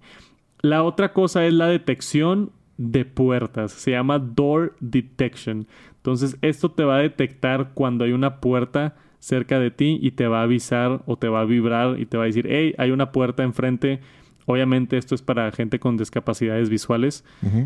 La 0.62 0.82
otra 0.82 1.14
cosa 1.14 1.46
es 1.46 1.54
la 1.54 1.68
detección 1.68 2.52
de 2.78 3.06
puertas. 3.06 3.72
Se 3.72 3.92
llama 3.92 4.20
Door 4.20 4.76
Detection. 4.80 5.68
Entonces 5.98 6.38
esto 6.42 6.72
te 6.72 6.84
va 6.84 6.98
a 6.98 7.02
detectar 7.02 7.72
cuando 7.74 8.06
hay 8.06 8.12
una 8.12 8.40
puerta 8.40 8.96
cerca 9.20 9.60
de 9.60 9.72
ti 9.72 10.00
y 10.02 10.12
te 10.12 10.28
va 10.28 10.40
a 10.40 10.44
avisar 10.44 11.02
o 11.06 11.18
te 11.18 11.28
va 11.28 11.42
a 11.42 11.46
vibrar 11.46 12.00
y 12.00 12.06
te 12.06 12.18
va 12.18 12.24
a 12.24 12.28
decir, 12.28 12.48
hey, 12.50 12.74
hay 12.78 12.92
una 12.92 13.12
puerta 13.12 13.44
enfrente 13.44 14.00
Obviamente 14.50 14.98
esto 14.98 15.14
es 15.14 15.22
para 15.22 15.52
gente 15.52 15.78
con 15.78 15.98
discapacidades 15.98 16.70
visuales, 16.70 17.26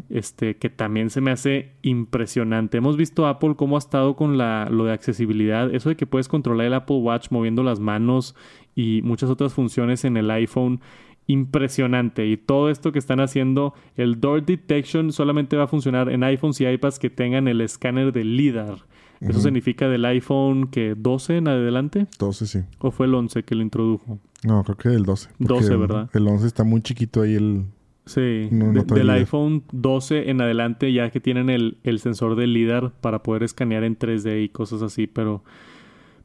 este, 0.09 0.55
que 0.55 0.71
también 0.71 1.11
se 1.11 1.21
me 1.21 1.29
hace 1.29 1.73
impresionante. 1.83 2.79
Hemos 2.79 2.97
visto 2.97 3.27
Apple 3.27 3.53
cómo 3.55 3.75
ha 3.75 3.79
estado 3.79 4.15
con 4.15 4.39
la, 4.39 4.67
lo 4.67 4.85
de 4.85 4.91
accesibilidad, 4.91 5.71
eso 5.75 5.89
de 5.89 5.95
que 5.95 6.07
puedes 6.07 6.27
controlar 6.27 6.65
el 6.65 6.73
Apple 6.73 6.95
Watch 6.95 7.27
moviendo 7.29 7.61
las 7.61 7.79
manos 7.79 8.35
y 8.73 9.01
muchas 9.03 9.29
otras 9.29 9.53
funciones 9.53 10.05
en 10.05 10.17
el 10.17 10.31
iPhone. 10.31 10.81
Impresionante. 11.27 12.27
Y 12.27 12.37
todo 12.37 12.69
esto 12.69 12.91
que 12.91 12.99
están 12.99 13.19
haciendo, 13.19 13.73
el 13.95 14.19
Door 14.19 14.45
Detection 14.45 15.11
solamente 15.11 15.55
va 15.55 15.63
a 15.63 15.67
funcionar 15.67 16.09
en 16.09 16.23
iPhones 16.23 16.59
y 16.61 16.67
iPads 16.67 16.99
que 16.99 17.09
tengan 17.09 17.47
el 17.47 17.61
escáner 17.61 18.11
de 18.11 18.23
LIDAR. 18.23 18.79
Eso 19.21 19.39
significa 19.39 19.87
del 19.87 20.03
iPhone 20.05 20.67
que 20.67 20.95
12 20.97 21.37
en 21.37 21.47
adelante. 21.47 22.07
12, 22.17 22.47
sí. 22.47 22.59
¿O 22.79 22.89
fue 22.89 23.05
el 23.05 23.13
11 23.13 23.43
que 23.43 23.53
lo 23.53 23.61
introdujo? 23.61 24.19
No, 24.43 24.63
creo 24.63 24.77
que 24.77 24.89
el 24.89 25.03
12. 25.03 25.29
12, 25.37 25.75
¿verdad? 25.75 26.09
El 26.13 26.27
11 26.27 26.47
está 26.47 26.63
muy 26.63 26.81
chiquito 26.81 27.21
ahí 27.21 27.35
el... 27.35 27.65
Sí, 28.07 28.49
del 28.49 29.09
iPhone 29.11 29.63
12 29.71 30.31
en 30.31 30.41
adelante 30.41 30.91
ya 30.91 31.11
que 31.11 31.19
tienen 31.19 31.51
el, 31.51 31.77
el 31.83 31.99
sensor 31.99 32.35
de 32.35 32.47
LIDAR 32.47 32.91
para 32.99 33.21
poder 33.21 33.43
escanear 33.43 33.83
en 33.83 33.97
3D 33.97 34.43
y 34.43 34.49
cosas 34.49 34.81
así, 34.81 35.05
pero 35.05 35.43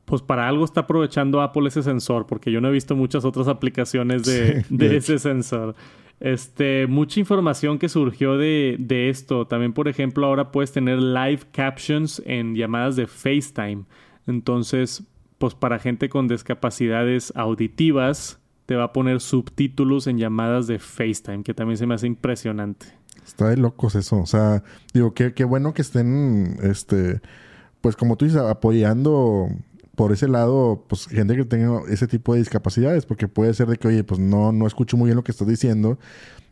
pues 0.07 0.23
para 0.23 0.49
algo 0.49 0.65
está 0.65 0.83
aprovechando 0.83 1.43
Apple 1.43 1.69
ese 1.69 1.83
sensor, 1.83 2.27
porque 2.27 2.51
yo 2.51 2.61
no 2.61 2.69
he 2.69 2.73
visto 2.73 2.97
muchas 2.97 3.25
otras 3.25 3.49
aplicaciones 3.49 4.23
de, 4.23 4.65
de 4.71 4.97
ese 4.97 5.19
sensor. 5.19 5.75
Este, 6.19 6.87
mucha 6.87 7.21
información 7.21 7.79
que 7.79 7.91
surgió 7.91 8.39
de, 8.39 8.77
de, 8.79 9.11
esto. 9.11 9.47
También, 9.47 9.75
por 9.75 9.89
ejemplo, 9.89 10.27
ahora 10.27 10.51
puedes 10.51 10.73
tener 10.73 10.99
live 10.99 11.41
captions 11.53 12.23
en 12.25 12.55
llamadas 12.55 12.97
de 12.97 13.07
FaceTime. 13.07 13.85
Entonces, 14.27 15.03
pues 15.39 15.55
para 15.55 15.79
gente 15.79 16.09
con 16.09 16.29
discapacidades 16.29 17.33
auditivas, 17.37 18.39
te 18.65 18.77
va 18.77 18.85
a 18.85 18.93
poner 18.93 19.21
subtítulos 19.21 20.07
en 20.07 20.19
llamadas 20.19 20.67
de 20.67 20.79
FaceTime, 20.79 21.43
que 21.43 21.53
también 21.53 21.77
se 21.77 21.87
me 21.87 21.95
hace 21.95 22.07
impresionante. 22.07 22.87
Está 23.25 23.49
de 23.49 23.57
locos 23.57 23.95
eso. 23.95 24.19
O 24.19 24.27
sea, 24.27 24.63
digo, 24.95 25.13
qué, 25.15 25.35
qué 25.35 25.45
bueno 25.45 25.75
que 25.75 25.83
estén, 25.83 26.59
este, 26.63 27.21
pues 27.81 27.95
como 27.97 28.17
tú 28.17 28.25
dices, 28.25 28.41
apoyando 28.41 29.49
por 29.97 30.13
ese 30.13 30.29
lado, 30.29 30.85
pues 30.89 31.07
gente 31.07 31.35
que 31.37 31.45
tenga 31.45 31.81
ese 31.89 32.07
tipo 32.07 32.35
de 32.35 32.41
discapacidades, 32.41 33.07
porque 33.07 33.29
puede 33.29 33.55
ser 33.55 33.67
de 33.67 33.77
que, 33.77 33.89
oye, 33.89 34.05
pues 34.05 34.21
no, 34.21 34.53
no 34.53 34.67
escucho 34.67 34.97
muy 34.97 35.07
bien 35.07 35.17
lo 35.17 35.25
que 35.25 35.33
estás 35.33 35.49
diciendo, 35.49 35.99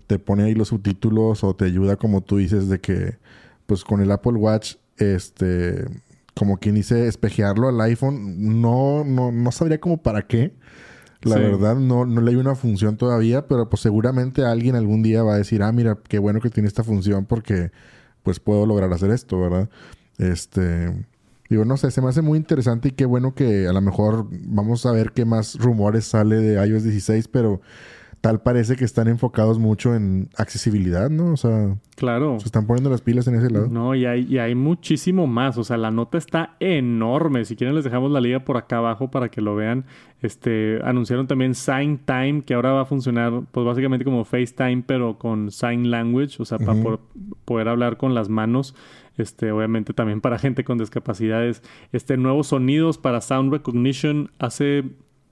te 0.06 0.18
pone 0.18 0.44
ahí 0.44 0.54
los 0.54 0.68
subtítulos 0.68 1.44
o 1.44 1.54
te 1.54 1.66
ayuda, 1.66 1.96
como 1.96 2.22
tú 2.22 2.38
dices, 2.38 2.68
de 2.68 2.80
que, 2.80 3.18
pues 3.66 3.84
con 3.84 4.00
el 4.00 4.10
Apple 4.10 4.32
Watch, 4.32 4.76
este, 4.96 5.84
como 6.34 6.56
quien 6.56 6.74
dice, 6.74 7.06
espejearlo 7.06 7.68
al 7.68 7.80
iPhone, 7.82 8.60
no, 8.60 9.04
no, 9.04 9.30
no 9.30 9.52
sabría 9.52 9.78
como 9.78 10.02
para 10.02 10.26
qué. 10.26 10.52
La 11.22 11.36
verdad, 11.36 11.76
no, 11.76 12.04
no 12.04 12.20
le 12.20 12.32
hay 12.32 12.36
una 12.36 12.54
función 12.54 12.98
todavía, 12.98 13.46
pero 13.46 13.70
pues 13.70 13.80
seguramente 13.80 14.44
alguien 14.44 14.76
algún 14.76 15.02
día 15.02 15.22
va 15.22 15.34
a 15.34 15.38
decir, 15.38 15.62
ah, 15.62 15.72
mira, 15.72 15.98
qué 16.06 16.18
bueno 16.18 16.38
que 16.40 16.50
tiene 16.50 16.68
esta 16.68 16.84
función 16.84 17.24
porque 17.24 17.70
pues 18.22 18.40
puedo 18.40 18.66
lograr 18.66 18.92
hacer 18.92 19.10
esto, 19.10 19.40
¿verdad? 19.40 19.70
Este, 20.18 20.92
digo, 21.54 21.64
no 21.64 21.76
sé, 21.76 21.90
se 21.90 22.00
me 22.00 22.08
hace 22.08 22.22
muy 22.22 22.38
interesante 22.38 22.88
y 22.88 22.92
qué 22.92 23.06
bueno 23.06 23.34
que 23.34 23.66
a 23.66 23.72
lo 23.72 23.80
mejor 23.80 24.26
vamos 24.30 24.86
a 24.86 24.92
ver 24.92 25.12
qué 25.12 25.24
más 25.24 25.56
rumores 25.58 26.04
sale 26.04 26.36
de 26.36 26.66
iOS 26.66 26.84
16, 26.84 27.28
pero 27.28 27.60
tal 28.24 28.40
parece 28.40 28.76
que 28.76 28.86
están 28.86 29.06
enfocados 29.08 29.58
mucho 29.58 29.94
en 29.94 30.30
accesibilidad, 30.38 31.10
¿no? 31.10 31.34
O 31.34 31.36
sea, 31.36 31.76
claro. 31.94 32.40
Se 32.40 32.46
están 32.46 32.66
poniendo 32.66 32.88
las 32.88 33.02
pilas 33.02 33.28
en 33.28 33.34
ese 33.34 33.50
lado. 33.50 33.68
No, 33.68 33.94
y 33.94 34.06
hay, 34.06 34.24
y 34.26 34.38
hay 34.38 34.54
muchísimo 34.54 35.26
más. 35.26 35.58
O 35.58 35.64
sea, 35.64 35.76
la 35.76 35.90
nota 35.90 36.16
está 36.16 36.56
enorme. 36.58 37.44
Si 37.44 37.54
quieren 37.54 37.74
les 37.74 37.84
dejamos 37.84 38.10
la 38.10 38.22
liga 38.22 38.40
por 38.42 38.56
acá 38.56 38.78
abajo 38.78 39.10
para 39.10 39.28
que 39.28 39.42
lo 39.42 39.54
vean. 39.56 39.84
Este, 40.22 40.80
anunciaron 40.84 41.26
también 41.26 41.54
Sign 41.54 41.98
Time, 41.98 42.44
que 42.46 42.54
ahora 42.54 42.72
va 42.72 42.80
a 42.80 42.86
funcionar, 42.86 43.42
pues 43.52 43.66
básicamente 43.66 44.06
como 44.06 44.24
FaceTime, 44.24 44.84
pero 44.86 45.18
con 45.18 45.50
Sign 45.50 45.90
Language, 45.90 46.36
o 46.40 46.46
sea, 46.46 46.56
para 46.56 46.98
poder 47.44 47.68
hablar 47.68 47.98
con 47.98 48.14
las 48.14 48.30
manos. 48.30 48.74
Este, 49.16 49.52
obviamente 49.52 49.92
también 49.92 50.20
para 50.20 50.38
gente 50.38 50.64
con 50.64 50.78
discapacidades. 50.78 51.62
Este, 51.92 52.16
nuevos 52.16 52.48
sonidos 52.48 52.98
para 52.98 53.20
Sound 53.20 53.52
Recognition. 53.52 54.30
Hace 54.38 54.84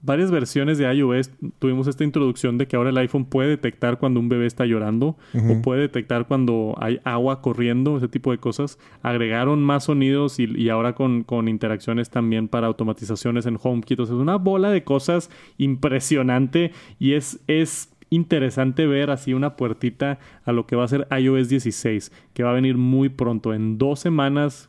varias 0.02 0.30
versiones 0.30 0.78
de 0.78 0.92
iOS 0.92 1.30
tuvimos 1.58 1.86
esta 1.86 2.04
introducción 2.04 2.58
de 2.58 2.66
que 2.66 2.76
ahora 2.76 2.90
el 2.90 2.98
iPhone 2.98 3.24
puede 3.24 3.50
detectar 3.50 3.98
cuando 3.98 4.18
un 4.18 4.28
bebé 4.28 4.46
está 4.46 4.66
llorando 4.66 5.16
o 5.32 5.62
puede 5.62 5.82
detectar 5.82 6.26
cuando 6.26 6.74
hay 6.78 7.00
agua 7.04 7.40
corriendo, 7.40 7.96
ese 7.96 8.08
tipo 8.08 8.32
de 8.32 8.38
cosas. 8.38 8.78
Agregaron 9.02 9.62
más 9.62 9.84
sonidos 9.84 10.38
y, 10.38 10.68
ahora 10.68 10.94
con, 10.94 11.22
con, 11.22 11.48
interacciones 11.48 12.10
también 12.10 12.48
para 12.48 12.66
automatizaciones 12.66 13.46
en 13.46 13.58
HomeKit. 13.62 14.00
O 14.00 14.06
sea, 14.06 14.16
es 14.16 14.20
una 14.20 14.36
bola 14.36 14.70
de 14.70 14.82
cosas 14.82 15.30
impresionante 15.56 16.72
y 16.98 17.12
es, 17.12 17.40
es 17.46 17.92
interesante 18.12 18.86
ver 18.86 19.10
así 19.10 19.34
una 19.34 19.56
puertita 19.56 20.18
a 20.44 20.52
lo 20.52 20.66
que 20.66 20.76
va 20.76 20.84
a 20.84 20.88
ser 20.88 21.08
iOS 21.10 21.48
16, 21.48 22.12
que 22.34 22.42
va 22.42 22.50
a 22.50 22.54
venir 22.54 22.76
muy 22.76 23.08
pronto. 23.08 23.54
En 23.54 23.78
dos 23.78 24.00
semanas 24.00 24.68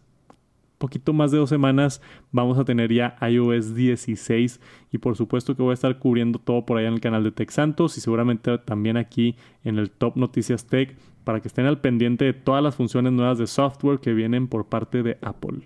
poquito 0.84 1.14
más 1.14 1.32
de 1.32 1.38
dos 1.38 1.50
semanas 1.50 2.02
vamos 2.34 2.58
a 2.58 2.66
tener 2.66 2.92
ya 2.92 3.16
iOS 3.22 3.74
16 3.74 4.60
y 4.92 4.98
por 4.98 5.16
supuesto 5.16 5.56
que 5.56 5.64
voy 5.64 5.72
a 5.72 5.76
estar 5.76 5.98
cubriendo 5.98 6.40
todo 6.40 6.66
por 6.66 6.78
allá 6.78 6.90
en 6.90 6.96
el 6.96 7.00
canal 7.00 7.24
de 7.24 7.32
Tech 7.32 7.50
Santos 7.52 7.98
y 7.98 8.02
seguramente 8.02 8.58
también 8.58 8.98
aquí 8.98 9.38
en 9.64 9.80
el 9.80 9.92
Top 9.92 10.18
Noticias 10.18 10.68
Tech 10.68 10.98
para 11.24 11.40
que 11.40 11.48
estén 11.48 11.68
al 11.68 11.80
pendiente 11.80 12.26
de 12.26 12.34
todas 12.34 12.62
las 12.62 12.76
funciones 12.76 13.14
nuevas 13.14 13.38
de 13.38 13.48
software 13.48 14.00
que 14.00 14.14
vienen 14.14 14.50
por 14.50 14.66
parte 14.66 15.04
de 15.04 15.18
Apple. 15.22 15.60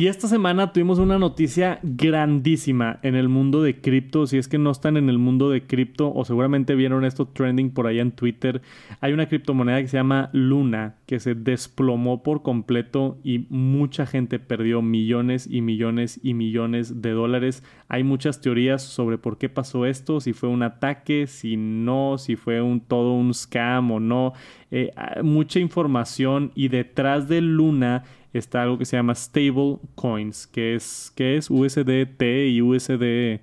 Y 0.00 0.06
esta 0.06 0.28
semana 0.28 0.72
tuvimos 0.72 0.98
una 0.98 1.18
noticia 1.18 1.78
grandísima 1.82 3.00
en 3.02 3.16
el 3.16 3.28
mundo 3.28 3.60
de 3.60 3.82
cripto. 3.82 4.26
Si 4.26 4.38
es 4.38 4.48
que 4.48 4.56
no 4.56 4.70
están 4.70 4.96
en 4.96 5.10
el 5.10 5.18
mundo 5.18 5.50
de 5.50 5.66
cripto 5.66 6.10
o 6.14 6.24
seguramente 6.24 6.74
vieron 6.74 7.04
esto 7.04 7.28
trending 7.28 7.70
por 7.70 7.86
allá 7.86 8.00
en 8.00 8.12
Twitter, 8.12 8.62
hay 9.02 9.12
una 9.12 9.28
criptomoneda 9.28 9.82
que 9.82 9.88
se 9.88 9.98
llama 9.98 10.30
Luna 10.32 10.94
que 11.04 11.20
se 11.20 11.34
desplomó 11.34 12.22
por 12.22 12.42
completo 12.42 13.18
y 13.22 13.46
mucha 13.50 14.06
gente 14.06 14.38
perdió 14.38 14.80
millones 14.80 15.46
y 15.50 15.60
millones 15.60 16.18
y 16.22 16.32
millones 16.32 17.02
de 17.02 17.10
dólares. 17.10 17.62
Hay 17.88 18.02
muchas 18.02 18.40
teorías 18.40 18.80
sobre 18.80 19.18
por 19.18 19.36
qué 19.36 19.50
pasó 19.50 19.84
esto, 19.84 20.20
si 20.20 20.32
fue 20.32 20.48
un 20.48 20.62
ataque, 20.62 21.26
si 21.26 21.58
no, 21.58 22.16
si 22.16 22.36
fue 22.36 22.62
un 22.62 22.80
todo 22.80 23.12
un 23.12 23.34
scam 23.34 23.90
o 23.90 24.00
no. 24.00 24.32
Eh, 24.70 24.92
mucha 25.22 25.58
información 25.58 26.52
y 26.54 26.68
detrás 26.68 27.28
de 27.28 27.40
Luna 27.40 28.04
está 28.32 28.62
algo 28.62 28.78
que 28.78 28.84
se 28.84 28.96
llama 28.96 29.14
stable 29.14 29.78
coins, 29.94 30.46
que 30.46 30.74
es, 30.74 31.12
que 31.14 31.36
es 31.36 31.50
USDT 31.50 32.22
y 32.48 32.62
USD 32.62 33.40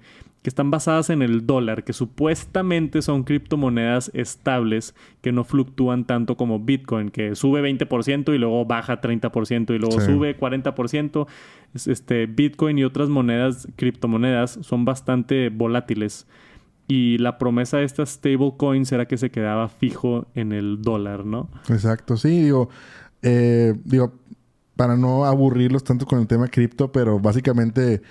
que 0.48 0.50
están 0.50 0.72
basadas 0.72 1.10
en 1.10 1.22
el 1.22 1.46
dólar, 1.46 1.84
que 1.84 1.92
supuestamente 1.92 3.02
son 3.02 3.26
criptomonedas 3.26 4.12
estables 4.14 4.96
que 5.22 5.34
no 5.34 5.44
fluctúan 5.44 6.06
tanto 6.06 6.38
como 6.38 6.60
Bitcoin, 6.60 7.10
que 7.10 7.36
sube 7.36 7.62
20% 7.62 8.34
y 8.34 8.38
luego 8.38 8.64
baja 8.64 9.02
30% 9.02 9.76
y 9.76 9.78
luego 9.78 10.00
sube 10.00 10.40
40%. 10.40 11.28
Este, 11.74 12.28
Bitcoin 12.28 12.80
y 12.80 12.86
otras 12.86 13.10
monedas, 13.10 13.68
criptomonedas, 13.76 14.60
son 14.62 14.86
bastante 14.86 15.50
volátiles. 15.50 16.28
Y 16.88 17.18
la 17.18 17.38
promesa 17.38 17.80
de 17.80 17.84
estas 17.84 18.12
stablecoins 18.12 18.90
era 18.94 19.06
que 19.06 19.18
se 19.18 19.30
quedaba 19.30 19.68
fijo 19.68 20.28
en 20.34 20.54
el 20.54 20.82
dólar, 20.82 21.26
¿no? 21.26 21.50
Exacto, 21.68 22.16
sí, 22.16 22.44
digo, 22.44 22.70
eh, 23.22 23.74
digo, 23.84 24.14
para 24.78 24.96
no 24.96 25.26
aburrirlos 25.26 25.84
tanto 25.84 26.06
con 26.06 26.20
el 26.20 26.28
tema 26.28 26.48
cripto, 26.48 26.92
pero 26.92 27.20
básicamente, 27.20 28.02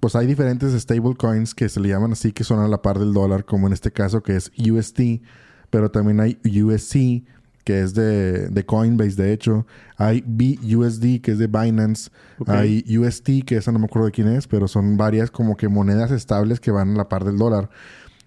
pues 0.00 0.14
hay 0.14 0.26
diferentes 0.26 0.78
stablecoins 0.78 1.54
que 1.54 1.68
se 1.70 1.80
le 1.80 1.88
llaman 1.88 2.12
así, 2.12 2.32
que 2.32 2.44
son 2.44 2.58
a 2.60 2.68
la 2.68 2.82
par 2.82 2.98
del 2.98 3.14
dólar, 3.14 3.44
como 3.44 3.66
en 3.66 3.72
este 3.72 3.90
caso 3.92 4.22
que 4.22 4.36
es 4.36 4.52
USD, 4.58 5.22
pero 5.70 5.90
también 5.90 6.20
hay 6.20 6.38
USC, 6.44 7.24
que 7.66 7.80
es 7.82 7.94
de, 7.94 8.48
de 8.48 8.64
Coinbase, 8.64 9.20
de 9.20 9.32
hecho. 9.32 9.66
Hay 9.96 10.22
BUSD, 10.24 11.20
que 11.20 11.32
es 11.32 11.38
de 11.38 11.48
Binance. 11.48 12.10
Hay 12.46 12.84
UST, 12.96 13.44
que 13.44 13.56
esa 13.56 13.72
no 13.72 13.80
me 13.80 13.86
acuerdo 13.86 14.06
de 14.06 14.12
quién 14.12 14.28
es, 14.28 14.46
pero 14.46 14.68
son 14.68 14.96
varias 14.96 15.32
como 15.32 15.56
que 15.56 15.68
monedas 15.68 16.12
estables 16.12 16.60
que 16.60 16.70
van 16.70 16.90
a 16.90 16.96
la 16.96 17.08
par 17.08 17.24
del 17.24 17.38
dólar. 17.38 17.68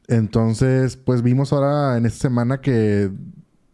Entonces, 0.09 0.97
pues 0.97 1.21
vimos 1.21 1.53
ahora 1.53 1.97
en 1.97 2.05
esta 2.05 2.19
semana 2.19 2.59
que 2.59 3.11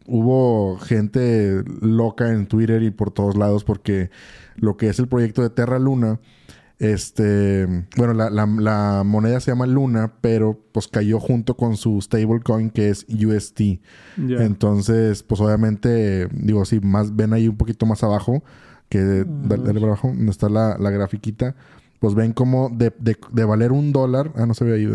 hubo 0.07 0.77
gente 0.77 1.63
loca 1.81 2.31
en 2.31 2.47
Twitter 2.47 2.83
y 2.83 2.91
por 2.91 3.11
todos 3.11 3.35
lados 3.35 3.63
porque 3.63 4.09
lo 4.55 4.77
que 4.77 4.89
es 4.89 4.99
el 4.99 5.07
proyecto 5.07 5.41
de 5.41 5.49
Terra 5.49 5.79
Luna, 5.79 6.19
este, 6.77 7.85
bueno, 7.97 8.13
la, 8.13 9.03
moneda 9.05 9.39
se 9.39 9.51
llama 9.51 9.65
Luna, 9.65 10.13
pero 10.21 10.59
pues 10.71 10.87
cayó 10.87 11.19
junto 11.19 11.55
con 11.55 11.77
su 11.77 12.01
stablecoin 12.01 12.69
que 12.69 12.89
es 12.89 13.05
UST. 13.09 13.79
Entonces, 14.17 15.23
pues 15.23 15.39
obviamente, 15.41 16.27
digo, 16.31 16.65
si 16.65 16.79
más 16.79 17.15
ven 17.15 17.33
ahí 17.33 17.47
un 17.47 17.57
poquito 17.57 17.85
más 17.85 18.03
abajo, 18.03 18.43
que 18.89 18.99
mm. 18.99 19.47
dale, 19.47 19.73
para 19.73 19.87
abajo, 19.87 20.09
donde 20.09 20.31
está 20.31 20.49
la, 20.49 20.77
la 20.77 20.89
grafiquita, 20.89 21.55
pues 21.99 22.13
ven 22.13 22.33
como 22.33 22.69
de, 22.69 22.93
de, 22.99 23.45
valer 23.45 23.71
un 23.71 23.91
dólar, 23.91 24.31
ah, 24.35 24.45
no 24.45 24.53
se 24.53 24.65
ve 24.65 24.75
ahí, 24.75 24.87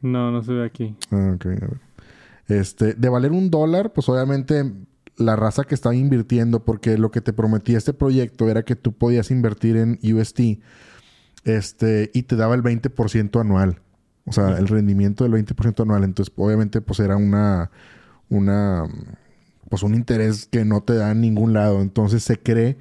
No, 0.00 0.30
no 0.30 0.42
se 0.42 0.52
ve 0.52 0.64
aquí. 0.64 0.96
Ah, 1.10 1.32
ok, 1.34 1.46
a 1.46 1.48
ver. 1.48 1.87
Este, 2.48 2.94
de 2.94 3.08
valer 3.08 3.32
un 3.32 3.50
dólar, 3.50 3.92
pues 3.92 4.08
obviamente 4.08 4.72
la 5.16 5.36
raza 5.36 5.64
que 5.64 5.74
estaba 5.74 5.94
invirtiendo, 5.94 6.64
porque 6.64 6.96
lo 6.96 7.10
que 7.10 7.20
te 7.20 7.32
prometía 7.32 7.76
este 7.76 7.92
proyecto 7.92 8.48
era 8.48 8.62
que 8.62 8.76
tú 8.76 8.92
podías 8.92 9.30
invertir 9.30 9.76
en 9.76 9.98
UST 10.02 10.40
este, 11.44 12.10
y 12.14 12.22
te 12.22 12.36
daba 12.36 12.54
el 12.54 12.62
20% 12.62 13.40
anual. 13.40 13.80
O 14.24 14.32
sea, 14.32 14.58
el 14.58 14.68
rendimiento 14.68 15.24
del 15.24 15.32
20% 15.32 15.82
anual. 15.82 16.04
Entonces, 16.04 16.32
obviamente, 16.36 16.80
pues 16.80 17.00
era 17.00 17.16
una, 17.16 17.70
una, 18.28 18.84
pues 19.70 19.82
un 19.82 19.94
interés 19.94 20.46
que 20.46 20.64
no 20.64 20.82
te 20.82 20.94
da 20.94 21.10
en 21.10 21.20
ningún 21.20 21.54
lado. 21.54 21.80
Entonces 21.80 22.22
se 22.22 22.38
cree 22.38 22.78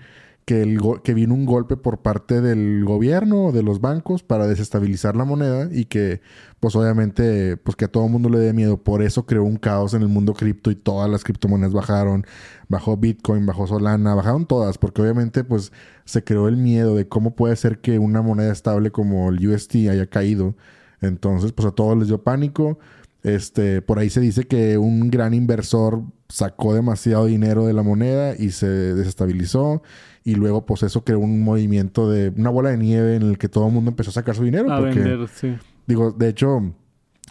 que, 0.48 0.62
el 0.62 0.80
que 1.04 1.14
vino 1.14 1.34
un 1.34 1.46
golpe 1.46 1.76
por 1.76 1.98
parte 1.98 2.40
del 2.40 2.86
gobierno 2.86 3.48
o 3.48 3.52
de 3.52 3.64
los 3.64 3.82
bancos 3.82 4.24
para 4.24 4.48
desestabilizar 4.48 5.18
la 5.18 5.26
moneda 5.26 5.68
y 5.70 5.86
que, 5.86 6.22
pues 6.62 6.74
obviamente, 6.78 7.58
pues 7.58 7.76
que 7.76 7.84
a 7.84 7.88
todo 7.90 8.06
el 8.06 8.12
mundo 8.14 8.30
le 8.30 8.40
dé 8.40 8.54
miedo. 8.54 8.82
Por 8.82 9.04
eso 9.04 9.26
creó 9.26 9.44
un 9.44 9.58
caos 9.58 9.94
en 9.94 10.04
el 10.04 10.08
mundo 10.08 10.34
cripto 10.34 10.72
y 10.72 10.76
todas 10.76 11.10
las 11.10 11.26
criptomonedas 11.26 11.74
bajaron. 11.74 12.26
Bajó 12.70 12.96
Bitcoin, 12.96 13.46
bajó 13.46 13.68
Solana, 13.68 14.16
bajaron 14.16 14.46
todas, 14.46 14.78
porque 14.78 15.02
obviamente, 15.02 15.44
pues 15.44 15.74
se 16.06 16.24
creó 16.24 16.48
el 16.48 16.56
miedo 16.56 16.96
de 16.96 17.10
cómo 17.10 17.36
puede 17.36 17.58
ser 17.58 17.82
que 17.82 18.00
una 18.00 18.22
moneda 18.22 18.54
estable 18.54 18.90
como 18.90 19.30
el 19.30 19.46
UST 19.46 19.76
haya 19.90 20.08
caído. 20.08 20.56
Entonces, 21.02 21.52
pues 21.52 21.68
a 21.68 21.72
todos 21.72 21.98
les 21.98 22.08
dio 22.08 22.24
pánico. 22.24 22.80
Este, 23.22 23.82
por 23.82 24.00
ahí 24.00 24.10
se 24.10 24.22
dice 24.22 24.46
que 24.46 24.78
un 24.78 25.10
gran 25.12 25.34
inversor 25.34 26.04
sacó 26.30 26.74
demasiado 26.74 27.26
dinero 27.26 27.66
de 27.66 27.74
la 27.74 27.84
moneda 27.84 28.34
y 28.38 28.52
se 28.52 28.68
desestabilizó 28.68 29.82
y 30.28 30.36
luego 30.36 30.66
pues 30.66 30.84
eso 30.84 31.06
creó 31.06 31.20
un 31.20 31.42
movimiento 31.42 32.12
de 32.12 32.34
una 32.36 32.50
bola 32.50 32.72
de 32.72 32.78
nieve 32.78 33.16
en 33.16 33.22
el 33.22 33.38
que 33.38 33.48
todo 33.48 33.68
el 33.68 33.74
mundo 33.74 33.92
empezó 33.92 34.10
a 34.10 34.14
sacar 34.14 34.36
su 34.36 34.44
dinero. 34.44 34.70
A 34.74 34.82
vender, 34.82 35.26
sí. 35.30 35.56
Digo, 35.86 36.12
de 36.12 36.28
hecho, 36.28 36.74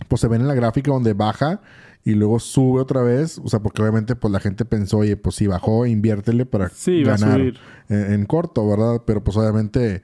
pues 0.09 0.23
se 0.23 0.29
ven 0.29 0.41
en 0.41 0.49
la 0.49 0.55
gráfica 0.55 0.93
donde 0.93 1.13
baja 1.13 1.61
y 2.05 2.15
luego 2.15 2.41
sube 2.41 2.81
otra 2.81 3.03
vez. 3.03 3.39
O 3.45 3.49
sea, 3.49 3.61
porque 3.61 3.83
obviamente 3.83 4.17
pues 4.17 4.33
la 4.33 4.41
gente 4.41 4.65
pensó, 4.65 4.97
oye, 4.97 5.19
pues 5.19 5.37
si 5.37 5.47
bajó, 5.47 5.85
inviértele 5.85 6.47
para 6.47 6.71
ganar 7.05 7.43
en, 7.91 8.25
corto, 8.25 8.67
¿verdad? 8.67 9.03
Pero 9.07 9.23
pues 9.23 9.37
obviamente, 9.37 10.03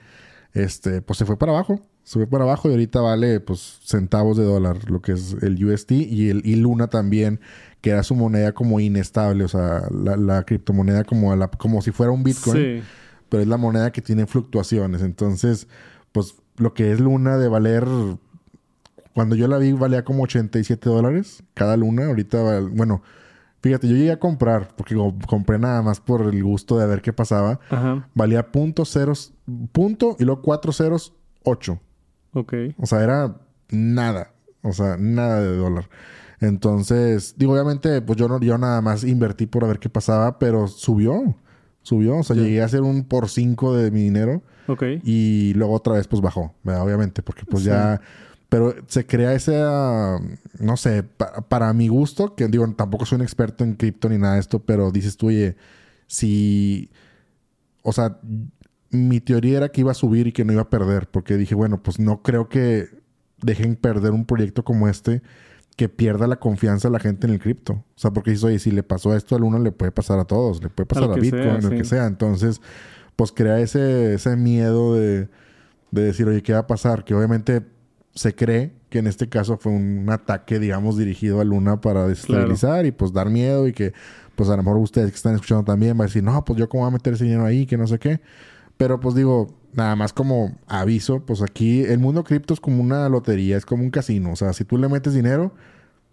este, 0.53 1.01
pues 1.01 1.19
se 1.19 1.25
fue 1.25 1.39
para 1.39 1.53
abajo. 1.53 1.81
Fue 2.05 2.27
para 2.27 2.45
abajo 2.45 2.69
y 2.69 2.73
ahorita 2.73 3.01
vale 3.01 3.41
pues 3.41 3.79
centavos 3.85 4.37
de 4.37 4.45
dólar 4.45 4.91
lo 4.91 5.01
que 5.01 5.13
es 5.13 5.37
el 5.41 5.65
USD 5.65 5.93
y 5.93 6.31
el 6.31 6.43
y 6.45 6.57
Luna 6.57 6.89
también 6.89 7.41
que 7.83 7.91
era 7.91 8.03
su 8.05 8.15
moneda 8.15 8.53
como 8.53 8.81
inestable, 8.81 9.45
o 9.45 9.49
sea, 9.49 9.83
la, 9.91 10.45
criptomoneda 10.45 11.03
como, 11.05 11.35
la, 11.35 11.49
como 11.49 11.83
si 11.83 11.91
fuera 11.91 12.13
un 12.13 12.23
Bitcoin, 12.23 12.85
pero 13.29 13.43
es 13.43 13.49
la 13.49 13.57
moneda 13.57 13.91
que 13.91 14.01
tiene 14.01 14.27
fluctuaciones. 14.27 15.03
Entonces, 15.03 15.67
pues 16.13 16.37
lo 16.57 16.75
que 16.75 16.93
es 16.93 17.01
Luna 17.01 17.39
de 17.39 17.49
valer, 17.49 17.85
cuando 19.15 19.35
yo 19.35 19.49
la 19.49 19.59
vi 19.59 19.73
valía 19.73 20.05
como 20.05 20.23
87 20.23 20.89
dólares 20.89 21.43
cada 21.55 21.77
luna, 21.77 22.07
ahorita, 22.07 22.61
bueno, 22.71 23.03
fíjate, 23.63 23.89
yo 23.89 23.97
llegué 23.97 24.13
a 24.13 24.21
comprar, 24.21 24.69
porque 24.77 24.97
compré 25.27 25.59
nada 25.59 25.83
más 25.83 25.99
por 25.99 26.23
el 26.23 26.43
gusto 26.43 26.79
de 26.79 26.87
ver 26.87 27.03
qué 27.03 27.13
pasaba, 27.13 27.59
valía 28.15 28.53
punto 28.53 28.85
ceros, 28.85 29.35
punto 29.73 30.17
y 30.21 30.25
luego 30.25 30.41
cuatro 30.43 30.73
ceros, 30.73 31.15
ocho. 31.43 31.81
Ok. 32.33 32.55
O 32.79 32.87
sea, 32.87 33.03
era 33.03 33.37
nada, 33.71 34.33
o 34.63 34.73
sea, 34.73 34.97
nada 34.99 35.41
de 35.41 35.57
dólar. 35.57 35.89
Entonces, 36.41 37.35
digo, 37.37 37.53
obviamente, 37.53 38.03
pues 38.03 38.19
yo 38.19 38.27
no, 38.29 38.41
yo 38.41 38.59
nada 38.59 38.81
más 38.81 39.05
invertí 39.05 39.47
por 39.47 39.67
ver 39.67 39.79
qué 39.79 39.89
pasaba, 39.89 40.39
pero 40.39 40.67
subió. 40.67 41.37
Subió. 41.83 42.19
O 42.19 42.23
sea, 42.23 42.37
llegué 42.37 42.63
a 42.63 42.65
hacer 42.65 42.83
un 42.83 43.05
por 43.05 43.29
cinco 43.29 43.77
de 43.77 43.91
mi 43.91 44.03
dinero. 44.03 44.43
Ok. 44.67 44.83
Y 45.05 45.55
luego 45.55 45.75
otra 45.75 45.95
vez, 45.95 46.09
pues 46.09 46.21
bajó, 46.21 46.55
obviamente, 46.65 47.23
porque 47.23 47.45
pues 47.45 47.65
ya. 47.65 48.01
Pero 48.49 48.75
se 48.87 49.07
crea 49.07 49.33
ese, 49.33 49.59
no 50.59 50.77
sé, 50.77 51.05
para 51.49 51.73
mi 51.73 51.89
gusto, 51.89 52.35
que 52.35 52.49
digo, 52.49 52.69
tampoco 52.75 53.07
soy 53.07 53.17
un 53.17 53.23
experto 53.23 53.65
en 53.65 53.75
cripto 53.75 54.11
ni 54.11 54.19
nada 54.19 54.35
de 54.35 54.41
esto, 54.41 54.59
pero 54.59 54.91
dices 54.91 55.17
tú, 55.17 55.29
oye, 55.29 55.57
si. 56.07 56.91
O 57.83 57.93
sea, 57.93 58.19
mi 58.93 59.21
teoría 59.21 59.57
era 59.57 59.69
que 59.71 59.81
iba 59.81 59.91
a 59.91 59.95
subir 59.95 60.27
y 60.29 60.33
que 60.33 60.45
no 60.45 60.53
iba 60.53 60.63
a 60.63 60.71
perder, 60.71 61.09
porque 61.11 61.37
dije, 61.37 61.55
bueno, 61.55 61.83
pues 61.83 61.99
no 61.99 62.23
creo 62.23 62.49
que 62.49 62.89
dejen 63.43 63.75
perder 63.75 64.13
un 64.13 64.25
proyecto 64.25 64.65
como 64.65 64.89
este 64.89 65.23
que 65.77 65.89
pierda 65.89 66.27
la 66.27 66.37
confianza 66.37 66.91
la 66.91 67.01
gente 67.01 67.27
en 67.27 67.33
el 67.33 67.41
cripto. 67.41 67.73
O 67.73 67.85
sea, 67.97 68.11
porque 68.13 68.31
dices, 68.31 68.45
oye, 68.45 68.59
si 68.59 68.71
le 68.71 68.83
pasó 68.83 69.17
esto 69.17 69.35
al 69.35 69.43
uno, 69.43 69.59
le 69.59 69.73
puede 69.73 69.91
pasar 69.91 70.19
a 70.19 70.27
todos, 70.27 70.63
le 70.63 70.69
puede 70.69 70.87
pasar 70.87 71.11
a, 71.11 71.15
Bitcoin, 71.15 71.63
lo 71.63 71.71
que 71.71 71.85
sea. 71.85 72.07
Entonces, 72.07 72.61
pues 73.17 73.33
crea 73.33 73.59
ese, 73.59 74.15
ese 74.15 74.37
miedo 74.37 74.95
de, 74.95 75.29
de 75.91 76.03
decir, 76.03 76.29
oye, 76.29 76.43
¿qué 76.43 76.53
va 76.53 76.61
a 76.61 76.67
pasar? 76.67 77.05
Que 77.05 77.15
obviamente 77.15 77.63
se 78.15 78.35
cree 78.35 78.73
que 78.91 78.99
en 78.99 79.07
este 79.07 79.29
caso 79.29 79.57
fue 79.57 79.73
un 79.73 80.07
ataque, 80.11 80.59
digamos, 80.59 80.99
dirigido 80.99 81.41
a 81.41 81.45
Luna 81.45 81.81
para 81.81 82.07
desestabilizar 82.07 82.85
y 82.85 82.93
pues 82.93 83.13
dar 83.13 83.31
miedo 83.31 83.67
y 83.67 83.73
que, 83.73 83.95
pues 84.37 84.51
a 84.51 84.57
lo 84.57 84.63
mejor 84.63 84.79
ustedes 84.79 85.11
que 85.11 85.17
están 85.17 85.35
escuchando 85.35 85.65
también 85.65 85.97
van 85.97 86.05
a 86.05 86.09
decir, 86.09 86.23
no, 86.23 86.45
pues 86.45 86.59
yo 86.59 86.69
cómo 86.69 86.83
voy 86.83 86.91
a 86.91 86.93
meter 86.93 87.15
ese 87.15 87.25
dinero 87.25 87.47
ahí, 87.47 87.65
que 87.65 87.79
no 87.79 87.87
sé 87.87 87.99
qué. 87.99 88.21
Pero 88.83 88.99
pues 88.99 89.15
digo, 89.15 89.47
nada 89.75 89.95
más 89.95 90.13
como 90.13 90.59
aviso, 90.67 91.25
pues 91.25 91.41
aquí 91.41 91.83
el 91.83 92.01
mundo 92.01 92.25
cripto 92.25 92.53
es 92.53 92.59
como 92.59 92.83
una 92.83 93.09
lotería, 93.09 93.57
es 93.57 93.65
como 93.65 93.85
un 93.85 93.91
casino. 93.91 94.33
O 94.33 94.37
sea, 94.37 94.53
si 94.55 94.65
tú 94.65 94.77
le 94.77 94.89
metes 94.89 95.15
dinero, 95.15 95.55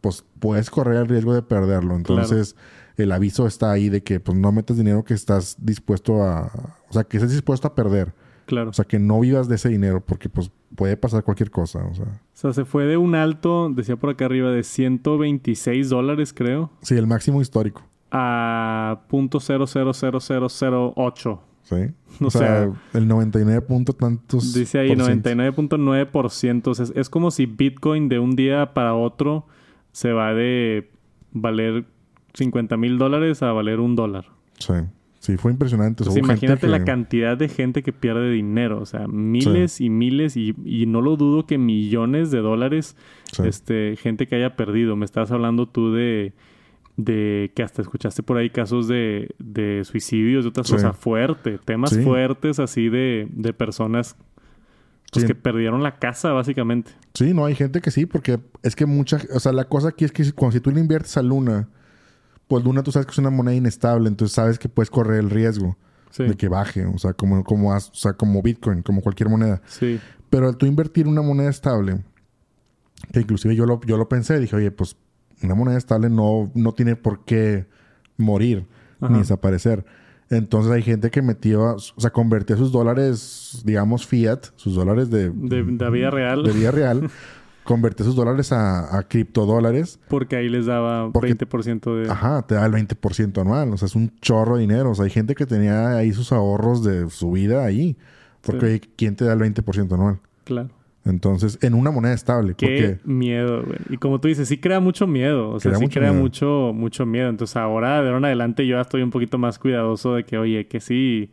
pues 0.01 0.23
puedes 0.37 0.69
correr 0.69 0.97
el 0.97 1.07
riesgo 1.07 1.33
de 1.33 1.41
perderlo. 1.41 1.95
Entonces, 1.95 2.55
el 2.95 3.11
aviso 3.11 3.47
está 3.47 3.71
ahí 3.71 3.89
de 3.89 4.03
que 4.03 4.19
pues 4.19 4.37
no 4.37 4.51
metes 4.51 4.77
dinero 4.77 5.03
que 5.03 5.15
estás 5.15 5.55
dispuesto 5.57 6.23
a, 6.23 6.51
o 6.89 6.93
sea, 6.93 7.05
que 7.05 7.17
estés 7.17 7.31
dispuesto 7.31 7.67
a 7.67 7.73
perder. 7.73 8.13
Claro. 8.45 8.69
O 8.69 8.73
sea, 8.73 8.85
que 8.85 8.99
no 8.99 9.19
vivas 9.19 9.49
de 9.49 9.55
ese 9.55 9.69
dinero 9.69 10.05
porque 10.05 10.29
pues 10.29 10.51
puede 10.75 10.95
pasar 10.95 11.23
cualquier 11.23 11.49
cosa, 11.49 11.83
o 11.85 11.95
sea. 11.95 12.05
O 12.05 12.33
sea, 12.33 12.53
se 12.53 12.65
fue 12.65 12.85
de 12.85 12.97
un 12.97 13.15
alto, 13.15 13.71
decía 13.71 13.95
por 13.95 14.11
acá 14.11 14.25
arriba, 14.25 14.51
de 14.51 14.61
126 14.61 15.89
dólares, 15.89 16.33
creo. 16.33 16.69
Sí, 16.83 16.95
el 16.95 17.07
máximo 17.07 17.41
histórico. 17.41 17.81
A 18.11 19.01
.000008. 19.09 21.48
Sí. 21.69 21.75
O, 22.25 22.29
sea, 22.29 22.69
el 22.93 23.07
99 23.07 23.61
punto 23.61 23.93
tantos. 23.93 24.53
Dice 24.53 24.79
ahí 24.79 24.89
99.9%. 24.89 26.81
Es, 26.81 26.91
es 26.93 27.09
como 27.09 27.31
si 27.31 27.45
Bitcoin 27.45 28.09
de 28.09 28.19
un 28.19 28.35
día 28.35 28.73
para 28.73 28.93
otro 28.93 29.45
se 29.93 30.11
va 30.11 30.33
de 30.33 30.91
valer 31.31 31.85
50 32.33 32.75
mil 32.75 32.97
dólares 32.97 33.41
a 33.41 33.53
valer 33.53 33.79
un 33.79 33.95
dólar. 33.95 34.25
Sí. 34.57 34.73
Sí, 35.19 35.35
fue 35.35 35.51
impresionante. 35.51 36.03
Imagínate 36.17 36.67
la 36.67 36.85
cantidad 36.85 37.37
de 37.37 37.49
gente 37.49 37.83
que 37.83 37.91
pierde 37.91 38.31
dinero. 38.31 38.81
O 38.81 38.85
sea, 38.85 39.07
miles 39.07 39.81
y 39.81 39.89
miles 39.89 40.37
y, 40.37 40.55
y, 40.63 40.85
no 40.85 41.01
lo 41.01 41.17
dudo 41.17 41.45
que 41.45 41.57
millones 41.57 42.31
de 42.31 42.39
dólares, 42.39 42.95
este, 43.43 43.97
gente 43.97 44.27
que 44.27 44.35
haya 44.35 44.55
perdido. 44.55 44.95
Me 44.95 45.03
estás 45.03 45.31
hablando 45.31 45.67
tú 45.67 45.93
de, 45.93 46.33
de 46.99 47.53
que 47.55 47.63
hasta 47.63 47.81
escuchaste 47.81 48.23
por 48.23 48.37
ahí 48.37 48.49
casos 48.49 48.89
de, 48.89 49.33
de 49.39 49.85
suicidios, 49.85 50.43
de 50.43 50.49
otras 50.49 50.69
cosas 50.69 50.97
fuertes, 50.97 51.61
temas 51.63 51.97
fuertes 52.03 52.59
así 52.59 52.89
de, 52.89 53.25
de 53.31 53.53
personas 53.53 54.17
pues 55.11 55.25
que 55.25 55.33
perdieron 55.33 55.81
la 55.81 55.97
casa, 55.97 56.33
básicamente. 56.33 56.91
Sí, 57.13 57.33
no, 57.33 57.45
hay 57.45 57.55
gente 57.55 57.79
que 57.81 57.89
sí, 57.89 58.05
porque 58.05 58.39
es 58.61 58.75
que 58.75 58.85
mucha... 58.85 59.19
O 59.33 59.39
sea, 59.39 59.53
la 59.53 59.63
cosa 59.63 59.89
aquí 59.89 60.05
es 60.05 60.11
que 60.11 60.29
cuando 60.33 60.57
si 60.57 60.59
tú 60.59 60.71
le 60.71 60.81
inviertes 60.81 61.15
a 61.17 61.23
Luna, 61.23 61.69
pues 62.47 62.63
Luna 62.65 62.83
tú 62.83 62.91
sabes 62.91 63.07
que 63.07 63.13
es 63.13 63.17
una 63.17 63.31
moneda 63.31 63.55
inestable, 63.55 64.09
entonces 64.09 64.35
sabes 64.35 64.59
que 64.59 64.69
puedes 64.69 64.91
correr 64.91 65.19
el 65.19 65.29
riesgo 65.29 65.77
de 66.17 66.35
que 66.35 66.49
baje, 66.49 66.85
o 66.85 66.97
sea, 66.97 67.13
como, 67.13 67.43
como, 67.45 67.73
o 67.73 67.79
sea, 67.79 68.13
como 68.13 68.41
Bitcoin, 68.41 68.81
como 68.81 69.01
cualquier 69.01 69.29
moneda. 69.29 69.61
Sí. 69.67 69.99
Pero 70.29 70.47
al 70.47 70.57
tú 70.57 70.65
invertir 70.65 71.07
una 71.07 71.21
moneda 71.21 71.49
estable, 71.49 72.03
que 73.13 73.21
inclusive 73.21 73.55
yo 73.55 73.65
lo, 73.65 73.79
yo 73.85 73.95
lo 73.95 74.09
pensé, 74.09 74.37
dije, 74.39 74.55
oye, 74.55 74.69
pues 74.69 74.97
una 75.43 75.55
moneda 75.55 75.77
estable 75.77 76.09
no, 76.09 76.51
no 76.53 76.73
tiene 76.73 76.95
por 76.95 77.23
qué 77.25 77.67
morir 78.17 78.65
ni 78.99 79.19
desaparecer. 79.19 79.85
Entonces 80.29 80.71
hay 80.71 80.83
gente 80.83 81.09
que 81.09 81.21
metió, 81.21 81.75
o 81.75 81.79
sea, 81.79 82.11
convertía 82.11 82.55
sus 82.55 82.71
dólares, 82.71 83.61
digamos, 83.65 84.05
fiat, 84.05 84.45
sus 84.55 84.75
dólares 84.75 85.09
de... 85.09 85.31
De, 85.31 85.63
de 85.63 85.89
vida 85.89 86.11
real. 86.11 86.43
De 86.43 86.51
vida 86.51 86.71
real. 86.71 87.09
convertía 87.63 88.05
sus 88.05 88.15
dólares 88.15 88.51
a, 88.51 88.97
a 88.97 89.03
criptodólares. 89.03 89.99
Porque 90.07 90.35
ahí 90.35 90.49
les 90.49 90.65
daba 90.65 91.07
20% 91.09 92.01
de... 92.01 92.11
Ajá, 92.11 92.41
te 92.41 92.55
da 92.55 92.65
el 92.65 92.73
20% 92.73 93.41
anual. 93.41 93.73
O 93.73 93.77
sea, 93.77 93.85
es 93.85 93.95
un 93.95 94.11
chorro 94.21 94.55
de 94.55 94.61
dinero. 94.61 94.91
O 94.91 94.95
sea, 94.95 95.05
hay 95.05 95.11
gente 95.11 95.35
que 95.35 95.45
tenía 95.45 95.95
ahí 95.95 96.11
sus 96.11 96.31
ahorros 96.31 96.83
de 96.83 97.09
su 97.09 97.31
vida 97.31 97.63
ahí. 97.63 97.95
Porque 98.41 98.81
¿quién 98.95 99.15
te 99.15 99.25
da 99.25 99.33
el 99.33 99.39
20% 99.39 99.93
anual? 99.93 100.19
Claro. 100.45 100.69
Entonces, 101.09 101.59
en 101.61 101.73
una 101.73 101.91
moneda 101.91 102.13
estable. 102.13 102.53
Qué 102.55 102.99
miedo, 103.03 103.63
güey. 103.63 103.79
Y 103.89 103.97
como 103.97 104.19
tú 104.19 104.27
dices, 104.27 104.47
sí 104.47 104.57
crea 104.59 104.79
mucho 104.79 105.07
miedo. 105.07 105.49
O 105.49 105.59
sea, 105.59 105.75
sí 105.75 105.87
crea 105.87 106.13
mucho, 106.13 106.71
mucho 106.73 107.05
miedo. 107.05 107.29
Entonces, 107.29 107.57
ahora, 107.57 108.01
de 108.01 108.07
ahora 108.07 108.17
en 108.17 108.25
adelante, 108.25 108.65
yo 108.65 108.75
ya 108.75 108.81
estoy 108.81 109.01
un 109.01 109.11
poquito 109.11 109.37
más 109.37 109.59
cuidadoso 109.59 110.15
de 110.15 110.23
que, 110.23 110.37
oye, 110.37 110.67
que 110.67 110.79
sí, 110.79 111.31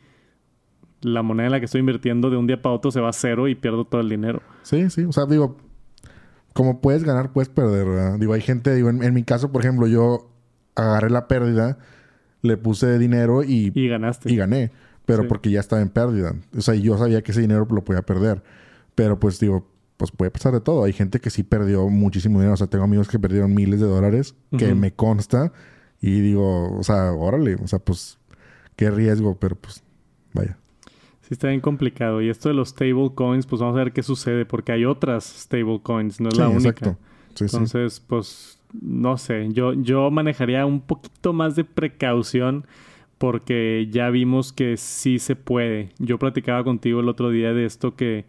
la 1.02 1.22
moneda 1.22 1.46
en 1.46 1.52
la 1.52 1.58
que 1.60 1.66
estoy 1.66 1.80
invirtiendo 1.80 2.30
de 2.30 2.36
un 2.36 2.46
día 2.46 2.60
para 2.60 2.74
otro 2.74 2.90
se 2.90 3.00
va 3.00 3.10
a 3.10 3.12
cero 3.12 3.48
y 3.48 3.54
pierdo 3.54 3.84
todo 3.84 4.00
el 4.00 4.08
dinero. 4.08 4.42
Sí, 4.62 4.90
sí. 4.90 5.04
O 5.04 5.12
sea, 5.12 5.26
digo, 5.26 5.56
como 6.52 6.80
puedes 6.80 7.04
ganar, 7.04 7.32
puedes 7.32 7.48
perder, 7.48 7.86
¿verdad? 7.86 8.18
Digo, 8.18 8.32
hay 8.32 8.40
gente, 8.40 8.74
digo, 8.74 8.88
en, 8.88 9.14
mi 9.14 9.22
caso, 9.22 9.52
por 9.52 9.62
ejemplo, 9.62 9.86
yo 9.86 10.30
agarré 10.74 11.10
la 11.10 11.28
pérdida, 11.28 11.78
le 12.42 12.56
puse 12.56 12.98
dinero 12.98 13.44
y... 13.44 13.72
Y 13.74 13.88
ganaste. 13.88 14.32
Y 14.32 14.36
gané. 14.36 14.72
Pero 15.04 15.28
porque 15.28 15.50
ya 15.50 15.60
estaba 15.60 15.82
en 15.82 15.88
pérdida. 15.88 16.34
O 16.56 16.60
sea, 16.60 16.74
yo 16.74 16.98
sabía 16.98 17.22
que 17.22 17.30
ese 17.30 17.40
dinero 17.40 17.66
lo 17.70 17.84
podía 17.84 18.02
perder. 18.02 18.42
Pero 18.96 19.20
pues 19.20 19.38
digo, 19.38 19.68
pues 19.96 20.10
puede 20.10 20.32
pasar 20.32 20.52
de 20.52 20.60
todo. 20.60 20.82
Hay 20.84 20.92
gente 20.92 21.20
que 21.20 21.30
sí 21.30 21.44
perdió 21.44 21.88
muchísimo 21.88 22.40
dinero. 22.40 22.54
O 22.54 22.56
sea, 22.56 22.66
tengo 22.66 22.84
amigos 22.84 23.08
que 23.08 23.20
perdieron 23.20 23.54
miles 23.54 23.78
de 23.78 23.86
dólares, 23.86 24.34
que 24.58 24.74
me 24.74 24.92
consta. 24.92 25.52
Y 26.00 26.20
digo, 26.20 26.76
o 26.76 26.82
sea, 26.82 27.12
órale, 27.12 27.54
o 27.62 27.66
sea, 27.68 27.78
pues 27.78 28.18
qué 28.74 28.90
riesgo, 28.90 29.36
pero 29.38 29.54
pues 29.54 29.82
vaya. 30.34 30.58
Sí, 31.22 31.28
está 31.30 31.48
bien 31.48 31.60
complicado. 31.60 32.20
Y 32.20 32.28
esto 32.28 32.48
de 32.48 32.54
los 32.54 32.70
stable 32.70 33.12
coins, 33.14 33.46
pues 33.46 33.60
vamos 33.60 33.76
a 33.76 33.78
ver 33.78 33.92
qué 33.92 34.02
sucede, 34.02 34.44
porque 34.44 34.72
hay 34.72 34.84
otras 34.84 35.24
stable 35.24 35.80
coins, 35.82 36.20
no 36.20 36.28
es 36.28 36.36
la 36.36 36.48
única. 36.48 36.96
Entonces, 37.38 38.00
pues, 38.00 38.58
no 38.80 39.18
sé, 39.18 39.48
yo, 39.52 39.72
yo 39.74 40.10
manejaría 40.10 40.64
un 40.64 40.80
poquito 40.80 41.32
más 41.32 41.56
de 41.56 41.64
precaución 41.64 42.66
porque 43.18 43.88
ya 43.90 44.10
vimos 44.10 44.52
que 44.52 44.76
sí 44.76 45.18
se 45.18 45.36
puede. 45.36 45.90
Yo 45.98 46.18
platicaba 46.18 46.64
contigo 46.64 47.00
el 47.00 47.08
otro 47.08 47.30
día 47.30 47.52
de 47.52 47.64
esto 47.64 47.96
que 47.96 48.26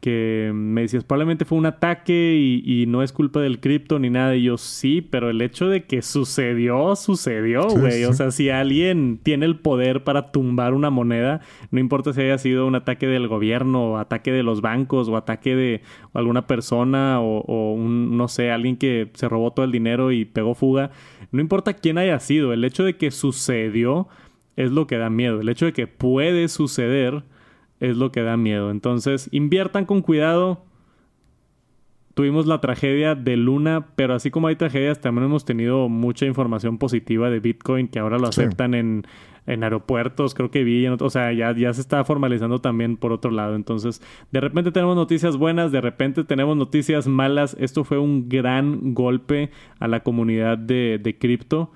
que 0.00 0.52
me 0.54 0.82
decías, 0.82 1.02
probablemente 1.02 1.44
fue 1.44 1.58
un 1.58 1.66
ataque 1.66 2.36
y, 2.64 2.86
no 2.86 3.02
es 3.02 3.12
culpa 3.12 3.40
del 3.40 3.60
cripto 3.60 3.98
ni 3.98 4.10
nada. 4.10 4.36
Y 4.36 4.44
yo, 4.44 4.56
sí, 4.56 5.02
pero 5.02 5.28
el 5.30 5.40
hecho 5.42 5.68
de 5.68 5.84
que 5.84 6.02
sucedió, 6.02 6.94
sucedió, 6.94 7.68
güey. 7.68 8.04
O 8.04 8.12
sea, 8.12 8.30
si 8.30 8.48
alguien 8.50 9.18
tiene 9.22 9.46
el 9.46 9.56
poder 9.56 10.04
para 10.04 10.30
tumbar 10.30 10.74
una 10.74 10.90
moneda, 10.90 11.40
no 11.70 11.80
importa 11.80 12.12
si 12.12 12.20
haya 12.20 12.38
sido 12.38 12.66
un 12.66 12.76
ataque 12.76 13.06
del 13.06 13.26
gobierno, 13.26 13.92
o 13.92 13.96
ataque 13.98 14.30
de 14.30 14.44
los 14.44 14.60
bancos, 14.60 15.08
o 15.08 15.16
ataque 15.16 15.56
de 15.56 15.82
alguna 16.14 16.46
persona, 16.46 17.20
o, 17.20 17.40
o 17.40 17.72
un, 17.72 18.16
no 18.16 18.28
sé, 18.28 18.50
alguien 18.52 18.76
que 18.76 19.10
se 19.14 19.28
robó 19.28 19.52
todo 19.52 19.64
el 19.64 19.72
dinero 19.72 20.12
y 20.12 20.24
pegó 20.24 20.54
fuga. 20.54 20.92
No 21.32 21.40
importa 21.40 21.74
quién 21.74 21.98
haya 21.98 22.20
sido, 22.20 22.52
el 22.52 22.64
hecho 22.64 22.84
de 22.84 22.96
que 22.96 23.10
sucedió 23.10 24.08
es 24.56 24.70
lo 24.72 24.86
que 24.86 24.98
da 24.98 25.10
miedo. 25.10 25.40
El 25.40 25.48
hecho 25.48 25.66
de 25.66 25.72
que 25.72 25.86
puede 25.86 26.48
suceder 26.48 27.22
es 27.80 27.96
lo 27.96 28.12
que 28.12 28.22
da 28.22 28.36
miedo. 28.36 28.70
Entonces, 28.70 29.28
inviertan 29.32 29.84
con 29.84 30.02
cuidado. 30.02 30.64
Tuvimos 32.14 32.46
la 32.46 32.60
tragedia 32.60 33.14
de 33.14 33.36
Luna, 33.36 33.86
pero 33.94 34.14
así 34.14 34.30
como 34.30 34.48
hay 34.48 34.56
tragedias, 34.56 35.00
también 35.00 35.26
hemos 35.26 35.44
tenido 35.44 35.88
mucha 35.88 36.26
información 36.26 36.78
positiva 36.78 37.30
de 37.30 37.38
Bitcoin 37.38 37.86
que 37.86 38.00
ahora 38.00 38.18
lo 38.18 38.26
aceptan 38.26 38.74
en, 38.74 39.04
en, 39.46 39.62
aeropuertos, 39.62 40.34
creo 40.34 40.50
que 40.50 40.64
vi, 40.64 40.84
o 40.88 41.10
sea, 41.10 41.32
ya, 41.32 41.54
ya 41.54 41.72
se 41.72 41.80
está 41.80 42.02
formalizando 42.04 42.60
también 42.60 42.96
por 42.96 43.12
otro 43.12 43.30
lado. 43.30 43.54
Entonces, 43.54 44.02
de 44.32 44.40
repente 44.40 44.72
tenemos 44.72 44.96
noticias 44.96 45.36
buenas, 45.36 45.70
de 45.70 45.80
repente 45.80 46.24
tenemos 46.24 46.56
noticias 46.56 47.06
malas. 47.06 47.56
Esto 47.60 47.84
fue 47.84 47.98
un 47.98 48.28
gran 48.28 48.94
golpe 48.94 49.52
a 49.78 49.86
la 49.86 50.00
comunidad 50.00 50.58
de, 50.58 50.98
de 51.00 51.18
cripto 51.18 51.70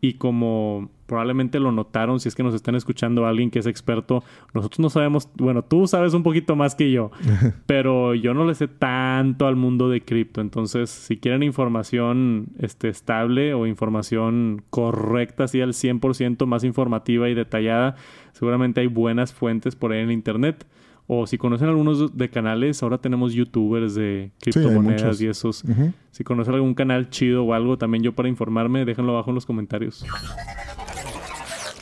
y 0.00 0.14
como 0.14 0.90
probablemente 1.08 1.58
lo 1.58 1.72
notaron 1.72 2.20
si 2.20 2.28
es 2.28 2.34
que 2.34 2.42
nos 2.42 2.54
están 2.54 2.74
escuchando 2.74 3.26
alguien 3.26 3.50
que 3.50 3.58
es 3.58 3.66
experto. 3.66 4.22
Nosotros 4.52 4.78
no 4.78 4.90
sabemos, 4.90 5.28
bueno, 5.36 5.64
tú 5.64 5.86
sabes 5.86 6.12
un 6.12 6.22
poquito 6.22 6.54
más 6.54 6.74
que 6.74 6.92
yo, 6.92 7.10
pero 7.66 8.14
yo 8.14 8.34
no 8.34 8.44
le 8.44 8.54
sé 8.54 8.68
tanto 8.68 9.46
al 9.46 9.56
mundo 9.56 9.88
de 9.88 10.02
cripto. 10.02 10.42
Entonces, 10.42 10.90
si 10.90 11.16
quieren 11.16 11.42
información 11.42 12.48
este, 12.58 12.90
estable 12.90 13.54
o 13.54 13.66
información 13.66 14.62
correcta, 14.68 15.44
así 15.44 15.62
al 15.62 15.72
100% 15.72 16.44
más 16.44 16.62
informativa 16.62 17.28
y 17.30 17.34
detallada, 17.34 17.96
seguramente 18.32 18.82
hay 18.82 18.86
buenas 18.86 19.32
fuentes 19.32 19.74
por 19.74 19.92
ahí 19.92 20.00
en 20.00 20.10
internet. 20.10 20.66
O 21.10 21.26
si 21.26 21.38
conocen 21.38 21.68
algunos 21.68 22.18
de 22.18 22.28
canales, 22.28 22.82
ahora 22.82 22.98
tenemos 22.98 23.32
youtubers 23.32 23.94
de 23.94 24.30
criptomonedas 24.42 25.18
y 25.22 25.26
esos. 25.26 25.64
Si 26.10 26.22
conocen 26.22 26.52
algún 26.52 26.74
canal 26.74 27.08
chido 27.08 27.44
o 27.44 27.54
algo, 27.54 27.78
también 27.78 28.04
yo 28.04 28.12
para 28.12 28.28
informarme, 28.28 28.84
déjenlo 28.84 29.12
abajo 29.12 29.30
en 29.30 29.36
los 29.36 29.46
comentarios. 29.46 30.04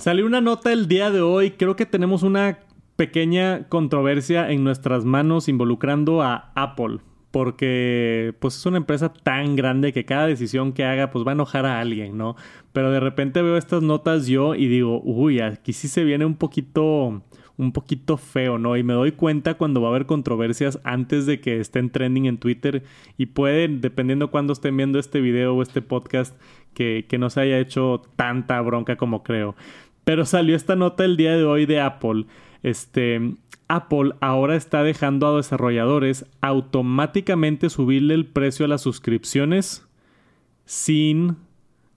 Salió 0.06 0.24
una 0.24 0.40
nota 0.40 0.72
el 0.72 0.86
día 0.86 1.10
de 1.10 1.20
hoy. 1.20 1.50
Creo 1.50 1.74
que 1.74 1.84
tenemos 1.84 2.22
una 2.22 2.60
pequeña 2.94 3.68
controversia 3.68 4.52
en 4.52 4.62
nuestras 4.62 5.04
manos 5.04 5.48
involucrando 5.48 6.22
a 6.22 6.52
Apple. 6.54 6.98
Porque 7.32 8.32
pues 8.38 8.54
es 8.54 8.64
una 8.66 8.76
empresa 8.76 9.12
tan 9.12 9.56
grande 9.56 9.92
que 9.92 10.04
cada 10.04 10.28
decisión 10.28 10.74
que 10.74 10.84
haga 10.84 11.10
pues 11.10 11.26
va 11.26 11.32
a 11.32 11.34
enojar 11.34 11.66
a 11.66 11.80
alguien, 11.80 12.16
¿no? 12.16 12.36
Pero 12.72 12.92
de 12.92 13.00
repente 13.00 13.42
veo 13.42 13.56
estas 13.56 13.82
notas 13.82 14.28
yo 14.28 14.54
y 14.54 14.68
digo, 14.68 15.02
uy, 15.02 15.40
aquí 15.40 15.72
sí 15.72 15.88
se 15.88 16.04
viene 16.04 16.24
un 16.24 16.36
poquito 16.36 17.20
un 17.58 17.72
poquito 17.72 18.16
feo, 18.16 18.58
¿no? 18.58 18.76
Y 18.76 18.82
me 18.82 18.92
doy 18.92 19.12
cuenta 19.12 19.54
cuando 19.54 19.80
va 19.80 19.88
a 19.88 19.90
haber 19.90 20.06
controversias 20.06 20.78
antes 20.84 21.26
de 21.26 21.40
que 21.40 21.58
estén 21.58 21.90
trending 21.90 22.26
en 22.26 22.38
Twitter 22.38 22.84
y 23.16 23.26
pueden, 23.26 23.80
dependiendo 23.80 24.30
cuando 24.30 24.52
estén 24.52 24.76
viendo 24.76 24.98
este 24.98 25.20
video 25.20 25.54
o 25.54 25.62
este 25.62 25.82
podcast, 25.82 26.38
que, 26.74 27.06
que 27.08 27.16
no 27.16 27.30
se 27.30 27.40
haya 27.40 27.58
hecho 27.58 28.02
tanta 28.16 28.60
bronca 28.60 28.96
como 28.96 29.22
creo. 29.22 29.56
Pero 30.06 30.24
salió 30.24 30.54
esta 30.54 30.76
nota 30.76 31.04
el 31.04 31.16
día 31.16 31.36
de 31.36 31.42
hoy 31.42 31.66
de 31.66 31.80
Apple. 31.80 32.26
Este, 32.62 33.34
Apple 33.66 34.12
ahora 34.20 34.54
está 34.54 34.84
dejando 34.84 35.26
a 35.26 35.36
desarrolladores 35.36 36.26
automáticamente 36.40 37.70
subirle 37.70 38.14
el 38.14 38.24
precio 38.24 38.64
a 38.64 38.68
las 38.68 38.82
suscripciones 38.82 39.84
sin 40.64 41.34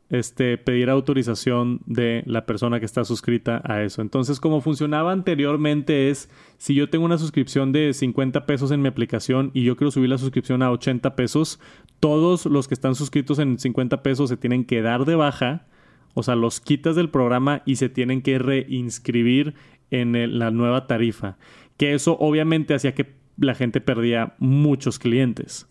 este, 0.09 0.57
pedir 0.57 0.89
autorización 0.89 1.81
de 1.85 2.23
la 2.25 2.47
persona 2.47 2.79
que 2.79 2.87
está 2.87 3.05
suscrita 3.05 3.61
a 3.63 3.83
eso. 3.83 4.01
Entonces, 4.01 4.39
como 4.39 4.61
funcionaba 4.61 5.11
anteriormente 5.11 6.09
es, 6.09 6.31
si 6.57 6.73
yo 6.73 6.89
tengo 6.89 7.05
una 7.05 7.19
suscripción 7.19 7.71
de 7.71 7.93
50 7.93 8.47
pesos 8.47 8.71
en 8.71 8.81
mi 8.81 8.87
aplicación 8.87 9.51
y 9.53 9.65
yo 9.65 9.77
quiero 9.77 9.91
subir 9.91 10.09
la 10.09 10.17
suscripción 10.17 10.63
a 10.63 10.71
80 10.71 11.15
pesos, 11.15 11.59
todos 11.99 12.47
los 12.47 12.67
que 12.67 12.73
están 12.73 12.95
suscritos 12.95 13.37
en 13.37 13.59
50 13.59 14.01
pesos 14.01 14.29
se 14.29 14.37
tienen 14.37 14.65
que 14.65 14.81
dar 14.81 15.05
de 15.05 15.13
baja 15.13 15.67
o 16.13 16.23
sea, 16.23 16.35
los 16.35 16.59
quitas 16.59 16.95
del 16.95 17.09
programa 17.09 17.61
y 17.65 17.75
se 17.75 17.89
tienen 17.89 18.21
que 18.21 18.39
reinscribir 18.39 19.55
en 19.91 20.39
la 20.39 20.51
nueva 20.51 20.87
tarifa. 20.87 21.37
Que 21.77 21.93
eso 21.93 22.17
obviamente 22.19 22.73
hacía 22.73 22.93
que 22.93 23.19
la 23.39 23.55
gente 23.55 23.79
perdía 23.79 24.33
muchos 24.39 24.99
clientes. 24.99 25.67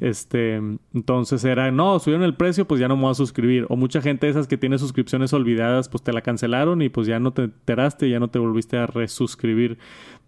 Este, 0.00 0.56
entonces 0.92 1.44
era, 1.44 1.70
no, 1.70 1.98
subieron 1.98 2.24
el 2.24 2.34
precio, 2.34 2.66
pues 2.66 2.80
ya 2.80 2.88
no 2.88 2.96
me 2.96 3.02
voy 3.02 3.12
a 3.12 3.14
suscribir. 3.14 3.66
O 3.68 3.76
mucha 3.76 4.02
gente 4.02 4.26
de 4.26 4.32
esas 4.32 4.48
que 4.48 4.58
tiene 4.58 4.78
suscripciones 4.78 5.32
olvidadas, 5.32 5.88
pues 5.88 6.02
te 6.02 6.12
la 6.12 6.22
cancelaron 6.22 6.82
y 6.82 6.88
pues 6.88 7.06
ya 7.06 7.20
no 7.20 7.32
te 7.32 7.44
enteraste, 7.44 8.10
ya 8.10 8.18
no 8.18 8.28
te 8.28 8.38
volviste 8.38 8.76
a 8.76 8.86
resuscribir. 8.86 9.78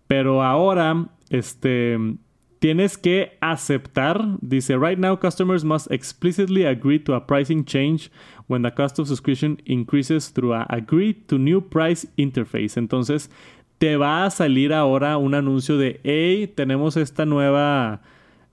Pero 0.07 0.44
ahora, 0.44 1.09
este, 1.30 1.99
tienes 2.61 2.96
que 2.96 3.36
aceptar, 3.40 4.38
dice, 4.40 4.76
right 4.78 4.99
now 4.99 5.18
customers 5.18 5.64
must 5.64 5.90
explicitly 5.90 6.64
agree 6.64 6.99
to 7.01 7.14
a 7.14 7.26
pricing 7.26 7.64
change 7.64 8.11
when 8.49 8.62
the 8.62 8.72
cost 8.72 8.99
of 8.99 9.07
subscription 9.07 9.61
increases 9.64 10.32
through 10.32 10.55
a 10.55 10.66
agree 10.68 11.14
to 11.14 11.38
new 11.38 11.61
price 11.61 12.09
interface. 12.16 12.76
Entonces, 12.76 13.30
te 13.78 13.96
va 13.96 14.24
a 14.24 14.30
salir 14.30 14.72
ahora 14.72 15.16
un 15.16 15.34
anuncio 15.34 15.78
de, 15.78 16.01
hey, 16.03 16.49
tenemos 16.49 16.96
esta 16.96 17.24
nueva, 17.24 18.03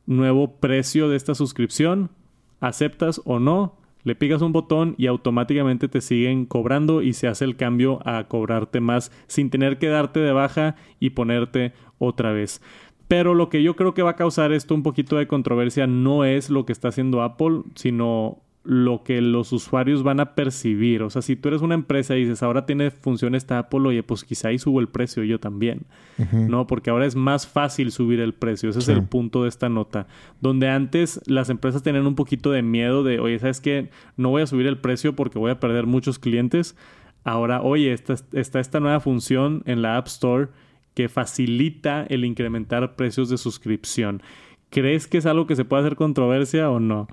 nuevo 0.05 0.57
precio 0.57 1.09
de 1.09 1.17
esta 1.17 1.33
suscripción, 1.33 2.11
aceptas 2.59 3.21
o 3.25 3.39
no, 3.39 3.77
le 4.03 4.13
picas 4.13 4.43
un 4.43 4.51
botón 4.51 4.93
y 4.99 5.07
automáticamente 5.07 5.87
te 5.87 5.99
siguen 5.99 6.45
cobrando 6.45 7.01
y 7.01 7.13
se 7.13 7.27
hace 7.27 7.43
el 7.43 7.55
cambio 7.55 7.99
a 8.05 8.25
cobrarte 8.25 8.79
más 8.79 9.11
sin 9.25 9.49
tener 9.49 9.79
que 9.79 9.87
darte 9.87 10.19
de 10.19 10.31
baja 10.31 10.75
y 10.99 11.09
ponerte 11.11 11.73
otra 11.97 12.31
vez. 12.31 12.61
Pero 13.07 13.33
lo 13.33 13.49
que 13.49 13.63
yo 13.63 13.75
creo 13.75 13.95
que 13.95 14.03
va 14.03 14.11
a 14.11 14.15
causar 14.15 14.51
esto 14.51 14.75
un 14.75 14.83
poquito 14.83 15.15
de 15.15 15.27
controversia 15.27 15.87
no 15.87 16.23
es 16.23 16.51
lo 16.51 16.67
que 16.67 16.71
está 16.71 16.89
haciendo 16.89 17.23
Apple, 17.23 17.63
sino 17.73 18.44
lo 18.65 19.03
que 19.03 19.21
los 19.21 19.53
usuarios 19.53 20.01
van 20.01 20.19
a 20.19 20.33
percibir. 20.33 21.03
O 21.03 21.09
sea, 21.09 21.21
si 21.21 21.35
tú 21.35 21.49
eres 21.49 21.61
una 21.61 21.75
empresa 21.75 22.15
y 22.17 22.21
dices, 22.21 22.41
ahora 22.41 22.65
tiene 22.65 22.89
función 22.89 23.35
esta 23.35 23.59
Apple, 23.59 23.81
oye, 23.81 24.03
pues 24.03 24.23
quizá 24.23 24.47
ahí 24.47 24.57
subo 24.57 24.79
el 24.79 24.87
precio 24.87 25.23
yo 25.23 25.39
también. 25.39 25.83
¿No? 26.31 26.65
Porque 26.65 26.89
ahora 26.89 27.05
es 27.05 27.15
más 27.15 27.45
fácil 27.45 27.91
subir 27.91 28.19
el 28.19 28.33
precio. 28.33 28.69
Ese 28.69 28.79
es 28.79 28.87
el 28.89 29.03
punto 29.03 29.43
de 29.43 29.49
esta 29.49 29.69
nota. 29.69 30.07
Donde 30.41 30.69
antes 30.69 31.21
las 31.27 31.49
empresas 31.49 31.83
tenían 31.83 32.07
un 32.07 32.15
poquito 32.15 32.51
de 32.51 32.63
miedo 32.63 33.03
de, 33.03 33.19
oye, 33.19 33.37
¿sabes 33.37 33.61
qué? 33.61 33.89
No 34.17 34.29
voy 34.29 34.41
a 34.41 34.47
subir 34.47 34.65
el 34.65 34.79
precio 34.79 35.15
porque 35.15 35.37
voy 35.37 35.51
a 35.51 35.59
perder 35.59 35.85
muchos 35.85 36.17
clientes. 36.17 36.75
Ahora, 37.23 37.61
oye, 37.61 37.93
está, 37.93 38.15
está 38.31 38.59
esta 38.59 38.79
nueva 38.79 38.99
función 38.99 39.61
en 39.65 39.81
la 39.81 39.97
App 39.97 40.07
Store 40.07 40.47
que 40.95 41.09
facilita 41.09 42.05
el 42.09 42.25
incrementar 42.25 42.95
precios 42.95 43.29
de 43.29 43.37
suscripción. 43.37 44.23
¿Crees 44.71 45.07
que 45.07 45.19
es 45.19 45.25
algo 45.25 45.45
que 45.45 45.55
se 45.55 45.65
puede 45.65 45.83
hacer 45.83 45.95
controversia 45.95 46.69
o 46.71 46.79
no? 46.79 47.07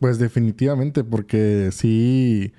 Pues 0.00 0.18
definitivamente, 0.18 1.04
porque 1.04 1.70
sí, 1.72 2.52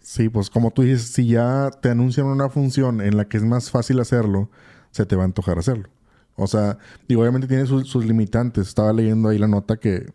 sí, 0.00 0.28
pues 0.28 0.48
como 0.48 0.70
tú 0.70 0.82
dices, 0.82 1.02
si 1.02 1.26
ya 1.26 1.70
te 1.82 1.90
anuncian 1.90 2.26
una 2.26 2.48
función 2.48 3.00
en 3.00 3.16
la 3.16 3.26
que 3.26 3.36
es 3.36 3.44
más 3.44 3.70
fácil 3.70 4.00
hacerlo, 4.00 4.48
se 4.92 5.04
te 5.04 5.16
va 5.16 5.22
a 5.22 5.26
antojar 5.26 5.58
hacerlo. 5.58 5.88
O 6.36 6.46
sea, 6.46 6.78
digo, 7.08 7.22
obviamente 7.22 7.48
tiene 7.48 7.66
sus, 7.66 8.04
limitantes. 8.06 8.68
Estaba 8.68 8.92
leyendo 8.92 9.28
ahí 9.28 9.38
la 9.38 9.48
nota 9.48 9.76
que, 9.76 10.12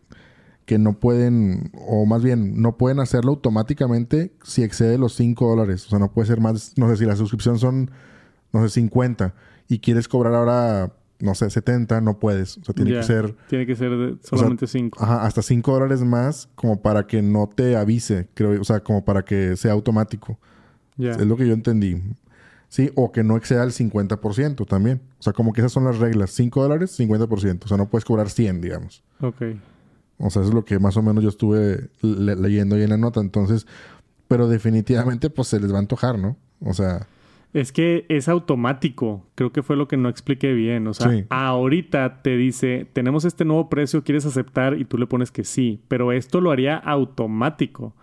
que 0.66 0.80
no 0.80 1.00
pueden, 1.00 1.72
o 1.74 2.06
más 2.06 2.24
bien, 2.24 2.62
no 2.62 2.78
pueden 2.78 3.00
hacerlo 3.00 3.32
automáticamente 3.32 4.34
si 4.44 4.64
excede 4.64 4.98
los 4.98 5.16
5 5.16 5.50
dólares. 5.50 5.86
O 5.88 5.90
sea, 5.90 6.00
no 6.00 6.12
puede 6.12 6.28
ser 6.28 6.40
más, 6.42 6.74
no 6.78 6.90
sé 6.90 6.98
si 6.98 7.06
la 7.06 7.16
suscripción 7.16 7.60
son, 7.60 7.92
no 8.54 8.64
sé, 8.64 8.70
50 8.70 9.34
y 9.68 9.80
quieres 9.80 10.08
cobrar 10.08 10.34
ahora, 10.34 10.94
no 11.20 11.36
sé, 11.36 11.50
70, 11.50 12.02
no 12.02 12.20
puedes. 12.20 12.58
O 12.58 12.64
sea, 12.64 12.76
tiene 12.76 12.94
que 12.94 13.04
ser... 13.04 13.36
Tiene 13.50 13.66
que 13.66 13.76
ser 13.76 14.18
solamente 14.22 14.68
5. 14.68 15.04
ajá, 15.04 15.26
hasta 15.26 15.42
5 15.42 15.74
dólares 15.74 16.02
más 16.02 16.50
como 16.56 16.82
para 16.82 17.08
que 17.08 17.22
no 17.22 17.50
te 17.54 17.76
avise, 17.76 18.30
creo. 18.34 18.60
O 18.60 18.64
sea, 18.64 18.82
como 18.82 19.04
para 19.04 19.24
que 19.24 19.56
sea 19.56 19.72
automático. 19.72 20.38
Es 20.98 21.26
lo 21.26 21.38
que 21.38 21.48
yo 21.48 21.54
entendí. 21.54 22.02
Sí, 22.70 22.92
o 22.96 23.12
que 23.12 23.24
no 23.24 23.38
exceda 23.38 23.64
el 23.64 23.72
50% 23.72 24.68
también. 24.68 25.02
O 25.20 25.24
sea, 25.24 25.34
como 25.34 25.54
que 25.54 25.62
esas 25.62 25.72
son 25.72 25.86
las 25.86 26.00
reglas. 26.00 26.32
5 26.32 26.62
dólares, 26.62 27.00
50%. 27.00 27.64
O 27.64 27.68
sea, 27.68 27.78
no 27.78 27.90
puedes 27.90 28.06
cobrar 28.06 28.30
100, 28.30 28.62
digamos. 28.62 29.04
Ok. 29.22 29.42
O 30.18 30.30
sea, 30.30 30.42
eso 30.42 30.50
es 30.50 30.54
lo 30.54 30.66
que 30.66 30.80
más 30.80 30.98
o 30.98 31.02
menos 31.02 31.24
yo 31.24 31.30
estuve 31.30 31.90
leyendo 32.02 32.76
ahí 32.76 32.84
en 32.84 32.90
la 32.90 32.98
nota. 32.98 33.22
Entonces, 33.22 33.66
pero 34.28 34.48
definitivamente 34.48 35.30
pues 35.30 35.48
se 35.48 35.60
les 35.60 35.72
va 35.72 35.78
a 35.78 35.80
antojar, 35.80 36.20
¿no? 36.20 36.36
O 36.60 36.74
sea... 36.74 37.08
Es 37.54 37.72
que 37.72 38.06
es 38.10 38.28
automático. 38.28 39.26
Creo 39.36 39.52
que 39.52 39.64
fue 39.64 39.76
lo 39.76 39.88
que 39.88 39.98
no 39.98 40.10
expliqué 40.10 40.54
bien. 40.54 40.88
O 40.88 40.94
sea, 40.94 41.26
ahorita 41.30 42.22
te 42.22 42.38
dice, 42.38 42.88
tenemos 42.94 43.26
este 43.26 43.46
nuevo 43.46 43.70
precio, 43.70 44.04
¿quieres 44.04 44.26
aceptar? 44.26 44.78
Y 44.78 44.86
tú 44.86 44.98
le 44.98 45.08
pones 45.08 45.32
que 45.32 45.44
sí. 45.44 45.80
Pero 45.88 46.12
esto 46.12 46.42
lo 46.42 46.52
haría 46.52 46.76
automático. 46.76 47.96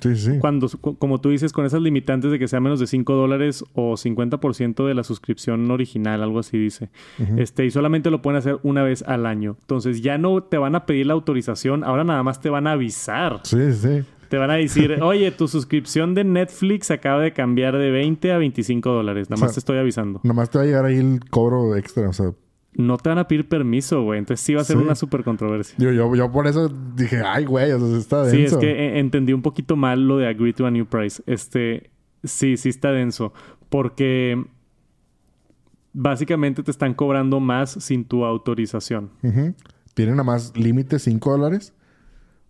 Sí, 0.00 0.16
sí. 0.16 0.38
Cuando, 0.38 0.68
como 0.68 1.20
tú 1.20 1.30
dices, 1.30 1.52
con 1.52 1.64
esas 1.64 1.80
limitantes 1.80 2.30
de 2.30 2.38
que 2.38 2.46
sea 2.46 2.60
menos 2.60 2.78
de 2.78 2.86
5 2.86 3.14
dólares 3.14 3.64
o 3.74 3.94
50% 3.94 4.86
de 4.86 4.94
la 4.94 5.02
suscripción 5.02 5.70
original, 5.70 6.22
algo 6.22 6.38
así 6.38 6.58
dice. 6.58 6.90
Este, 7.36 7.64
y 7.64 7.70
solamente 7.70 8.10
lo 8.10 8.22
pueden 8.22 8.38
hacer 8.38 8.58
una 8.62 8.82
vez 8.82 9.02
al 9.02 9.26
año. 9.26 9.56
Entonces 9.60 10.02
ya 10.02 10.18
no 10.18 10.42
te 10.42 10.58
van 10.58 10.74
a 10.74 10.86
pedir 10.86 11.06
la 11.06 11.14
autorización, 11.14 11.84
ahora 11.84 12.04
nada 12.04 12.22
más 12.22 12.40
te 12.40 12.50
van 12.50 12.66
a 12.66 12.72
avisar. 12.72 13.40
Sí, 13.44 13.72
sí. 13.72 14.02
Te 14.30 14.38
van 14.38 14.52
a 14.52 14.54
decir, 14.54 14.92
oye, 15.02 15.32
tu 15.32 15.48
suscripción 15.48 16.14
de 16.14 16.22
Netflix 16.22 16.92
acaba 16.92 17.20
de 17.20 17.32
cambiar 17.32 17.76
de 17.76 17.90
20 17.90 18.32
a 18.32 18.38
25 18.38 18.88
dólares. 18.88 19.28
Nada 19.28 19.40
más 19.42 19.54
te 19.54 19.58
estoy 19.58 19.78
avisando. 19.78 20.20
Nada 20.22 20.34
más 20.34 20.48
te 20.48 20.58
va 20.58 20.62
a 20.62 20.66
llegar 20.68 20.84
ahí 20.84 20.98
el 20.98 21.18
cobro 21.28 21.74
extra, 21.76 22.08
o 22.08 22.12
sea. 22.12 22.32
No 22.74 22.96
te 22.96 23.08
van 23.08 23.18
a 23.18 23.26
pedir 23.26 23.48
permiso, 23.48 24.02
güey. 24.04 24.20
Entonces 24.20 24.46
sí 24.46 24.54
va 24.54 24.60
a 24.60 24.64
ser 24.64 24.76
una 24.76 24.94
súper 24.94 25.24
controversia. 25.24 25.74
Yo, 25.78 25.90
yo, 25.90 26.14
yo, 26.14 26.30
por 26.30 26.46
eso 26.46 26.68
dije, 26.68 27.20
ay, 27.26 27.44
güey, 27.44 27.72
o 27.72 27.80
sea, 27.80 27.98
está 27.98 28.22
denso. 28.22 28.36
Sí, 28.36 28.44
es 28.44 28.56
que 28.56 28.70
eh, 28.70 29.00
entendí 29.00 29.32
un 29.32 29.42
poquito 29.42 29.74
mal 29.74 30.06
lo 30.06 30.16
de 30.16 30.28
agree 30.28 30.52
to 30.52 30.64
a 30.64 30.70
new 30.70 30.86
price. 30.86 31.20
Este, 31.26 31.90
sí, 32.22 32.56
sí 32.56 32.68
está 32.68 32.92
denso. 32.92 33.32
Porque 33.68 34.44
básicamente 35.92 36.62
te 36.62 36.70
están 36.70 36.94
cobrando 36.94 37.40
más 37.40 37.72
sin 37.80 38.04
tu 38.04 38.24
autorización. 38.24 39.10
¿Tienen 39.94 40.14
nada 40.14 40.24
más 40.24 40.56
límite 40.56 41.00
5 41.00 41.32
dólares? 41.32 41.74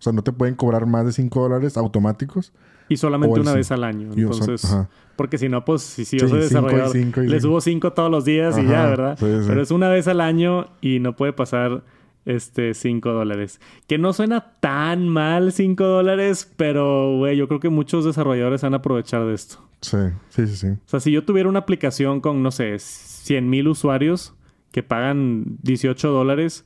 O 0.00 0.02
sea, 0.02 0.14
no 0.14 0.22
te 0.22 0.32
pueden 0.32 0.54
cobrar 0.54 0.86
más 0.86 1.04
de 1.04 1.12
5 1.12 1.42
dólares 1.42 1.76
automáticos. 1.76 2.54
Y 2.88 2.96
solamente 2.96 3.38
una 3.38 3.52
vez 3.52 3.70
al 3.70 3.84
año. 3.84 4.10
Entonces, 4.16 4.74
porque 5.14 5.36
si 5.36 5.50
no, 5.50 5.62
pues 5.62 5.82
si, 5.82 6.18
yo 6.18 6.26
soy 6.26 6.40
desarrollador, 6.40 6.96
le 6.96 7.40
subo 7.40 7.60
5 7.60 7.92
todos 7.92 8.10
los 8.10 8.24
días 8.24 8.56
y 8.56 8.66
ya, 8.66 8.86
¿verdad? 8.86 9.18
Pero 9.20 9.60
es 9.60 9.70
una 9.70 9.90
vez 9.90 10.08
al 10.08 10.22
año 10.22 10.68
y 10.80 11.00
no 11.00 11.16
puede 11.16 11.34
pasar 11.34 11.84
este 12.24 12.72
5 12.72 13.10
dólares. 13.10 13.60
Que 13.86 13.98
no 13.98 14.14
suena 14.14 14.54
tan 14.60 15.06
mal 15.06 15.52
5 15.52 15.84
dólares, 15.84 16.50
pero 16.56 17.18
güey, 17.18 17.36
yo 17.36 17.46
creo 17.46 17.60
que 17.60 17.68
muchos 17.68 18.06
desarrolladores 18.06 18.64
han 18.64 18.72
aprovechado 18.72 19.28
de 19.28 19.34
esto. 19.34 19.58
Sí, 19.82 19.98
sí, 20.30 20.46
sí, 20.46 20.56
sí. 20.56 20.68
O 20.68 20.88
sea, 20.88 21.00
si 21.00 21.12
yo 21.12 21.24
tuviera 21.24 21.48
una 21.48 21.58
aplicación 21.58 22.20
con, 22.20 22.42
no 22.42 22.50
sé, 22.50 22.78
100 22.78 23.50
mil 23.50 23.68
usuarios 23.68 24.34
que 24.72 24.82
pagan 24.82 25.58
18 25.62 26.10
dólares, 26.10 26.64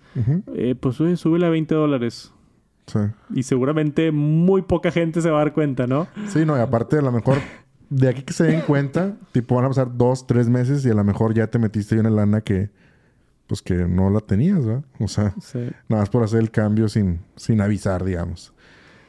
eh, 0.55 0.74
pues 0.78 0.97
súbele 0.97 1.47
a 1.47 1.51
20 1.51 1.74
dólares. 1.74 2.34
Y 3.35 3.43
seguramente 3.43 4.12
muy 4.12 4.62
poca 4.62 4.91
gente 4.91 5.20
se 5.20 5.30
va 5.30 5.41
a 5.41 5.45
dar 5.45 5.53
cuenta, 5.53 5.87
¿no? 5.87 6.07
Sí, 6.28 6.45
no, 6.45 6.57
y 6.57 6.61
aparte 6.61 6.99
a 6.99 7.03
lo 7.03 7.12
mejor 7.12 7.39
de 7.91 8.09
aquí 8.09 8.22
que 8.22 8.32
se 8.32 8.45
den 8.45 8.61
cuenta, 8.62 9.16
tipo 9.32 9.55
van 9.55 9.66
a 9.66 9.68
pasar 9.68 9.97
dos, 9.97 10.26
tres 10.26 10.49
meses 10.49 10.85
y 10.85 10.91
a 10.91 10.95
lo 10.95 11.05
mejor 11.05 11.35
ya 11.35 11.47
te 11.47 11.59
metiste 11.59 11.95
en 11.95 12.01
una 12.01 12.11
lana 12.11 12.41
que 12.41 12.70
pues 13.47 13.61
que 13.61 13.74
no 13.74 14.11
la 14.11 14.20
tenías, 14.20 14.64
¿verdad? 14.64 14.85
O 14.99 15.09
sea, 15.09 15.35
nada 15.89 16.03
más 16.03 16.09
por 16.09 16.22
hacer 16.22 16.41
el 16.41 16.51
cambio 16.51 16.89
sin, 16.89 17.20
sin 17.37 17.61
avisar, 17.61 18.03
digamos. 18.03 18.55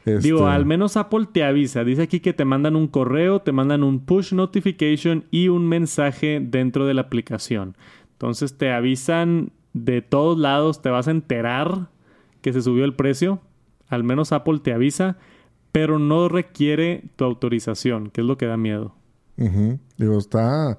Digo, 0.04 0.40
este 0.40 0.54
al 0.54 0.66
menos 0.66 0.96
Apple 0.96 1.26
te 1.32 1.42
avisa. 1.42 1.82
Dice 1.82 2.02
aquí 2.02 2.20
que 2.20 2.32
te 2.32 2.44
mandan 2.44 2.76
un 2.76 2.86
correo, 2.86 3.40
te 3.40 3.50
mandan 3.50 3.82
un 3.82 4.00
push 4.00 4.34
notification 4.34 5.24
y 5.30 5.48
un 5.48 5.66
mensaje 5.66 6.40
dentro 6.40 6.86
de 6.86 6.94
la 6.94 7.02
aplicación. 7.02 7.76
Entonces 8.12 8.56
te 8.56 8.70
avisan 8.70 9.50
de 9.72 10.02
todos 10.02 10.38
lados, 10.38 10.80
te 10.80 10.90
vas 10.90 11.08
a 11.08 11.10
enterar 11.10 11.88
que 12.40 12.52
se 12.52 12.62
subió 12.62 12.84
el 12.84 12.94
precio 12.94 13.40
al 13.88 14.04
menos 14.04 14.32
Apple 14.32 14.60
te 14.60 14.72
avisa, 14.72 15.16
pero 15.72 15.98
no 15.98 16.28
requiere 16.28 17.04
tu 17.16 17.24
autorización, 17.24 18.10
que 18.10 18.22
es 18.22 18.26
lo 18.26 18.38
que 18.38 18.46
da 18.46 18.56
miedo. 18.56 18.94
Digo, 19.36 20.18
está, 20.18 20.78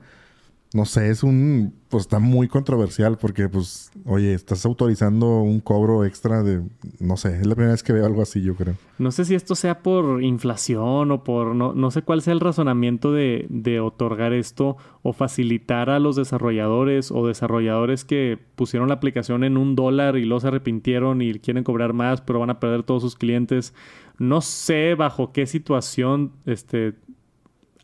no 0.73 0.85
sé, 0.85 1.09
es 1.09 1.23
un, 1.23 1.73
pues 1.89 2.01
está 2.01 2.19
muy 2.19 2.49
controversial 2.49 3.17
porque, 3.17 3.47
pues, 3.47 3.91
oye, 4.05 4.33
estás 4.33 4.65
autorizando 4.65 5.39
un 5.41 5.61
cobro 5.61 6.03
extra 6.03 6.43
de, 6.43 6.61
no 6.99 7.15
sé, 7.15 7.37
es 7.37 7.47
la 7.47 7.55
primera 7.55 7.71
vez 7.71 7.83
que 7.83 7.93
veo 7.93 8.05
algo 8.05 8.21
así, 8.21 8.41
yo 8.41 8.53
creo. 8.55 8.75
No 8.97 9.11
sé 9.11 9.23
si 9.23 9.33
esto 9.33 9.55
sea 9.55 9.81
por 9.81 10.21
inflación 10.21 11.11
o 11.11 11.23
por, 11.23 11.55
no, 11.55 11.73
no 11.73 11.89
sé 11.89 12.01
cuál 12.01 12.21
sea 12.21 12.33
el 12.33 12.41
razonamiento 12.41 13.13
de, 13.13 13.45
de 13.49 13.79
otorgar 13.79 14.33
esto 14.33 14.75
o 15.03 15.13
facilitar 15.13 15.89
a 15.89 15.99
los 15.99 16.17
desarrolladores 16.17 17.11
o 17.11 17.25
desarrolladores 17.25 18.03
que 18.03 18.37
pusieron 18.55 18.89
la 18.89 18.95
aplicación 18.95 19.45
en 19.45 19.55
un 19.55 19.75
dólar 19.75 20.17
y 20.17 20.25
luego 20.25 20.41
se 20.41 20.47
arrepintieron 20.49 21.21
y 21.21 21.39
quieren 21.39 21.63
cobrar 21.63 21.93
más, 21.93 22.19
pero 22.21 22.39
van 22.39 22.49
a 22.49 22.59
perder 22.59 22.83
todos 22.83 23.03
sus 23.03 23.15
clientes. 23.15 23.73
No 24.19 24.41
sé 24.41 24.95
bajo 24.95 25.31
qué 25.31 25.45
situación, 25.45 26.33
este, 26.45 26.95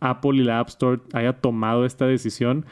Apple 0.10 0.38
y 0.38 0.44
la 0.44 0.60
App 0.60 0.70
Store 0.70 1.02
haya 1.14 1.34
tomado 1.34 1.86
esta 1.86 2.06
decisión, 2.06 2.66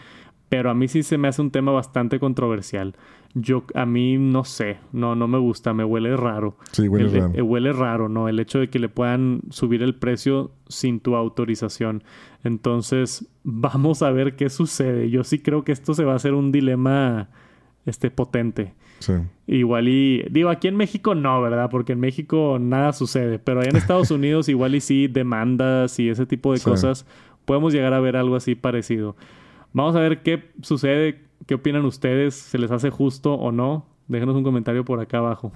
pero 0.49 0.69
a 0.69 0.73
mí 0.73 0.88
sí 0.88 1.03
se 1.03 1.17
me 1.17 1.27
hace 1.27 1.41
un 1.41 1.51
tema 1.51 1.71
bastante 1.71 2.19
controversial. 2.19 2.95
Yo, 3.34 3.63
a 3.73 3.86
mí 3.86 4.17
no 4.17 4.43
sé, 4.43 4.79
no, 4.91 5.15
no 5.15 5.27
me 5.27 5.38
gusta, 5.38 5.73
me 5.73 5.86
huele 5.86 6.17
raro. 6.17 6.57
Sí, 6.73 6.89
huele 6.89 7.07
raro. 7.07 7.34
Eh, 7.34 7.41
huele 7.41 7.71
raro, 7.71 8.09
¿no? 8.09 8.27
El 8.27 8.39
hecho 8.39 8.59
de 8.59 8.69
que 8.69 8.77
le 8.77 8.89
puedan 8.89 9.41
subir 9.49 9.82
el 9.84 9.95
precio 9.95 10.51
sin 10.67 10.99
tu 10.99 11.15
autorización. 11.15 12.03
Entonces, 12.43 13.29
vamos 13.43 14.01
a 14.01 14.11
ver 14.11 14.36
qué 14.36 14.49
sucede. 14.49 15.09
Yo 15.09 15.23
sí 15.23 15.39
creo 15.39 15.63
que 15.63 15.71
esto 15.71 15.93
se 15.93 16.03
va 16.03 16.13
a 16.13 16.17
hacer 16.17 16.34
un 16.34 16.51
dilema 16.51 17.29
este, 17.86 18.11
potente. 18.11 18.73
Sí. 19.02 19.14
Igual 19.47 19.89
y, 19.89 20.26
digo, 20.32 20.49
aquí 20.49 20.68
en 20.68 20.78
México 20.78 21.14
no, 21.16 21.41
¿verdad? 21.41 21.70
Porque 21.70 21.93
en 21.93 21.99
México 21.99 22.58
nada 22.60 22.93
sucede, 22.93 23.39
pero 23.39 23.60
allá 23.60 23.72
en 23.72 23.76
Estados 23.76 24.12
Unidos 24.12 24.47
igual 24.47 24.76
y 24.76 24.82
sí, 24.82 25.08
demandas 25.08 25.99
y 25.99 26.10
ese 26.10 26.26
tipo 26.26 26.54
de 26.54 26.60
cosas, 26.60 27.06
podemos 27.45 27.74
llegar 27.74 27.93
a 27.93 27.99
ver 27.99 28.16
algo 28.16 28.36
así 28.36 28.56
parecido. 28.56 29.16
Vamos 29.74 29.95
a 29.95 29.99
ver 29.99 30.22
qué 30.22 30.52
sucede, 30.62 31.22
qué 31.47 31.56
opinan 31.56 31.86
ustedes, 31.86 32.36
se 32.36 32.58
les 32.58 32.72
hace 32.72 32.89
justo 32.89 33.34
o 33.34 33.52
no. 33.52 33.86
Déjenos 34.08 34.36
un 34.36 34.43
comentario 34.43 34.86
por 34.86 34.99
acá 34.99 35.20
abajo. 35.20 35.52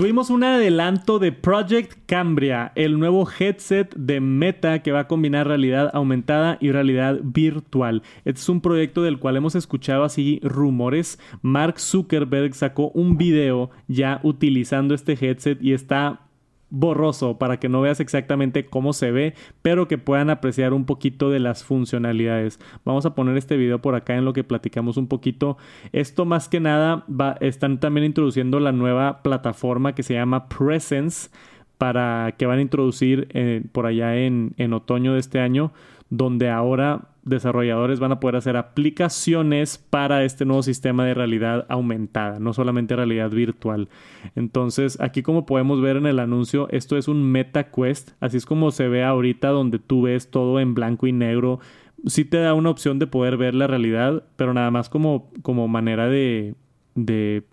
Tuvimos 0.00 0.30
un 0.30 0.44
adelanto 0.44 1.18
de 1.18 1.30
Project 1.30 1.92
Cambria, 2.06 2.72
el 2.74 2.98
nuevo 2.98 3.28
headset 3.38 3.94
de 3.94 4.18
Meta 4.18 4.78
que 4.82 4.92
va 4.92 5.00
a 5.00 5.08
combinar 5.08 5.46
realidad 5.46 5.90
aumentada 5.92 6.56
y 6.58 6.72
realidad 6.72 7.18
virtual. 7.22 8.02
Este 8.24 8.40
es 8.40 8.48
un 8.48 8.62
proyecto 8.62 9.02
del 9.02 9.18
cual 9.18 9.36
hemos 9.36 9.56
escuchado 9.56 10.04
así 10.04 10.40
rumores. 10.42 11.18
Mark 11.42 11.78
Zuckerberg 11.78 12.54
sacó 12.54 12.88
un 12.94 13.18
video 13.18 13.68
ya 13.88 14.20
utilizando 14.22 14.94
este 14.94 15.18
headset 15.20 15.62
y 15.62 15.74
está 15.74 16.29
borroso 16.70 17.38
para 17.38 17.58
que 17.58 17.68
no 17.68 17.80
veas 17.80 18.00
exactamente 18.00 18.66
cómo 18.66 18.92
se 18.92 19.10
ve, 19.10 19.34
pero 19.62 19.88
que 19.88 19.98
puedan 19.98 20.30
apreciar 20.30 20.72
un 20.72 20.86
poquito 20.86 21.30
de 21.30 21.40
las 21.40 21.64
funcionalidades. 21.64 22.58
Vamos 22.84 23.06
a 23.06 23.14
poner 23.14 23.36
este 23.36 23.56
video 23.56 23.80
por 23.80 23.94
acá 23.94 24.16
en 24.16 24.24
lo 24.24 24.32
que 24.32 24.44
platicamos 24.44 24.96
un 24.96 25.08
poquito. 25.08 25.58
Esto 25.92 26.24
más 26.24 26.48
que 26.48 26.60
nada 26.60 27.04
va, 27.08 27.36
están 27.40 27.80
también 27.80 28.06
introduciendo 28.06 28.60
la 28.60 28.72
nueva 28.72 29.22
plataforma 29.22 29.94
que 29.94 30.02
se 30.02 30.14
llama 30.14 30.48
Presence 30.48 31.30
para 31.78 32.34
que 32.36 32.46
van 32.46 32.58
a 32.58 32.62
introducir 32.62 33.28
eh, 33.30 33.62
por 33.72 33.86
allá 33.86 34.16
en, 34.16 34.52
en 34.58 34.74
otoño 34.74 35.14
de 35.14 35.20
este 35.20 35.40
año, 35.40 35.72
donde 36.10 36.50
ahora 36.50 37.08
desarrolladores 37.22 38.00
van 38.00 38.12
a 38.12 38.20
poder 38.20 38.36
hacer 38.36 38.56
aplicaciones 38.56 39.78
para 39.78 40.24
este 40.24 40.44
nuevo 40.44 40.62
sistema 40.62 41.04
de 41.04 41.14
realidad 41.14 41.66
aumentada, 41.68 42.40
no 42.40 42.52
solamente 42.52 42.96
realidad 42.96 43.30
virtual. 43.30 43.88
Entonces, 44.34 45.00
aquí 45.00 45.22
como 45.22 45.46
podemos 45.46 45.80
ver 45.80 45.96
en 45.96 46.06
el 46.06 46.18
anuncio, 46.18 46.68
esto 46.70 46.96
es 46.96 47.08
un 47.08 47.30
Meta 47.30 47.70
Quest, 47.70 48.10
así 48.20 48.36
es 48.36 48.46
como 48.46 48.70
se 48.70 48.88
ve 48.88 49.04
ahorita 49.04 49.48
donde 49.48 49.78
tú 49.78 50.02
ves 50.02 50.30
todo 50.30 50.60
en 50.60 50.74
blanco 50.74 51.06
y 51.06 51.12
negro. 51.12 51.60
Sí 52.06 52.24
te 52.24 52.38
da 52.38 52.54
una 52.54 52.70
opción 52.70 52.98
de 52.98 53.06
poder 53.06 53.36
ver 53.36 53.54
la 53.54 53.66
realidad, 53.66 54.24
pero 54.36 54.54
nada 54.54 54.70
más 54.70 54.88
como, 54.88 55.30
como 55.42 55.68
manera 55.68 56.08
de, 56.08 56.54
de 56.94 57.44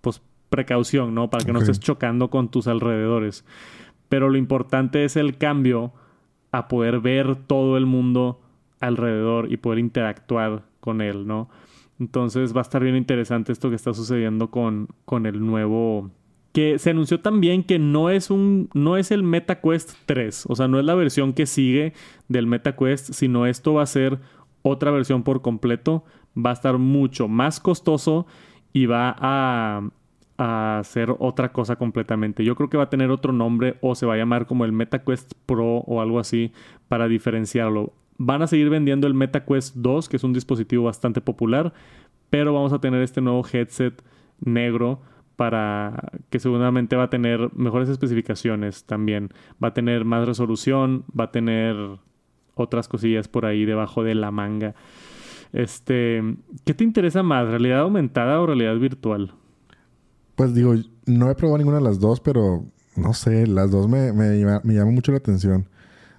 pues, 0.00 0.22
precaución, 0.48 1.14
¿no? 1.14 1.28
Para 1.30 1.44
que 1.44 1.52
no 1.52 1.60
estés 1.60 1.78
chocando 1.78 2.30
con 2.30 2.50
tus 2.50 2.66
alrededores. 2.66 3.44
Pero 4.08 4.30
lo 4.30 4.38
importante 4.38 5.04
es 5.04 5.16
el 5.16 5.36
cambio 5.36 5.92
a 6.52 6.68
poder 6.68 7.00
ver 7.00 7.34
todo 7.34 7.76
el 7.76 7.86
mundo 7.86 8.40
alrededor 8.80 9.50
y 9.50 9.56
poder 9.56 9.78
interactuar 9.78 10.64
con 10.80 11.00
él, 11.00 11.26
¿no? 11.26 11.48
Entonces 11.98 12.54
va 12.54 12.60
a 12.60 12.62
estar 12.62 12.82
bien 12.82 12.96
interesante 12.96 13.52
esto 13.52 13.70
que 13.70 13.76
está 13.76 13.94
sucediendo 13.94 14.50
con, 14.50 14.88
con 15.04 15.26
el 15.26 15.44
nuevo 15.44 16.10
que 16.52 16.78
se 16.78 16.90
anunció 16.90 17.20
también 17.20 17.64
que 17.64 17.78
no 17.78 18.10
es 18.10 18.30
un 18.30 18.68
no 18.74 18.96
es 18.96 19.10
el 19.10 19.22
MetaQuest 19.22 19.92
3, 20.06 20.44
o 20.48 20.54
sea, 20.54 20.68
no 20.68 20.78
es 20.78 20.84
la 20.84 20.94
versión 20.94 21.32
que 21.32 21.46
sigue 21.46 21.94
del 22.28 22.46
MetaQuest, 22.46 23.12
sino 23.12 23.46
esto 23.46 23.74
va 23.74 23.82
a 23.82 23.86
ser 23.86 24.18
otra 24.62 24.90
versión 24.90 25.22
por 25.22 25.42
completo, 25.42 26.04
va 26.36 26.50
a 26.50 26.52
estar 26.54 26.78
mucho 26.78 27.26
más 27.26 27.58
costoso 27.58 28.26
y 28.72 28.86
va 28.86 29.16
a, 29.18 29.88
a 30.42 30.80
hacer 30.80 31.14
otra 31.20 31.52
cosa 31.52 31.76
completamente. 31.76 32.44
Yo 32.44 32.56
creo 32.56 32.68
que 32.68 32.76
va 32.76 32.84
a 32.84 32.90
tener 32.90 33.12
otro 33.12 33.32
nombre 33.32 33.76
o 33.80 33.94
se 33.94 34.06
va 34.06 34.14
a 34.14 34.16
llamar 34.16 34.46
como 34.46 34.64
el 34.64 34.72
MetaQuest 34.72 35.34
Pro 35.46 35.78
o 35.78 36.00
algo 36.00 36.18
así 36.18 36.52
para 36.88 37.06
diferenciarlo. 37.06 37.92
Van 38.18 38.42
a 38.42 38.48
seguir 38.48 38.68
vendiendo 38.68 39.06
el 39.06 39.14
MetaQuest 39.14 39.76
2, 39.76 40.08
que 40.08 40.16
es 40.16 40.24
un 40.24 40.32
dispositivo 40.32 40.84
bastante 40.84 41.20
popular, 41.20 41.72
pero 42.28 42.52
vamos 42.52 42.72
a 42.72 42.80
tener 42.80 43.02
este 43.02 43.20
nuevo 43.20 43.46
headset 43.52 44.02
negro 44.40 45.00
para 45.36 46.10
que 46.28 46.40
seguramente 46.40 46.96
va 46.96 47.04
a 47.04 47.10
tener 47.10 47.48
mejores 47.54 47.88
especificaciones 47.88 48.84
también. 48.84 49.30
Va 49.62 49.68
a 49.68 49.74
tener 49.74 50.04
más 50.04 50.26
resolución, 50.26 51.04
va 51.18 51.24
a 51.24 51.30
tener 51.30 51.76
otras 52.56 52.88
cosillas 52.88 53.28
por 53.28 53.46
ahí 53.46 53.64
debajo 53.64 54.02
de 54.02 54.16
la 54.16 54.32
manga. 54.32 54.74
Este, 55.52 56.20
¿qué 56.64 56.74
te 56.74 56.82
interesa 56.82 57.22
más, 57.22 57.46
realidad 57.46 57.80
aumentada 57.80 58.40
o 58.40 58.46
realidad 58.46 58.76
virtual? 58.76 59.34
Pues 60.34 60.54
digo, 60.54 60.74
no 61.06 61.30
he 61.30 61.34
probado 61.34 61.58
ninguna 61.58 61.78
de 61.78 61.84
las 61.84 62.00
dos, 62.00 62.20
pero 62.20 62.64
no 62.96 63.14
sé, 63.14 63.46
las 63.46 63.70
dos 63.70 63.88
me, 63.88 64.12
me, 64.12 64.38
llaman 64.38 64.94
mucho 64.94 65.12
la 65.12 65.18
atención. 65.18 65.66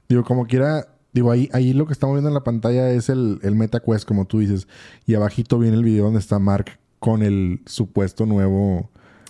Digo, 0.10 0.24
como 0.24 0.46
quiera, 0.46 0.88
digo, 1.14 1.32
ahí, 1.32 1.50
ahí 1.54 1.74
lo 1.74 1.86
que 1.86 1.94
estamos 1.94 2.16
viendo 2.16 2.30
en 2.30 2.36
la 2.36 2.44
pantalla 2.44 2.90
es 2.92 3.10
el, 3.10 3.40
el 3.44 3.56
MetaQuest, 3.56 4.08
como 4.08 4.26
tú 4.26 4.40
dices. 4.40 4.68
Y 5.06 5.16
abajito 5.16 5.60
viene 5.60 5.78
el 5.78 5.84
video 5.84 6.06
donde 6.06 6.20
está 6.20 6.40
Mark 6.40 6.80
con 7.00 7.22
el 7.22 7.62
supuesto 7.66 8.26
nuevo 8.26 8.90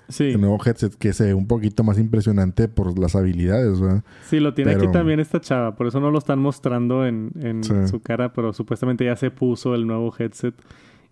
Sí. 0.09 0.25
El 0.25 0.41
nuevo 0.41 0.59
headset 0.63 0.93
que 0.95 1.13
se 1.13 1.25
ve 1.25 1.33
un 1.33 1.47
poquito 1.47 1.83
más 1.83 1.97
impresionante 1.97 2.67
por 2.67 2.97
las 2.99 3.15
habilidades, 3.15 3.79
¿verdad? 3.79 4.03
Sí, 4.25 4.39
lo 4.39 4.53
tiene 4.53 4.73
aquí 4.73 4.87
también 4.91 5.19
esta 5.19 5.39
chava. 5.39 5.75
Por 5.75 5.87
eso 5.87 5.99
no 5.99 6.11
lo 6.11 6.19
están 6.19 6.39
mostrando 6.39 7.05
en, 7.05 7.63
su 7.63 8.01
cara, 8.01 8.33
pero 8.33 8.53
supuestamente 8.53 9.05
ya 9.05 9.15
se 9.15 9.31
puso 9.31 9.75
el 9.75 9.87
nuevo 9.87 10.13
headset. 10.17 10.53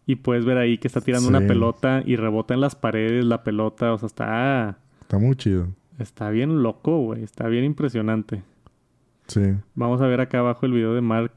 Y 0.06 0.16
puedes 0.16 0.45
ver 0.45 0.58
ahí 0.58 0.78
que 0.78 0.88
está 0.88 1.02
tirando 1.02 1.30
una 1.30 1.41
pelota 1.41 2.02
y 2.06 2.16
rebota 2.16 2.54
en 2.54 2.62
las 2.62 2.76
paredes 2.76 3.24
la 3.24 3.43
pelota. 3.43 3.93
O 3.93 3.97
sea, 3.97 4.08
está... 4.08 4.78
Está 5.02 5.18
muy 5.18 5.36
chido. 5.36 5.68
Está 5.99 6.30
bien 6.30 6.64
loco, 6.64 6.99
güey. 6.99 7.24
Está 7.24 7.47
bien 7.47 7.64
impresionante. 7.64 8.43
Sí. 9.28 9.56
Vamos 9.76 10.02
a 10.02 10.08
ver 10.08 10.20
acá 10.22 10.39
abajo 10.39 10.66
el 10.66 10.74
video 10.74 10.93
de 10.93 11.02
Mark. 11.02 11.34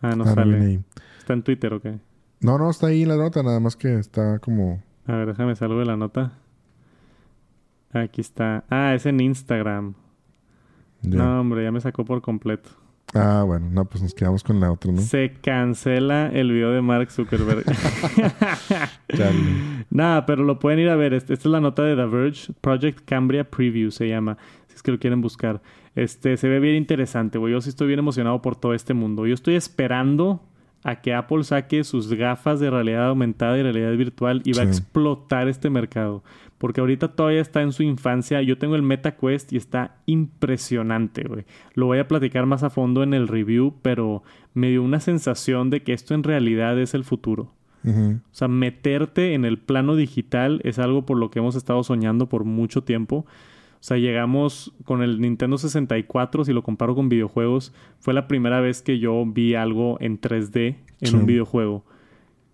Ah, 0.00 0.14
no 0.14 0.24
ah, 0.24 0.34
sale. 0.34 0.80
¿Está 1.18 1.32
en 1.34 1.42
Twitter 1.42 1.74
o 1.74 1.80
qué? 1.80 1.98
No, 2.40 2.56
no, 2.56 2.70
está 2.70 2.86
ahí 2.86 3.04
la 3.04 3.16
nota. 3.16 3.42
Nada 3.42 3.58
más 3.58 3.76
que 3.76 3.98
está 3.98 4.38
como 4.38 4.80
a 5.08 5.16
ver, 5.16 5.28
déjame 5.28 5.56
salgo 5.56 5.78
de 5.78 5.86
la 5.86 5.96
nota. 5.96 6.32
Aquí 7.92 8.20
está. 8.20 8.64
Ah, 8.68 8.94
es 8.94 9.06
en 9.06 9.20
Instagram. 9.20 9.94
No, 11.00 11.40
hombre, 11.40 11.64
ya 11.64 11.72
me 11.72 11.80
sacó 11.80 12.04
por 12.04 12.20
completo. 12.20 12.68
Ah, 13.14 13.42
bueno, 13.46 13.68
no, 13.70 13.84
pues 13.86 14.02
nos 14.02 14.14
quedamos 14.14 14.42
con 14.42 14.60
la 14.60 14.70
otra, 14.70 14.92
¿no? 14.92 15.00
Se 15.00 15.32
cancela 15.40 16.28
el 16.28 16.52
video 16.52 16.72
de 16.72 16.82
Mark 16.82 17.10
Zuckerberg. 17.10 17.64
Nada, 19.90 20.26
pero 20.26 20.44
lo 20.44 20.58
pueden 20.58 20.80
ir 20.80 20.90
a 20.90 20.96
ver. 20.96 21.14
Esta 21.14 21.32
es 21.32 21.44
la 21.46 21.60
nota 21.60 21.82
de 21.82 21.96
The 21.96 22.04
Verge. 22.04 22.52
Project 22.60 23.00
Cambria 23.06 23.44
Preview 23.44 23.90
se 23.90 24.08
llama. 24.08 24.36
Si 24.68 24.76
es 24.76 24.82
que 24.82 24.92
lo 24.92 24.98
quieren 24.98 25.22
buscar. 25.22 25.62
Este, 25.94 26.36
se 26.36 26.48
ve 26.48 26.60
bien 26.60 26.76
interesante, 26.76 27.38
güey. 27.38 27.54
Yo 27.54 27.60
sí 27.60 27.70
estoy 27.70 27.86
bien 27.86 27.98
emocionado 27.98 28.42
por 28.42 28.56
todo 28.56 28.74
este 28.74 28.92
mundo. 28.92 29.26
Yo 29.26 29.34
estoy 29.34 29.54
esperando 29.54 30.42
a 30.84 31.00
que 31.00 31.14
Apple 31.14 31.44
saque 31.44 31.84
sus 31.84 32.12
gafas 32.12 32.60
de 32.60 32.70
realidad 32.70 33.08
aumentada 33.08 33.58
y 33.58 33.62
realidad 33.62 33.92
virtual 33.96 34.42
y 34.44 34.52
va 34.52 34.62
a 34.62 34.66
explotar 34.66 35.48
este 35.48 35.70
mercado. 35.70 36.22
Porque 36.58 36.80
ahorita 36.80 37.08
todavía 37.14 37.40
está 37.40 37.62
en 37.62 37.72
su 37.72 37.82
infancia. 37.82 38.42
Yo 38.42 38.58
tengo 38.58 38.74
el 38.74 38.82
MetaQuest 38.82 39.52
y 39.52 39.56
está 39.56 39.96
impresionante, 40.06 41.22
güey. 41.22 41.44
Lo 41.74 41.86
voy 41.86 41.98
a 41.98 42.08
platicar 42.08 42.46
más 42.46 42.64
a 42.64 42.70
fondo 42.70 43.02
en 43.02 43.14
el 43.14 43.28
review, 43.28 43.74
pero 43.80 44.22
me 44.54 44.70
dio 44.70 44.82
una 44.82 45.00
sensación 45.00 45.70
de 45.70 45.82
que 45.82 45.92
esto 45.92 46.14
en 46.14 46.24
realidad 46.24 46.78
es 46.78 46.94
el 46.94 47.04
futuro. 47.04 47.52
O 47.84 48.20
sea, 48.32 48.48
meterte 48.48 49.32
en 49.32 49.46
el 49.46 49.56
plano 49.56 49.96
digital 49.96 50.60
es 50.62 50.78
algo 50.78 51.06
por 51.06 51.16
lo 51.16 51.30
que 51.30 51.38
hemos 51.38 51.56
estado 51.56 51.82
soñando 51.82 52.28
por 52.28 52.44
mucho 52.44 52.82
tiempo. 52.82 53.24
O 53.80 53.82
sea, 53.82 53.96
llegamos 53.96 54.74
con 54.84 55.02
el 55.02 55.20
Nintendo 55.20 55.56
64, 55.56 56.44
si 56.44 56.52
lo 56.52 56.62
comparo 56.62 56.94
con 56.94 57.08
videojuegos, 57.08 57.72
fue 58.00 58.12
la 58.12 58.26
primera 58.26 58.60
vez 58.60 58.82
que 58.82 58.98
yo 58.98 59.24
vi 59.24 59.54
algo 59.54 59.96
en 60.00 60.20
3D 60.20 60.76
en 61.00 61.14
un 61.14 61.26
videojuego. 61.26 61.84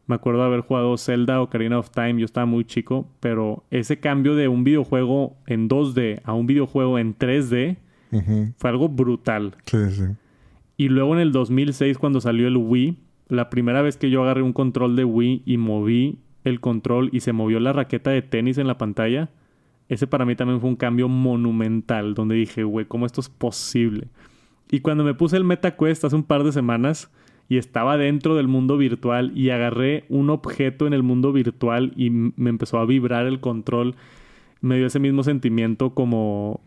Me 0.07 0.17
acuerdo 0.17 0.41
de 0.41 0.47
haber 0.47 0.61
jugado 0.61 0.97
Zelda 0.99 1.41
o 1.41 1.45
Ocarina 1.45 1.79
of 1.79 1.91
Time, 1.91 2.19
yo 2.19 2.25
estaba 2.25 2.47
muy 2.47 2.65
chico, 2.65 3.09
pero 3.21 3.65
ese 3.71 4.01
cambio 4.01 4.35
de 4.35 4.49
un 4.49 4.63
videojuego 4.65 5.37
en 5.47 5.69
2D 5.69 6.21
a 6.25 6.35
un 6.35 6.47
videojuego 6.47 6.99
en 6.99 7.17
3D 7.17 7.77
fue 8.57 8.71
algo 8.71 8.89
brutal. 8.89 9.57
Sí, 9.65 9.91
sí. 9.91 10.05
Y 10.77 10.89
luego 10.89 11.15
en 11.15 11.21
el 11.21 11.33
2006, 11.33 11.99
cuando 11.99 12.21
salió 12.21 12.47
el 12.47 12.57
Wii, 12.57 12.97
la 13.29 13.51
primera 13.51 13.83
vez 13.83 13.97
que 13.97 14.11
yo 14.11 14.23
agarré 14.23 14.43
un 14.43 14.53
control 14.53 14.95
de 14.97 15.05
Wii 15.05 15.43
y 15.47 15.57
moví 15.57 16.19
el 16.45 16.61
control 16.61 17.09
y 17.13 17.21
se 17.21 17.33
movió 17.33 17.59
la 17.59 17.73
raqueta 17.73 18.11
de 18.11 18.23
tenis 18.23 18.59
en 18.59 18.67
la 18.67 18.79
pantalla, 18.79 19.31
ese 19.89 20.07
para 20.07 20.25
mí 20.25 20.37
también 20.37 20.61
fue 20.61 20.69
un 20.69 20.77
cambio 20.77 21.09
monumental, 21.09 22.15
donde 22.15 22.35
dije, 22.37 22.65
güey, 22.65 22.87
¿cómo 22.87 23.07
esto 23.07 23.21
es 23.21 23.29
posible? 23.29 24.09
Y 24.71 24.81
cuando 24.81 25.05
me 25.05 25.15
puse 25.15 25.37
el 25.37 25.45
MetaQuest 25.45 26.05
hace 26.05 26.17
un 26.17 26.25
par 26.25 26.43
de 26.43 26.53
semanas 26.53 27.11
y 27.49 27.59
estaba 27.59 27.97
dentro 27.97 28.35
del 28.35 28.49
mundo 28.49 28.77
virtual 28.77 29.33
y 29.35 29.51
agarré 29.51 30.05
un 30.09 30.31
objeto 30.31 30.87
en 30.87 30.93
el 30.93 31.03
mundo 31.03 31.33
virtual 31.33 31.93
y 31.97 32.11
me 32.11 32.51
empezó 32.51 32.79
a 32.79 32.87
vibrar 32.87 33.27
el 33.27 33.41
control, 33.41 33.95
me 34.61 34.77
dio 34.77 34.87
ese 34.87 34.99
mismo 34.99 35.23
sentimiento 35.23 35.95
como, 35.95 36.61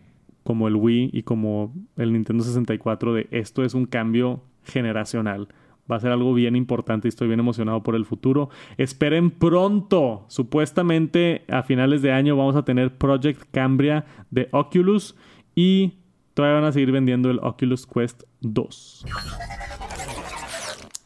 como 0.43 0.67
el 0.67 0.75
Wii 0.75 1.09
y 1.13 1.23
como 1.23 1.73
el 1.97 2.13
Nintendo 2.13 2.43
64 2.43 3.13
de 3.13 3.28
esto 3.32 3.63
es 3.63 3.73
un 3.73 3.86
cambio 3.86 4.41
generacional. 4.63 5.47
Va 5.89 5.95
a 5.95 5.99
ser 6.01 6.11
algo 6.11 6.34
bien 6.34 6.55
importante 6.55 7.07
y 7.07 7.09
estoy 7.09 7.28
bien 7.28 7.39
emocionado 7.39 7.82
por 7.82 7.95
el 7.95 8.05
futuro. 8.05 8.49
Esperen 8.78 9.32
pronto. 9.32 10.25
Supuestamente 10.28 11.43
a 11.47 11.63
finales 11.63 12.01
de 12.01 12.11
año 12.11 12.36
vamos 12.36 12.57
a 12.57 12.65
tener 12.65 12.97
Project 12.97 13.43
Cambria 13.51 14.05
de 14.30 14.49
Oculus 14.51 15.15
y 15.55 15.93
todavía 16.34 16.59
van 16.59 16.69
a 16.69 16.71
seguir 16.73 16.91
vendiendo 16.91 17.32
el 17.32 17.39
Oculus 17.41 17.88
Quest 17.88 18.23
2. 18.41 19.05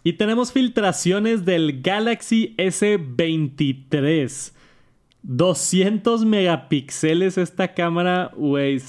Y 0.03 0.13
tenemos 0.13 0.51
filtraciones 0.51 1.45
del 1.45 1.81
Galaxy 1.81 2.55
S23. 2.57 4.53
200 5.23 6.25
megapíxeles 6.25 7.37
esta 7.37 7.75
cámara, 7.75 8.31
güey, 8.35 8.81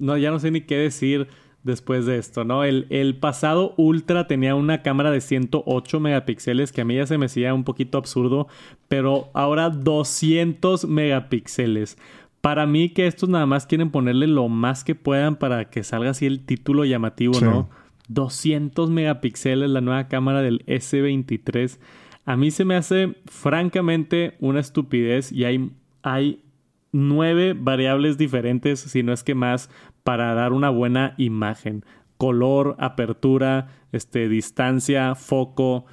no, 0.00 0.16
ya 0.16 0.30
no 0.30 0.38
sé 0.38 0.50
ni 0.50 0.62
qué 0.62 0.76
decir 0.76 1.28
después 1.62 2.06
de 2.06 2.16
esto, 2.16 2.44
¿no? 2.44 2.64
El, 2.64 2.86
el, 2.90 3.16
pasado 3.16 3.74
Ultra 3.76 4.26
tenía 4.26 4.54
una 4.54 4.82
cámara 4.82 5.10
de 5.10 5.20
108 5.20 6.00
megapíxeles 6.00 6.72
que 6.72 6.80
a 6.82 6.84
mí 6.84 6.94
ya 6.94 7.06
se 7.06 7.18
me 7.18 7.26
hacía 7.26 7.52
un 7.52 7.64
poquito 7.64 7.98
absurdo, 7.98 8.48
pero 8.88 9.30
ahora 9.34 9.68
200 9.68 10.86
megapíxeles. 10.86 11.98
Para 12.40 12.66
mí 12.66 12.90
que 12.90 13.06
estos 13.06 13.28
nada 13.28 13.46
más 13.46 13.66
quieren 13.66 13.90
ponerle 13.90 14.26
lo 14.26 14.48
más 14.48 14.84
que 14.84 14.94
puedan 14.94 15.36
para 15.36 15.70
que 15.70 15.82
salga 15.82 16.10
así 16.10 16.26
el 16.26 16.44
título 16.44 16.84
llamativo, 16.84 17.38
¿no? 17.40 17.68
200 18.08 18.90
megapíxeles 18.90 19.70
la 19.70 19.80
nueva 19.80 20.08
cámara 20.08 20.42
del 20.42 20.64
S23. 20.66 21.78
A 22.24 22.36
mí 22.36 22.50
se 22.50 22.64
me 22.64 22.76
hace 22.76 23.16
francamente 23.26 24.36
una 24.40 24.60
estupidez 24.60 25.30
y 25.32 25.44
hay, 25.44 25.72
hay 26.02 26.42
nueve 26.92 27.54
variables 27.58 28.16
diferentes, 28.16 28.80
si 28.80 29.02
no 29.02 29.12
es 29.12 29.22
que 29.24 29.34
más, 29.34 29.68
para 30.04 30.32
dar 30.34 30.52
una 30.52 30.70
buena 30.70 31.14
imagen. 31.18 31.84
Color, 32.16 32.76
apertura, 32.78 33.68
este, 33.92 34.28
distancia, 34.28 35.14
foco. 35.14 35.86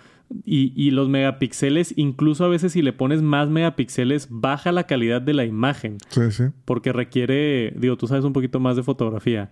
Y, 0.46 0.92
los 0.92 1.10
megapíxeles, 1.10 1.94
incluso 1.98 2.46
a 2.46 2.48
veces 2.48 2.72
si 2.72 2.82
le 2.82 2.94
pones 2.94 3.22
más 3.22 3.50
megapíxeles, 3.50 4.28
baja 4.30 4.72
la 4.72 4.88
calidad 4.88 5.22
de 5.22 5.34
la 5.34 5.44
imagen. 5.44 5.98
Sí, 6.08 6.32
sí. 6.32 6.46
Porque 6.64 6.94
requiere, 6.94 7.74
digo, 7.76 7.98
tú 7.98 8.08
sabes 8.08 8.24
un 8.24 8.32
poquito 8.32 8.62
más 8.62 8.78
de 8.78 8.84
fotografía, 8.84 9.52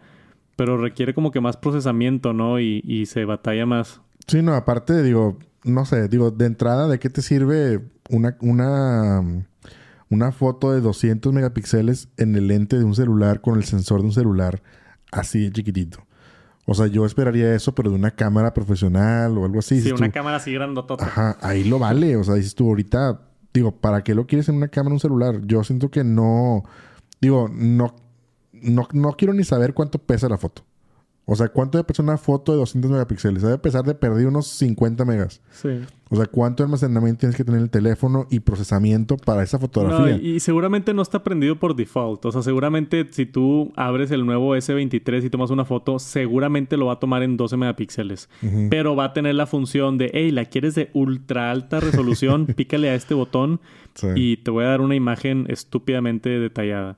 pero 0.59 0.75
requiere 0.77 1.13
como 1.13 1.31
que 1.31 1.39
más 1.39 1.55
procesamiento, 1.55 2.33
¿no? 2.33 2.59
Y, 2.59 2.83
y 2.83 3.05
se 3.05 3.23
batalla 3.23 3.65
más. 3.65 4.01
Sí, 4.27 4.41
no, 4.41 4.53
aparte, 4.55 5.01
digo, 5.03 5.39
no 5.63 5.85
sé, 5.85 6.09
digo, 6.09 6.31
de 6.31 6.47
entrada, 6.47 6.89
¿de 6.89 6.99
qué 6.99 7.09
te 7.09 7.21
sirve 7.21 7.79
una, 8.09 8.35
una 8.41 9.23
una 10.09 10.33
foto 10.33 10.73
de 10.73 10.81
200 10.81 11.31
megapíxeles 11.31 12.09
en 12.17 12.35
el 12.35 12.47
lente 12.47 12.77
de 12.77 12.83
un 12.83 12.93
celular 12.93 13.39
con 13.39 13.55
el 13.55 13.63
sensor 13.63 14.01
de 14.01 14.07
un 14.07 14.11
celular 14.11 14.61
así 15.13 15.45
de 15.45 15.51
chiquitito. 15.53 15.99
O 16.65 16.73
sea, 16.73 16.87
yo 16.87 17.05
esperaría 17.05 17.55
eso, 17.55 17.73
pero 17.73 17.89
de 17.89 17.95
una 17.95 18.11
cámara 18.11 18.53
profesional 18.53 19.37
o 19.37 19.45
algo 19.45 19.59
así. 19.59 19.79
Sí, 19.79 19.93
una 19.93 20.11
cámara 20.11 20.37
así 20.37 20.51
grandotota. 20.51 21.05
Ajá, 21.05 21.37
ahí 21.41 21.63
lo 21.63 21.79
vale. 21.79 22.17
O 22.17 22.23
sea, 22.25 22.35
dices 22.35 22.53
tú 22.53 22.67
ahorita, 22.67 23.21
digo, 23.53 23.71
¿para 23.79 24.03
qué 24.03 24.13
lo 24.13 24.27
quieres 24.27 24.49
en 24.49 24.55
una 24.55 24.67
cámara 24.67 24.93
un 24.93 24.99
celular? 24.99 25.39
Yo 25.45 25.63
siento 25.63 25.89
que 25.89 26.03
no, 26.03 26.65
digo, 27.21 27.47
no, 27.47 27.95
no, 28.61 28.87
no 28.93 29.13
quiero 29.13 29.33
ni 29.33 29.43
saber 29.43 29.73
cuánto 29.73 29.99
pesa 29.99 30.29
la 30.29 30.37
foto. 30.37 30.63
O 31.31 31.35
sea, 31.35 31.47
¿cuánto 31.47 31.77
debe 31.77 31.85
pesar 31.85 32.05
una 32.05 32.17
foto 32.17 32.53
de 32.53 32.57
200 32.57 32.89
megapíxeles? 32.89 33.43
Debe 33.43 33.59
pesar 33.59 33.85
de 33.85 33.93
perder 33.93 34.25
unos 34.25 34.47
50 34.47 35.05
megas. 35.05 35.43
Sí. 35.51 35.69
O 36.09 36.15
sea, 36.15 36.25
¿cuánto 36.25 36.63
almacenamiento 36.63 37.19
tienes 37.19 37.35
que 37.35 37.43
tener 37.43 37.61
el 37.61 37.69
teléfono 37.69 38.25
y 38.31 38.39
procesamiento 38.39 39.15
para 39.15 39.43
esa 39.43 39.59
fotografía? 39.59 40.17
y 40.17 40.39
seguramente 40.39 40.91
no 40.91 41.03
está 41.03 41.23
prendido 41.23 41.55
por 41.57 41.75
default. 41.75 42.25
O 42.25 42.31
sea, 42.31 42.41
seguramente 42.41 43.05
si 43.11 43.27
tú 43.27 43.71
abres 43.75 44.09
el 44.09 44.25
nuevo 44.25 44.55
S23 44.55 45.23
y 45.23 45.29
tomas 45.29 45.51
una 45.51 45.65
foto, 45.65 45.99
seguramente 45.99 46.77
lo 46.77 46.87
va 46.87 46.93
a 46.93 46.99
tomar 46.99 47.21
en 47.21 47.37
12 47.37 47.57
megapíxeles. 47.57 48.27
Pero 48.71 48.95
va 48.95 49.05
a 49.05 49.13
tener 49.13 49.35
la 49.35 49.45
función 49.45 49.99
de, 49.99 50.09
hey, 50.15 50.31
¿la 50.31 50.45
quieres 50.45 50.73
de 50.73 50.89
ultra 50.93 51.51
alta 51.51 51.79
resolución? 51.79 52.47
Pícale 52.55 52.89
a 52.89 52.95
este 52.95 53.13
botón 53.13 53.59
y 54.15 54.37
te 54.37 54.49
voy 54.49 54.65
a 54.65 54.69
dar 54.69 54.81
una 54.81 54.95
imagen 54.95 55.45
estúpidamente 55.47 56.29
detallada. 56.39 56.97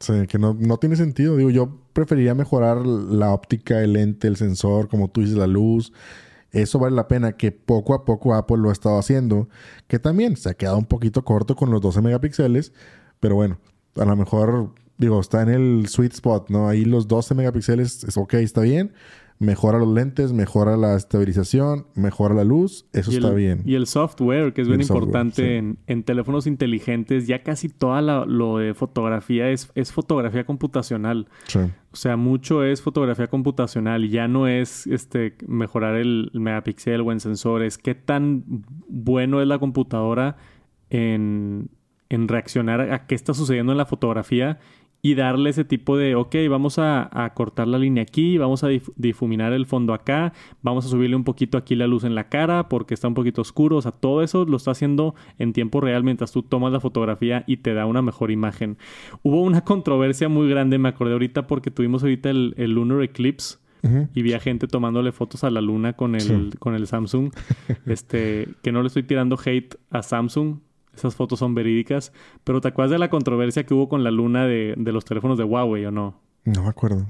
Sí, 0.00 0.26
que 0.26 0.38
no, 0.38 0.56
no 0.58 0.78
tiene 0.78 0.96
sentido. 0.96 1.36
Digo, 1.36 1.50
yo 1.50 1.78
preferiría 1.92 2.34
mejorar 2.34 2.86
la 2.86 3.32
óptica, 3.32 3.82
el 3.82 3.92
lente, 3.92 4.28
el 4.28 4.36
sensor, 4.36 4.88
como 4.88 5.08
tú 5.08 5.20
dices, 5.20 5.36
la 5.36 5.46
luz. 5.46 5.92
Eso 6.52 6.78
vale 6.78 6.96
la 6.96 7.06
pena 7.06 7.36
que 7.36 7.52
poco 7.52 7.94
a 7.94 8.04
poco 8.04 8.34
Apple 8.34 8.56
lo 8.56 8.70
ha 8.70 8.72
estado 8.72 8.98
haciendo. 8.98 9.48
Que 9.88 9.98
también 9.98 10.36
se 10.36 10.48
ha 10.48 10.54
quedado 10.54 10.78
un 10.78 10.86
poquito 10.86 11.22
corto 11.24 11.54
con 11.54 11.70
los 11.70 11.82
12 11.82 12.00
megapíxeles. 12.00 12.72
Pero 13.20 13.34
bueno, 13.34 13.58
a 13.96 14.06
lo 14.06 14.16
mejor, 14.16 14.74
digo, 14.96 15.20
está 15.20 15.42
en 15.42 15.50
el 15.50 15.88
sweet 15.88 16.14
spot, 16.14 16.48
¿no? 16.48 16.68
Ahí 16.68 16.86
los 16.86 17.06
12 17.06 17.34
megapíxeles 17.34 18.04
es 18.04 18.16
ok, 18.16 18.34
está 18.34 18.62
bien 18.62 18.92
mejora 19.40 19.78
los 19.78 19.88
lentes, 19.88 20.34
mejora 20.34 20.76
la 20.76 20.94
estabilización, 20.94 21.86
mejora 21.94 22.34
la 22.34 22.44
luz, 22.44 22.86
eso 22.92 23.10
está 23.10 23.30
bien. 23.30 23.62
Y 23.64 23.74
el 23.74 23.86
software, 23.86 24.52
que 24.52 24.60
es 24.60 24.68
bien 24.68 24.82
importante 24.82 25.56
en, 25.86 26.02
teléfonos 26.04 26.46
inteligentes, 26.46 27.26
ya 27.26 27.42
casi 27.42 27.70
toda 27.70 28.02
lo 28.02 28.58
de 28.58 28.74
fotografía 28.74 29.48
es, 29.48 29.72
es 29.74 29.92
fotografía 29.92 30.44
computacional. 30.44 31.26
O 31.90 31.96
sea, 31.96 32.18
mucho 32.18 32.62
es 32.62 32.82
fotografía 32.82 33.28
computacional, 33.28 34.10
ya 34.10 34.28
no 34.28 34.46
es 34.46 34.86
este 34.86 35.36
mejorar 35.48 35.96
el, 35.96 36.30
megapíxel 36.34 37.00
o 37.00 37.10
en 37.10 37.20
sensores, 37.20 37.78
qué 37.78 37.94
tan 37.94 38.44
bueno 38.88 39.40
es 39.40 39.48
la 39.48 39.58
computadora 39.58 40.36
en, 40.90 41.70
en 42.10 42.28
reaccionar 42.28 42.92
a 42.92 43.06
qué 43.06 43.14
está 43.14 43.32
sucediendo 43.32 43.72
en 43.72 43.78
la 43.78 43.86
fotografía 43.86 44.58
y 45.02 45.14
darle 45.14 45.50
ese 45.50 45.64
tipo 45.64 45.96
de, 45.96 46.14
ok, 46.14 46.36
vamos 46.48 46.78
a, 46.78 47.08
cortar 47.34 47.68
la 47.68 47.78
línea 47.78 48.02
aquí, 48.02 48.38
vamos 48.38 48.64
a 48.64 48.68
difuminar 48.96 49.52
el 49.52 49.66
fondo 49.66 49.94
acá, 49.94 50.32
vamos 50.62 50.84
a 50.84 50.88
subirle 50.88 51.16
un 51.16 51.24
poquito 51.24 51.56
aquí 51.56 51.74
la 51.74 51.86
luz 51.86 52.04
en 52.04 52.14
la 52.14 52.28
cara 52.28 52.68
porque 52.68 52.94
está 52.94 53.08
un 53.08 53.14
poquito 53.14 53.40
oscuro, 53.40 53.76
o 53.76 53.82
sea, 53.82 53.92
todo 53.92 54.22
eso 54.22 54.44
lo 54.44 54.56
está 54.56 54.72
haciendo 54.72 55.14
en 55.38 55.52
tiempo 55.52 55.80
real 55.80 56.04
mientras 56.04 56.32
tú 56.32 56.42
tomas 56.42 56.72
la 56.72 56.80
fotografía 56.80 57.44
y 57.46 57.58
te 57.58 57.72
da 57.74 57.86
una 57.86 58.02
mejor 58.02 58.30
imagen. 58.30 58.76
Hubo 59.22 59.42
una 59.42 59.60
controversia 59.64 60.28
muy 60.28 60.48
grande, 60.48 60.78
me 60.78 60.88
acordé 60.88 61.12
ahorita 61.12 61.46
porque 61.46 61.70
tuvimos 61.70 62.02
ahorita 62.02 62.30
el, 62.30 62.54
Lunar 62.70 63.02
Eclipse. 63.02 63.58
Y 64.14 64.20
vi 64.20 64.34
a 64.34 64.40
gente 64.40 64.66
tomándole 64.66 65.10
fotos 65.10 65.42
a 65.42 65.48
la 65.48 65.62
luna 65.62 65.94
con 65.94 66.14
el, 66.14 66.58
con 66.58 66.74
el 66.74 66.86
Samsung. 66.86 67.32
Este, 67.86 68.46
que 68.62 68.72
no 68.72 68.82
le 68.82 68.88
estoy 68.88 69.04
tirando 69.04 69.38
hate 69.42 69.76
a 69.90 70.02
Samsung, 70.02 70.58
esas 70.94 71.14
fotos 71.14 71.38
son 71.38 71.54
verídicas. 71.54 72.12
Pero 72.44 72.60
¿te 72.60 72.68
acuerdas 72.68 72.92
de 72.92 72.98
la 72.98 73.10
controversia 73.10 73.64
que 73.64 73.74
hubo 73.74 73.88
con 73.88 74.04
la 74.04 74.10
luna 74.10 74.46
de, 74.46 74.74
los 74.76 75.04
teléfonos 75.04 75.38
de 75.38 75.44
Huawei 75.44 75.84
o 75.86 75.90
no? 75.90 76.20
No 76.44 76.62
me 76.62 76.68
acuerdo. 76.68 77.06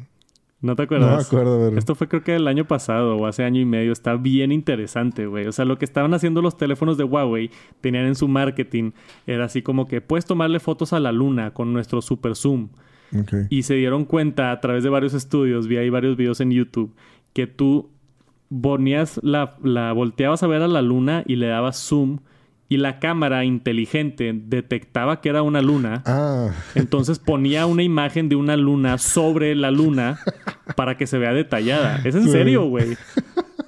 ¿No 0.60 0.76
te 0.76 0.82
acuerdas? 0.82 1.10
No 1.10 1.16
me 1.16 1.22
acuerdo. 1.22 1.78
Esto 1.78 1.94
fue 1.94 2.08
creo 2.08 2.22
que 2.22 2.36
el 2.36 2.46
año 2.46 2.66
pasado 2.66 3.16
o 3.16 3.26
hace 3.26 3.44
año 3.44 3.60
y 3.60 3.64
medio. 3.64 3.92
Está 3.92 4.16
bien 4.16 4.52
interesante, 4.52 5.26
güey. 5.26 5.46
O 5.46 5.52
sea, 5.52 5.64
lo 5.64 5.78
que 5.78 5.86
estaban 5.86 6.12
haciendo 6.12 6.42
los 6.42 6.56
teléfonos 6.56 6.98
de 6.98 7.04
Huawei 7.04 7.50
tenían 7.80 8.04
en 8.04 8.14
su 8.14 8.28
marketing 8.28 8.92
era 9.26 9.46
así 9.46 9.62
como 9.62 9.86
que 9.86 10.00
puedes 10.00 10.26
tomarle 10.26 10.60
fotos 10.60 10.92
a 10.92 11.00
la 11.00 11.12
luna 11.12 11.52
con 11.52 11.72
nuestro 11.72 12.02
super 12.02 12.36
zoom. 12.36 12.68
Y 13.48 13.64
se 13.64 13.74
dieron 13.74 14.04
cuenta 14.04 14.52
a 14.52 14.60
través 14.60 14.84
de 14.84 14.88
varios 14.88 15.14
estudios, 15.14 15.66
vi 15.66 15.78
ahí 15.78 15.90
varios 15.90 16.16
videos 16.16 16.40
en 16.40 16.52
YouTube, 16.52 16.94
que 17.32 17.48
tú 17.48 17.90
ponías 18.62 19.18
la, 19.24 19.56
la 19.64 19.92
volteabas 19.92 20.44
a 20.44 20.46
ver 20.46 20.62
a 20.62 20.68
la 20.68 20.80
luna 20.80 21.24
y 21.26 21.34
le 21.34 21.48
dabas 21.48 21.76
zoom 21.76 22.20
y 22.70 22.76
la 22.76 23.00
cámara 23.00 23.44
inteligente 23.44 24.32
detectaba 24.32 25.20
que 25.20 25.28
era 25.28 25.42
una 25.42 25.60
luna, 25.60 26.04
ah. 26.06 26.50
entonces 26.76 27.18
ponía 27.18 27.66
una 27.66 27.82
imagen 27.82 28.28
de 28.28 28.36
una 28.36 28.56
luna 28.56 28.96
sobre 28.96 29.56
la 29.56 29.72
luna 29.72 30.20
para 30.76 30.96
que 30.96 31.08
se 31.08 31.18
vea 31.18 31.32
detallada. 31.32 32.00
Es 32.04 32.14
en 32.14 32.30
serio, 32.30 32.66
güey. 32.66 32.96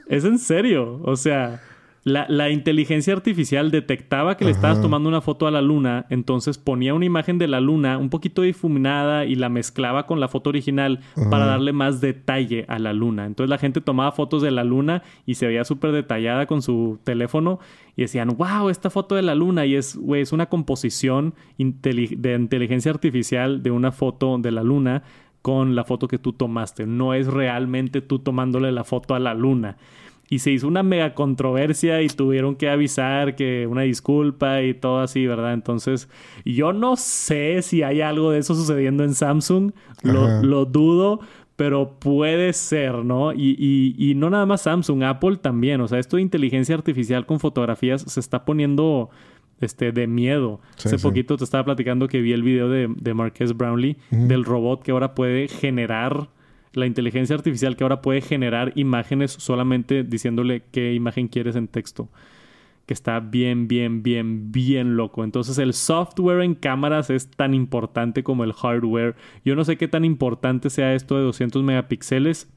Es 0.07 0.24
en 0.24 0.38
serio. 0.38 1.00
O 1.03 1.16
sea, 1.16 1.61
la, 2.05 2.50
inteligencia 2.50 3.12
artificial 3.12 3.70
detectaba 3.70 4.36
que 4.36 4.44
le 4.44 4.50
estabas 4.50 4.80
tomando 4.80 5.09
una 5.09 5.20
foto 5.20 5.46
a 5.46 5.53
la 5.53 5.62
luna, 5.62 6.07
entonces 6.11 6.59
ponía 6.59 6.94
una 6.94 7.05
imagen 7.05 7.38
de 7.38 7.46
la 7.46 7.61
luna 7.61 7.96
un 7.96 8.11
poquito 8.11 8.42
difuminada 8.42 9.24
y 9.24 9.36
la 9.36 9.48
mezclaba 9.48 10.07
con 10.07 10.18
la 10.18 10.26
foto 10.26 10.50
original 10.50 10.98
para 11.30 11.46
darle 11.46 11.72
más 11.72 12.00
detalle 12.00 12.64
a 12.66 12.80
la 12.80 12.92
luna. 12.92 13.26
Entonces 13.26 13.50
la 13.50 13.59
gente 13.59 13.80
tomaba 13.80 14.11
fotos 14.11 14.42
de 14.42 14.50
la 14.50 14.64
luna 14.64 15.03
y 15.26 15.36
se 15.36 15.46
veía 15.46 15.64
súper 15.64 15.92
detallada 15.92 16.46
con 16.46 16.61
su 16.61 16.98
teléfono 17.05 17.61
y 17.96 18.03
decían, 18.03 18.36
wow, 18.36 18.68
esta 18.68 18.90
foto 18.90 19.14
de 19.14 19.22
la 19.22 19.36
luna 19.36 19.64
y 19.64 19.76
es, 19.76 19.96
es 20.14 20.32
una 20.32 20.46
composición 20.46 21.34
de 21.57 22.34
inteligencia 22.34 22.90
artificial 22.90 23.62
de 23.62 23.70
una 23.70 23.92
foto 23.92 24.38
de 24.38 24.50
la 24.50 24.64
luna 24.64 25.05
con 25.40 25.76
la 25.76 25.84
foto 25.84 26.09
que 26.09 26.18
tú 26.18 26.32
tomaste. 26.32 26.86
No 26.86 27.14
es 27.14 27.28
realmente 27.28 28.00
tú 28.00 28.18
tomándole 28.18 28.72
la 28.72 28.82
foto 28.82 29.14
a 29.14 29.20
la 29.20 29.34
luna 29.34 29.76
y 30.33 30.39
se 30.39 30.51
hizo 30.51 30.66
una 30.66 30.83
mega 30.83 31.12
controversia 31.12 32.01
y 32.01 32.07
tuvieron 32.07 32.57
que 32.57 32.70
avisar 32.70 33.37
que 33.37 33.66
una 33.66 33.83
disculpa 33.83 34.62
y 34.62 34.72
todo 34.72 35.01
así, 35.01 35.26
¿verdad? 35.26 35.53
Entonces, 35.53 36.09
yo 36.47 36.72
no 36.72 36.97
sé 36.97 37.61
si 37.61 37.83
hay 37.83 38.01
algo 38.01 38.30
de 38.30 38.39
eso 38.39 38.55
sucediendo 38.55 39.05
en 39.05 39.12
Samsung, 39.12 39.72
lo, 40.03 40.64
dudo, 40.64 41.20
pero 41.57 41.99
puede 41.99 42.55
ser, 42.55 43.05
¿no? 43.05 43.35
Y, 43.35 43.95
y, 43.99 44.14
no 44.14 44.30
nada 44.30 44.47
más 44.47 44.62
Samsung, 44.62 45.03
Apple 45.03 45.37
también, 45.37 45.83
o 45.83 45.89
sea, 45.89 45.99
esto 45.99 46.16
de 46.16 46.22
inteligencia 46.22 46.74
artificial 46.74 47.26
con 47.26 47.39
fotografías 47.39 48.01
se 48.01 48.18
está 48.18 48.47
poniendo 48.47 49.11
este, 49.61 49.93
de 49.93 50.07
miedo. 50.07 50.62
Hace 50.83 50.99
poquito 50.99 51.37
te 51.37 51.45
estaba 51.45 51.66
platicando 51.66 52.09
que 52.09 52.22
vi 52.22 52.33
el 52.33 52.43
video 52.43 52.70
de, 52.70 52.89
de 52.89 53.12
Marques 53.12 53.55
Brownlee 53.55 53.99
del 54.11 54.47
robot 54.47 54.83
que 54.83 54.93
ahora 54.93 55.14
puede 55.14 55.49
generar 55.49 56.30
la 56.73 56.87
inteligencia 56.87 57.37
artificial 57.37 57.77
que 57.77 57.85
ahora 57.85 58.03
puede 58.03 58.20
generar 58.20 58.73
imágenes 58.77 59.33
solamente 59.33 60.05
diciéndole 60.05 60.62
qué 60.70 60.95
imagen 60.95 61.29
quieres 61.29 61.57
en 61.57 61.68
texto. 61.68 62.09
Que 62.87 62.95
está 62.95 63.20
bien, 63.20 63.68
bien, 63.68 64.03
bien, 64.03 64.51
bien 64.51 64.97
loco. 64.97 65.23
Entonces 65.23 65.59
el 65.59 65.73
software 65.73 66.43
en 66.43 66.55
cámaras 66.55 67.11
es 67.11 67.31
tan 67.31 67.55
importante 67.55 68.25
como 68.25 68.45
el 68.45 68.53
hardware. 68.53 69.14
Yo 69.45 69.55
no 69.55 69.64
sé 69.64 69.77
qué 69.77 69.87
tan 69.87 70.05
importante 70.05 70.70
sea 70.70 70.95
esto 70.95 71.16
de 71.16 71.23
200 71.23 71.62
megapíxeles. 71.62 72.51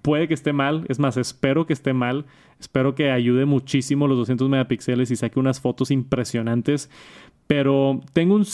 Puede 0.00 0.26
que 0.26 0.34
esté 0.34 0.52
mal, 0.52 0.86
es 0.88 0.98
más, 0.98 1.16
espero 1.16 1.66
que 1.66 1.74
esté 1.74 1.92
mal. 1.92 2.24
Espero 2.58 2.94
que 2.94 3.10
ayude 3.10 3.44
muchísimo 3.44 4.06
los 4.06 4.16
200 4.18 4.48
megapíxeles 4.48 5.10
y 5.10 5.16
saque 5.16 5.38
unas 5.38 5.60
fotos 5.60 5.90
impresionantes. 5.90 6.88
Pero 7.52 8.00
tengo 8.14 8.34
un 8.34 8.46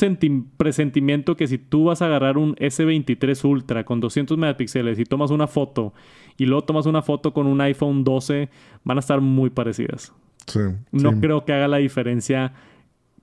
presentimiento 0.56 1.36
que 1.36 1.46
si 1.46 1.56
tú 1.56 1.84
vas 1.84 2.02
a 2.02 2.06
agarrar 2.06 2.36
un 2.36 2.56
S23 2.56 3.44
Ultra 3.44 3.84
con 3.84 4.00
200 4.00 4.36
megapíxeles 4.36 4.98
y 4.98 5.04
tomas 5.04 5.30
una 5.30 5.46
foto 5.46 5.94
y 6.36 6.46
luego 6.46 6.64
tomas 6.64 6.84
una 6.84 7.00
foto 7.00 7.32
con 7.32 7.46
un 7.46 7.60
iPhone 7.60 8.02
12, 8.02 8.48
van 8.82 8.96
a 8.96 8.98
estar 8.98 9.20
muy 9.20 9.50
parecidas. 9.50 10.12
Sí, 10.48 10.58
no 10.90 11.20
creo 11.20 11.44
que 11.44 11.52
haga 11.52 11.68
la 11.68 11.76
diferencia 11.76 12.54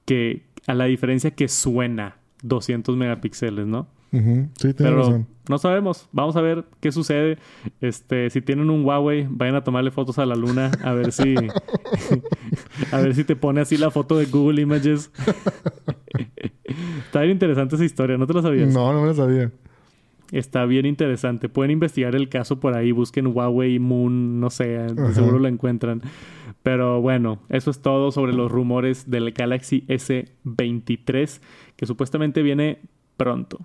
que 0.06 0.44
a 0.66 0.74
la 0.76 0.86
diferencia 0.86 1.32
que 1.32 1.50
suena 1.50 2.20
200 2.44 2.96
megapíxeles, 2.96 3.68
¿no? 3.68 3.88
Sí, 4.58 4.74
Pero 4.78 5.26
no 5.50 5.58
sabemos. 5.58 6.08
Vamos 6.12 6.36
a 6.36 6.42
ver 6.42 6.66
qué 6.80 6.92
sucede. 6.92 7.38
Este, 7.82 8.30
si 8.30 8.42
tienen 8.42 8.70
un 8.70 8.86
Huawei, 8.86 9.28
vayan 9.30 9.56
a 9.56 9.64
tomarle 9.64 9.92
fotos 9.92 10.18
a 10.20 10.26
la 10.26 10.36
luna 10.36 10.72
a 10.84 10.94
ver 10.94 11.12
si 11.12 11.36
a 12.92 12.98
ver 13.00 13.16
si 13.16 13.24
te 13.24 13.36
pone 13.36 13.62
así 13.62 13.78
la 13.78 13.92
foto 13.92 14.18
de 14.18 14.26
Google 14.26 14.62
Images. 14.62 15.12
Está 17.06 17.22
bien 17.22 17.32
interesante 17.32 17.76
esa 17.76 17.86
historia, 17.86 18.18
¿no 18.18 18.28
te 18.28 18.34
la 18.34 18.42
sabías? 18.42 18.74
No, 18.74 18.92
no 18.94 19.02
me 19.02 19.08
la 19.08 19.14
sabía. 19.14 19.52
Está 20.32 20.66
bien 20.66 20.86
interesante. 20.86 21.50
Pueden 21.50 21.72
investigar 21.72 22.16
el 22.16 22.30
caso 22.30 22.60
por 22.60 22.76
ahí, 22.76 22.92
busquen 22.92 23.28
Huawei 23.28 23.78
Moon, 23.80 24.40
no 24.40 24.50
sé, 24.50 24.80
seguro 25.14 25.40
lo 25.40 25.48
encuentran. 25.48 26.02
Pero 26.64 27.00
bueno, 27.00 27.40
eso 27.50 27.70
es 27.70 27.80
todo 27.82 28.12
sobre 28.12 28.34
los 28.34 28.52
rumores 28.52 29.10
del 29.10 29.32
Galaxy 29.32 29.86
S23, 29.88 31.42
que 31.76 31.86
supuestamente 31.86 32.42
viene 32.42 32.80
pronto. 33.18 33.60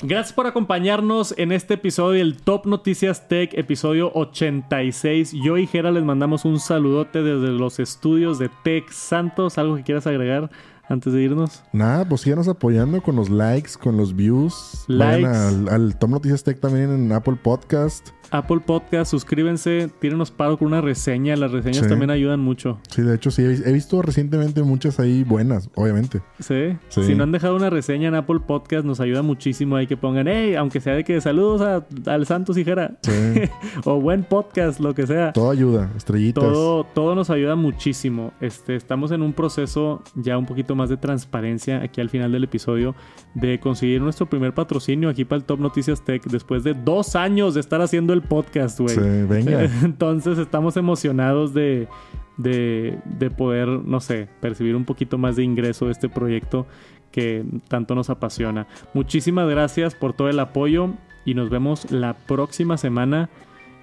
Gracias 0.00 0.32
por 0.32 0.46
acompañarnos 0.46 1.34
en 1.38 1.50
este 1.50 1.74
episodio 1.74 2.18
del 2.20 2.36
Top 2.36 2.66
Noticias 2.66 3.26
Tech, 3.26 3.52
episodio 3.54 4.12
86. 4.14 5.32
Yo 5.42 5.58
y 5.58 5.66
Jera 5.66 5.90
les 5.90 6.04
mandamos 6.04 6.44
un 6.44 6.60
saludote 6.60 7.20
desde 7.22 7.48
los 7.48 7.80
estudios 7.80 8.38
de 8.38 8.48
Tech 8.62 8.88
Santos. 8.92 9.58
¿Algo 9.58 9.74
que 9.74 9.82
quieras 9.82 10.06
agregar 10.06 10.50
antes 10.88 11.12
de 11.12 11.22
irnos? 11.22 11.64
Nada, 11.72 12.08
pues 12.08 12.20
síganos 12.20 12.46
apoyando 12.46 13.02
con 13.02 13.16
los 13.16 13.28
likes, 13.28 13.72
con 13.76 13.96
los 13.96 14.14
views. 14.14 14.84
Likes. 14.86 15.26
Vayan 15.26 15.68
al, 15.68 15.98
Top 15.98 16.10
Noticias 16.10 16.44
Tech 16.44 16.60
también 16.60 16.92
en 16.92 17.10
Apple 17.10 17.36
Podcast. 17.42 18.10
Apple 18.30 18.60
Podcast, 18.64 19.10
suscríbanse, 19.10 19.90
tírenos 20.00 20.30
paro 20.30 20.58
con 20.58 20.68
una 20.68 20.80
reseña. 20.80 21.36
Las 21.36 21.52
reseñas 21.52 21.88
también 21.88 22.10
ayudan 22.10 22.40
mucho. 22.40 22.78
Sí, 22.90 23.02
de 23.02 23.14
hecho, 23.14 23.30
sí. 23.30 23.42
He 23.42 23.72
visto 23.72 24.02
recientemente 24.02 24.62
muchas 24.62 25.00
ahí 25.00 25.24
buenas, 25.24 25.70
obviamente. 25.74 26.20
¿Sí? 26.38 26.76
Si 26.88 27.14
no 27.14 27.24
han 27.24 27.32
dejado 27.32 27.56
una 27.56 27.70
reseña 27.70 28.08
en 28.08 28.14
Apple 28.14 28.40
Podcast, 28.46 28.84
nos 28.84 29.00
ayuda 29.00 29.22
muchísimo 29.22 29.76
ahí 29.76 29.86
que 29.86 29.96
pongan, 29.96 30.28
hey, 30.28 30.54
aunque 30.54 30.80
sea 30.80 30.94
de 30.94 31.04
que 31.04 31.20
saludos 31.20 31.60
a, 31.60 31.86
al 32.10 32.26
Santos 32.26 32.56
Hijera. 32.56 32.98
Sí. 33.02 33.42
o 33.84 34.00
buen 34.00 34.24
podcast, 34.24 34.80
lo 34.80 34.94
que 34.94 35.06
sea. 35.06 35.32
Todo 35.32 35.50
ayuda, 35.50 35.90
estrellitas. 35.96 36.44
Todo, 36.44 36.84
todo 36.84 37.14
nos 37.14 37.30
ayuda 37.30 37.56
muchísimo. 37.56 38.32
Este, 38.40 38.76
estamos 38.76 39.10
en 39.10 39.22
un 39.22 39.32
proceso 39.32 40.02
ya 40.14 40.36
un 40.36 40.46
poquito 40.46 40.74
más 40.74 40.88
de 40.88 40.96
transparencia 40.96 41.82
aquí 41.82 42.00
al 42.00 42.10
final 42.10 42.32
del 42.32 42.44
episodio 42.44 42.94
de 43.34 43.60
conseguir 43.60 44.00
nuestro 44.00 44.26
primer 44.26 44.54
patrocinio 44.54 45.08
aquí 45.08 45.24
para 45.24 45.38
el 45.38 45.44
Top 45.44 45.60
Noticias 45.60 46.04
Tech 46.04 46.22
después 46.24 46.64
de 46.64 46.74
dos 46.74 47.16
años 47.16 47.54
de 47.54 47.60
estar 47.60 47.80
haciendo 47.80 48.12
el 48.18 48.24
podcast, 48.24 48.78
güey. 48.80 48.94
Sí, 48.94 49.00
venga. 49.28 49.64
Entonces 49.82 50.38
estamos 50.38 50.76
emocionados 50.76 51.54
de, 51.54 51.88
de, 52.36 52.98
de 53.04 53.30
poder, 53.30 53.68
no 53.68 54.00
sé, 54.00 54.28
percibir 54.40 54.76
un 54.76 54.84
poquito 54.84 55.18
más 55.18 55.36
de 55.36 55.44
ingreso 55.44 55.86
de 55.86 55.92
este 55.92 56.08
proyecto 56.08 56.66
que 57.10 57.44
tanto 57.68 57.94
nos 57.94 58.10
apasiona. 58.10 58.66
Muchísimas 58.94 59.48
gracias 59.48 59.94
por 59.94 60.12
todo 60.12 60.28
el 60.28 60.38
apoyo 60.40 60.90
y 61.24 61.34
nos 61.34 61.50
vemos 61.50 61.90
la 61.90 62.14
próxima 62.14 62.76
semana 62.76 63.28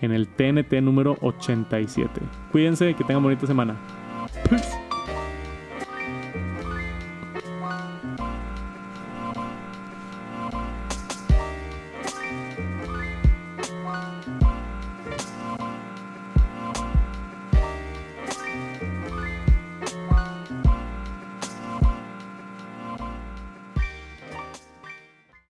en 0.01 0.11
el 0.11 0.27
TNT 0.27 0.73
número 0.81 1.17
87. 1.21 2.21
Cuídense, 2.51 2.93
que 2.93 3.03
tengan 3.03 3.23
bonita 3.23 3.47
semana. 3.47 3.75
Peace. 4.49 4.84